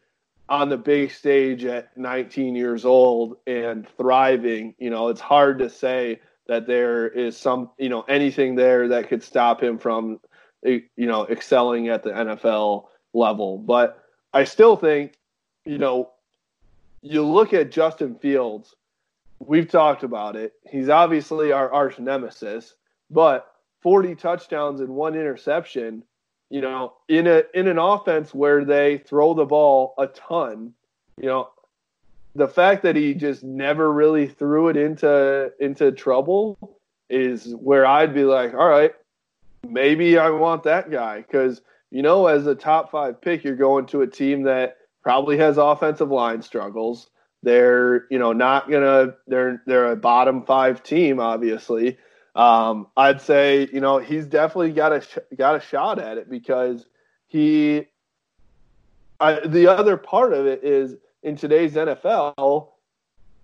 on 0.49 0.69
the 0.69 0.77
big 0.77 1.11
stage 1.11 1.65
at 1.65 1.97
19 1.97 2.55
years 2.55 2.85
old 2.85 3.37
and 3.49 3.87
thriving, 3.97 4.75
you 4.79 4.91
know, 4.91 5.09
it's 5.09 5.21
hard 5.21 5.59
to 5.59 5.69
say 5.69 6.21
that 6.47 6.69
there 6.69 7.09
is 7.09 7.37
some, 7.37 7.71
you 7.79 7.89
know, 7.89 8.03
anything 8.03 8.55
there 8.55 8.87
that 8.87 9.09
could 9.09 9.25
stop 9.25 9.61
him 9.61 9.77
from, 9.77 10.21
you 10.63 10.83
know, 10.97 11.27
excelling 11.27 11.89
at 11.89 12.05
the 12.05 12.11
NFL 12.11 12.85
level. 13.13 13.59
But 13.59 14.06
I 14.37 14.45
still 14.45 14.77
think, 14.77 15.15
you 15.65 15.79
know, 15.79 16.11
you 17.01 17.23
look 17.23 17.55
at 17.55 17.71
Justin 17.71 18.17
Fields, 18.17 18.75
we've 19.39 19.71
talked 19.71 20.03
about 20.03 20.37
it. 20.37 20.53
He's 20.71 20.91
obviously 20.91 21.53
our 21.53 21.73
arch 21.73 21.99
nemesis, 21.99 22.75
but 23.11 23.51
40 23.81 24.15
touchdowns 24.15 24.81
and 24.81 24.91
one 24.91 25.15
interception, 25.15 26.05
you 26.51 26.61
know, 26.61 26.93
in 27.09 27.27
a 27.27 27.45
in 27.55 27.67
an 27.67 27.79
offense 27.79 28.35
where 28.35 28.63
they 28.63 28.99
throw 28.99 29.33
the 29.33 29.47
ball 29.47 29.95
a 29.97 30.07
ton, 30.09 30.75
you 31.17 31.29
know, 31.29 31.49
the 32.35 32.49
fact 32.49 32.83
that 32.83 32.95
he 32.95 33.15
just 33.15 33.43
never 33.43 33.91
really 33.91 34.29
threw 34.29 34.69
it 34.69 34.77
into 34.77 35.51
into 35.61 35.93
trouble 35.93 36.79
is 37.09 37.55
where 37.55 37.87
I'd 37.87 38.13
be 38.13 38.25
like, 38.25 38.53
all 38.53 38.69
right, 38.69 38.93
maybe 39.67 40.19
I 40.19 40.29
want 40.29 40.63
that 40.65 40.91
guy 40.91 41.23
because 41.23 41.63
you 41.97 42.03
know, 42.03 42.27
as 42.27 42.47
a 42.47 42.55
top 42.55 42.91
five 42.91 43.23
pick, 43.23 43.43
you're 43.43 43.57
going 43.57 43.87
to 43.87 44.03
a 44.03 44.07
team 44.07 44.43
that 44.43 44.77
probably 45.03 45.39
has 45.39 45.57
offensive 45.57 46.11
line 46.11 46.43
struggles. 46.43 47.09
They're 47.43 48.07
you 48.11 48.19
know 48.19 48.35
not 48.35 48.71
gonna 48.71 49.15
they're 49.27 49.63
they're 49.67 49.93
a 49.93 49.97
bottom 49.97 50.45
five 50.45 50.83
team, 50.83 51.21
obviously. 51.21 51.97
Um, 52.35 52.89
I'd 52.99 53.23
say 53.23 53.67
you 53.73 53.81
know 53.81 53.97
he's 53.97 54.27
definitely 54.27 54.73
got 54.73 54.93
a 54.93 55.01
sh- 55.01 55.37
got 55.39 55.57
a 55.57 55.61
shot 55.61 55.99
at 55.99 56.19
it 56.19 56.29
because 56.29 56.85
he. 57.29 57.87
I, 59.19 59.41
the 59.47 59.67
other 59.67 59.97
part 59.97 60.35
of 60.35 60.45
it 60.45 60.63
is 60.63 60.97
in 61.23 61.35
today's 61.35 61.73
NFL, 61.77 62.69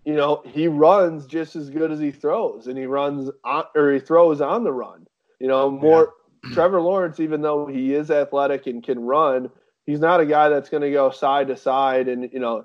you 0.04 0.12
know 0.12 0.42
he 0.44 0.68
runs 0.68 1.24
just 1.24 1.56
as 1.56 1.70
good 1.70 1.90
as 1.90 2.00
he 2.00 2.10
throws, 2.10 2.66
and 2.66 2.76
he 2.76 2.84
runs 2.84 3.30
on, 3.44 3.64
or 3.74 3.94
he 3.94 3.98
throws 3.98 4.42
on 4.42 4.62
the 4.62 4.74
run. 4.74 5.06
You 5.40 5.48
know 5.48 5.70
more. 5.70 6.12
Trevor 6.52 6.80
Lawrence, 6.80 7.20
even 7.20 7.42
though 7.42 7.66
he 7.66 7.94
is 7.94 8.10
athletic 8.10 8.66
and 8.66 8.82
can 8.82 9.00
run, 9.00 9.50
he's 9.86 10.00
not 10.00 10.20
a 10.20 10.26
guy 10.26 10.48
that's 10.48 10.68
going 10.68 10.82
to 10.82 10.90
go 10.90 11.10
side 11.10 11.48
to 11.48 11.56
side 11.56 12.08
and 12.08 12.30
you 12.32 12.40
know 12.40 12.64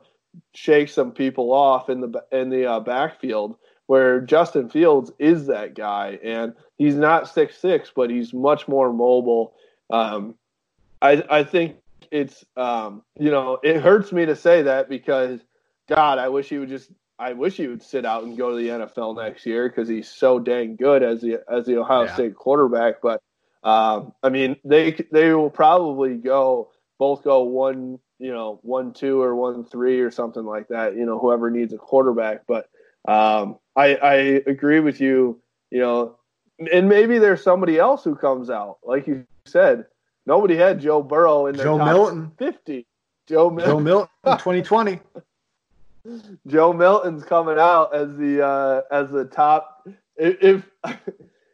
shake 0.53 0.89
some 0.89 1.11
people 1.11 1.51
off 1.53 1.89
in 1.89 2.01
the 2.01 2.23
in 2.31 2.49
the 2.49 2.65
uh, 2.65 2.79
backfield. 2.79 3.57
Where 3.87 4.19
Justin 4.19 4.69
Fields 4.69 5.13
is 5.17 5.47
that 5.47 5.73
guy, 5.73 6.19
and 6.21 6.53
he's 6.77 6.95
not 6.95 7.29
six 7.29 7.57
six, 7.57 7.89
but 7.95 8.09
he's 8.09 8.33
much 8.33 8.67
more 8.67 8.91
mobile. 8.91 9.53
Um, 9.89 10.35
I 11.01 11.23
I 11.29 11.43
think 11.45 11.77
it's 12.11 12.43
um, 12.57 13.03
you 13.17 13.31
know 13.31 13.59
it 13.63 13.81
hurts 13.81 14.11
me 14.11 14.25
to 14.25 14.35
say 14.35 14.63
that 14.63 14.89
because 14.89 15.39
God, 15.87 16.17
I 16.19 16.27
wish 16.27 16.49
he 16.49 16.57
would 16.57 16.67
just 16.67 16.91
I 17.17 17.33
wish 17.33 17.55
he 17.55 17.67
would 17.67 17.81
sit 17.81 18.05
out 18.05 18.23
and 18.23 18.37
go 18.37 18.51
to 18.51 18.57
the 18.57 18.67
NFL 18.67 19.15
next 19.15 19.45
year 19.45 19.69
because 19.69 19.87
he's 19.87 20.09
so 20.09 20.37
dang 20.37 20.75
good 20.75 21.01
as 21.01 21.21
the 21.21 21.41
as 21.49 21.65
the 21.65 21.77
Ohio 21.77 22.05
Yeah. 22.05 22.13
State 22.13 22.35
quarterback. 22.35 23.01
But 23.01 23.21
um, 23.67 24.13
I 24.23 24.29
mean, 24.29 24.55
they 24.63 24.93
they 25.11 25.33
will 25.33 25.49
probably 25.49 26.15
go 26.15 26.69
both 26.97 27.21
go 27.25 27.43
one 27.43 27.99
you 28.17 28.31
know 28.31 28.59
one 28.63 28.93
two 28.93 29.21
or 29.21 29.35
one 29.35 29.65
three 29.65 29.99
or 29.99 30.09
something 30.09 30.45
like 30.45 30.69
that. 30.69 30.95
You 30.95 31.05
know, 31.05 31.19
whoever 31.19 31.51
needs 31.51 31.73
a 31.73 31.77
quarterback. 31.77 32.43
But 32.47 32.69
um, 33.05 33.59
I 33.75 33.95
I 33.95 34.13
agree 34.47 34.79
with 34.79 35.01
you. 35.01 35.41
You 35.69 35.81
know, 35.81 36.15
and 36.71 36.87
maybe 36.87 37.19
there's 37.19 37.43
somebody 37.43 37.77
else 37.77 38.05
who 38.05 38.15
comes 38.15 38.49
out 38.49 38.77
like 38.83 39.05
you 39.05 39.25
said. 39.45 39.85
Nobody 40.25 40.55
had 40.55 40.79
Joe 40.79 41.03
Burrow 41.03 41.47
in 41.47 41.57
their 41.57 41.65
Joe 41.65 41.77
top 41.77 41.87
Milton. 41.87 42.31
fifty. 42.39 42.87
Joe 43.27 43.49
Milton. 43.49 43.73
Joe 43.73 43.79
Milton, 43.81 44.09
2020. 44.23 44.99
Joe 46.47 46.71
Milton's 46.71 47.25
coming 47.25 47.59
out 47.59 47.93
as 47.93 48.15
the 48.15 48.45
uh, 48.45 48.81
as 48.89 49.09
the 49.09 49.25
top. 49.25 49.85
If, 50.15 50.63
if 50.85 50.97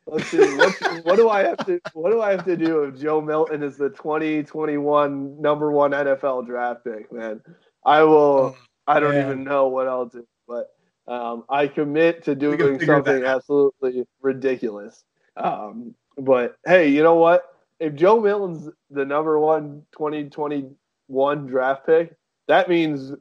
let's 0.06 0.28
see, 0.28 0.38
what, 0.38 1.06
what 1.06 1.16
do 1.16 1.30
I 1.30 1.43
have 1.43 1.66
to 1.66 1.80
what 1.93 2.12
do 2.12 2.22
I 2.22 2.32
have 2.32 2.45
to 2.45 2.58
do 2.58 2.84
if 2.84 2.99
Joe 2.99 3.22
Milton 3.22 3.64
is 3.64 3.78
the 3.78 3.89
2021 3.89 5.41
number 5.41 5.72
one 5.72 5.91
NFL 5.91 6.45
draft 6.45 6.84
pick? 6.84 7.12
Man, 7.12 7.41
I 7.86 8.04
will. 8.04 8.56
I 8.88 8.99
don't 8.99 9.14
man. 9.14 9.26
even 9.26 9.43
know 9.43 9.68
what 9.68 9.88
I'll 9.88 10.08
do, 10.08 10.28
but 10.47 10.70
um, 11.08 11.43
I 11.49 11.68
commit 11.68 12.24
to 12.26 12.36
doing 12.36 12.80
something 12.86 13.24
absolutely 13.24 14.06
ridiculous. 14.22 15.04
Um, 15.38 15.95
but 16.18 16.58
hey, 16.66 16.89
you 16.89 17.04
know 17.04 17.16
what? 17.16 17.43
If 17.80 17.95
Joe 17.95 18.20
Milton's 18.20 18.70
the 18.89 19.06
number 19.06 19.39
one 19.39 19.84
2021 19.93 21.47
draft 21.47 21.86
pick, 21.86 22.16
that 22.47 22.70
means 22.70 23.14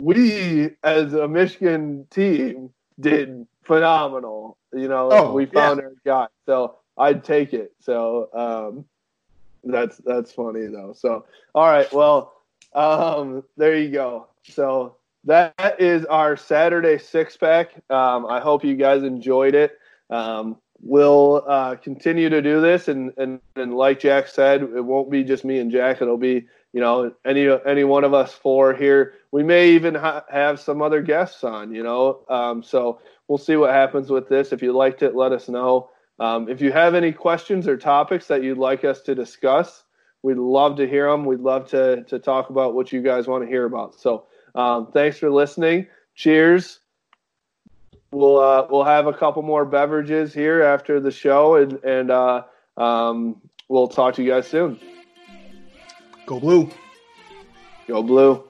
we 0.00 0.70
as 0.82 1.14
a 1.14 1.28
Michigan 1.28 2.06
team 2.10 2.70
did 2.98 3.46
phenomenal. 3.64 4.56
You 4.72 4.88
know, 4.88 5.08
Oh, 5.10 5.32
we 5.32 5.46
found 5.46 5.80
our 5.80 5.92
guy. 6.04 6.26
So 6.46 6.76
I'd 6.96 7.24
take 7.24 7.52
it. 7.52 7.72
So 7.80 8.28
um, 8.34 8.84
that's 9.64 9.96
that's 9.98 10.32
funny 10.32 10.66
though. 10.66 10.92
So 10.96 11.24
all 11.54 11.66
right, 11.66 11.92
well, 11.92 12.34
um, 12.74 13.44
there 13.56 13.76
you 13.76 13.90
go. 13.90 14.28
So 14.44 14.96
that 15.24 15.76
is 15.78 16.04
our 16.06 16.36
Saturday 16.36 16.98
six 16.98 17.36
pack. 17.36 17.72
Um, 17.90 18.26
I 18.26 18.40
hope 18.40 18.64
you 18.64 18.76
guys 18.76 19.02
enjoyed 19.02 19.54
it. 19.54 19.78
Um, 20.08 20.56
we'll 20.82 21.44
uh, 21.46 21.76
continue 21.76 22.28
to 22.30 22.40
do 22.40 22.60
this, 22.60 22.88
and, 22.88 23.12
and 23.18 23.40
and 23.56 23.74
like 23.74 24.00
Jack 24.00 24.28
said, 24.28 24.62
it 24.62 24.84
won't 24.84 25.10
be 25.10 25.24
just 25.24 25.44
me 25.44 25.58
and 25.58 25.70
Jack. 25.70 26.00
It'll 26.00 26.16
be 26.16 26.46
you 26.72 26.80
know 26.80 27.12
any 27.24 27.48
any 27.66 27.84
one 27.84 28.04
of 28.04 28.14
us 28.14 28.32
four 28.32 28.74
here. 28.74 29.14
We 29.32 29.42
may 29.42 29.70
even 29.70 29.94
ha- 29.94 30.24
have 30.30 30.58
some 30.58 30.82
other 30.82 31.02
guests 31.02 31.44
on. 31.44 31.74
You 31.74 31.82
know, 31.82 32.24
um, 32.28 32.62
so 32.62 33.00
we'll 33.30 33.38
see 33.38 33.54
what 33.54 33.70
happens 33.70 34.10
with 34.10 34.28
this. 34.28 34.52
If 34.52 34.60
you 34.60 34.72
liked 34.72 35.04
it, 35.04 35.14
let 35.14 35.30
us 35.30 35.48
know. 35.48 35.90
Um, 36.18 36.48
if 36.48 36.60
you 36.60 36.72
have 36.72 36.96
any 36.96 37.12
questions 37.12 37.68
or 37.68 37.76
topics 37.76 38.26
that 38.26 38.42
you'd 38.42 38.58
like 38.58 38.84
us 38.84 39.02
to 39.02 39.14
discuss, 39.14 39.84
we'd 40.22 40.36
love 40.36 40.76
to 40.78 40.88
hear 40.88 41.08
them. 41.08 41.24
We'd 41.24 41.38
love 41.38 41.68
to 41.68 42.02
to 42.08 42.18
talk 42.18 42.50
about 42.50 42.74
what 42.74 42.92
you 42.92 43.00
guys 43.02 43.28
want 43.28 43.44
to 43.44 43.48
hear 43.48 43.64
about. 43.64 43.94
So 44.00 44.26
um, 44.56 44.90
thanks 44.92 45.16
for 45.16 45.30
listening. 45.30 45.86
Cheers. 46.16 46.80
We'll 48.10 48.40
uh, 48.40 48.66
we'll 48.68 48.84
have 48.84 49.06
a 49.06 49.14
couple 49.14 49.42
more 49.42 49.64
beverages 49.64 50.34
here 50.34 50.62
after 50.64 50.98
the 50.98 51.12
show, 51.12 51.54
and 51.54 51.74
and 51.84 52.10
uh, 52.10 52.42
um, 52.76 53.40
we'll 53.68 53.86
talk 53.86 54.16
to 54.16 54.24
you 54.24 54.32
guys 54.32 54.48
soon. 54.48 54.80
Go 56.26 56.40
blue. 56.40 56.68
Go 57.86 58.02
blue. 58.02 58.49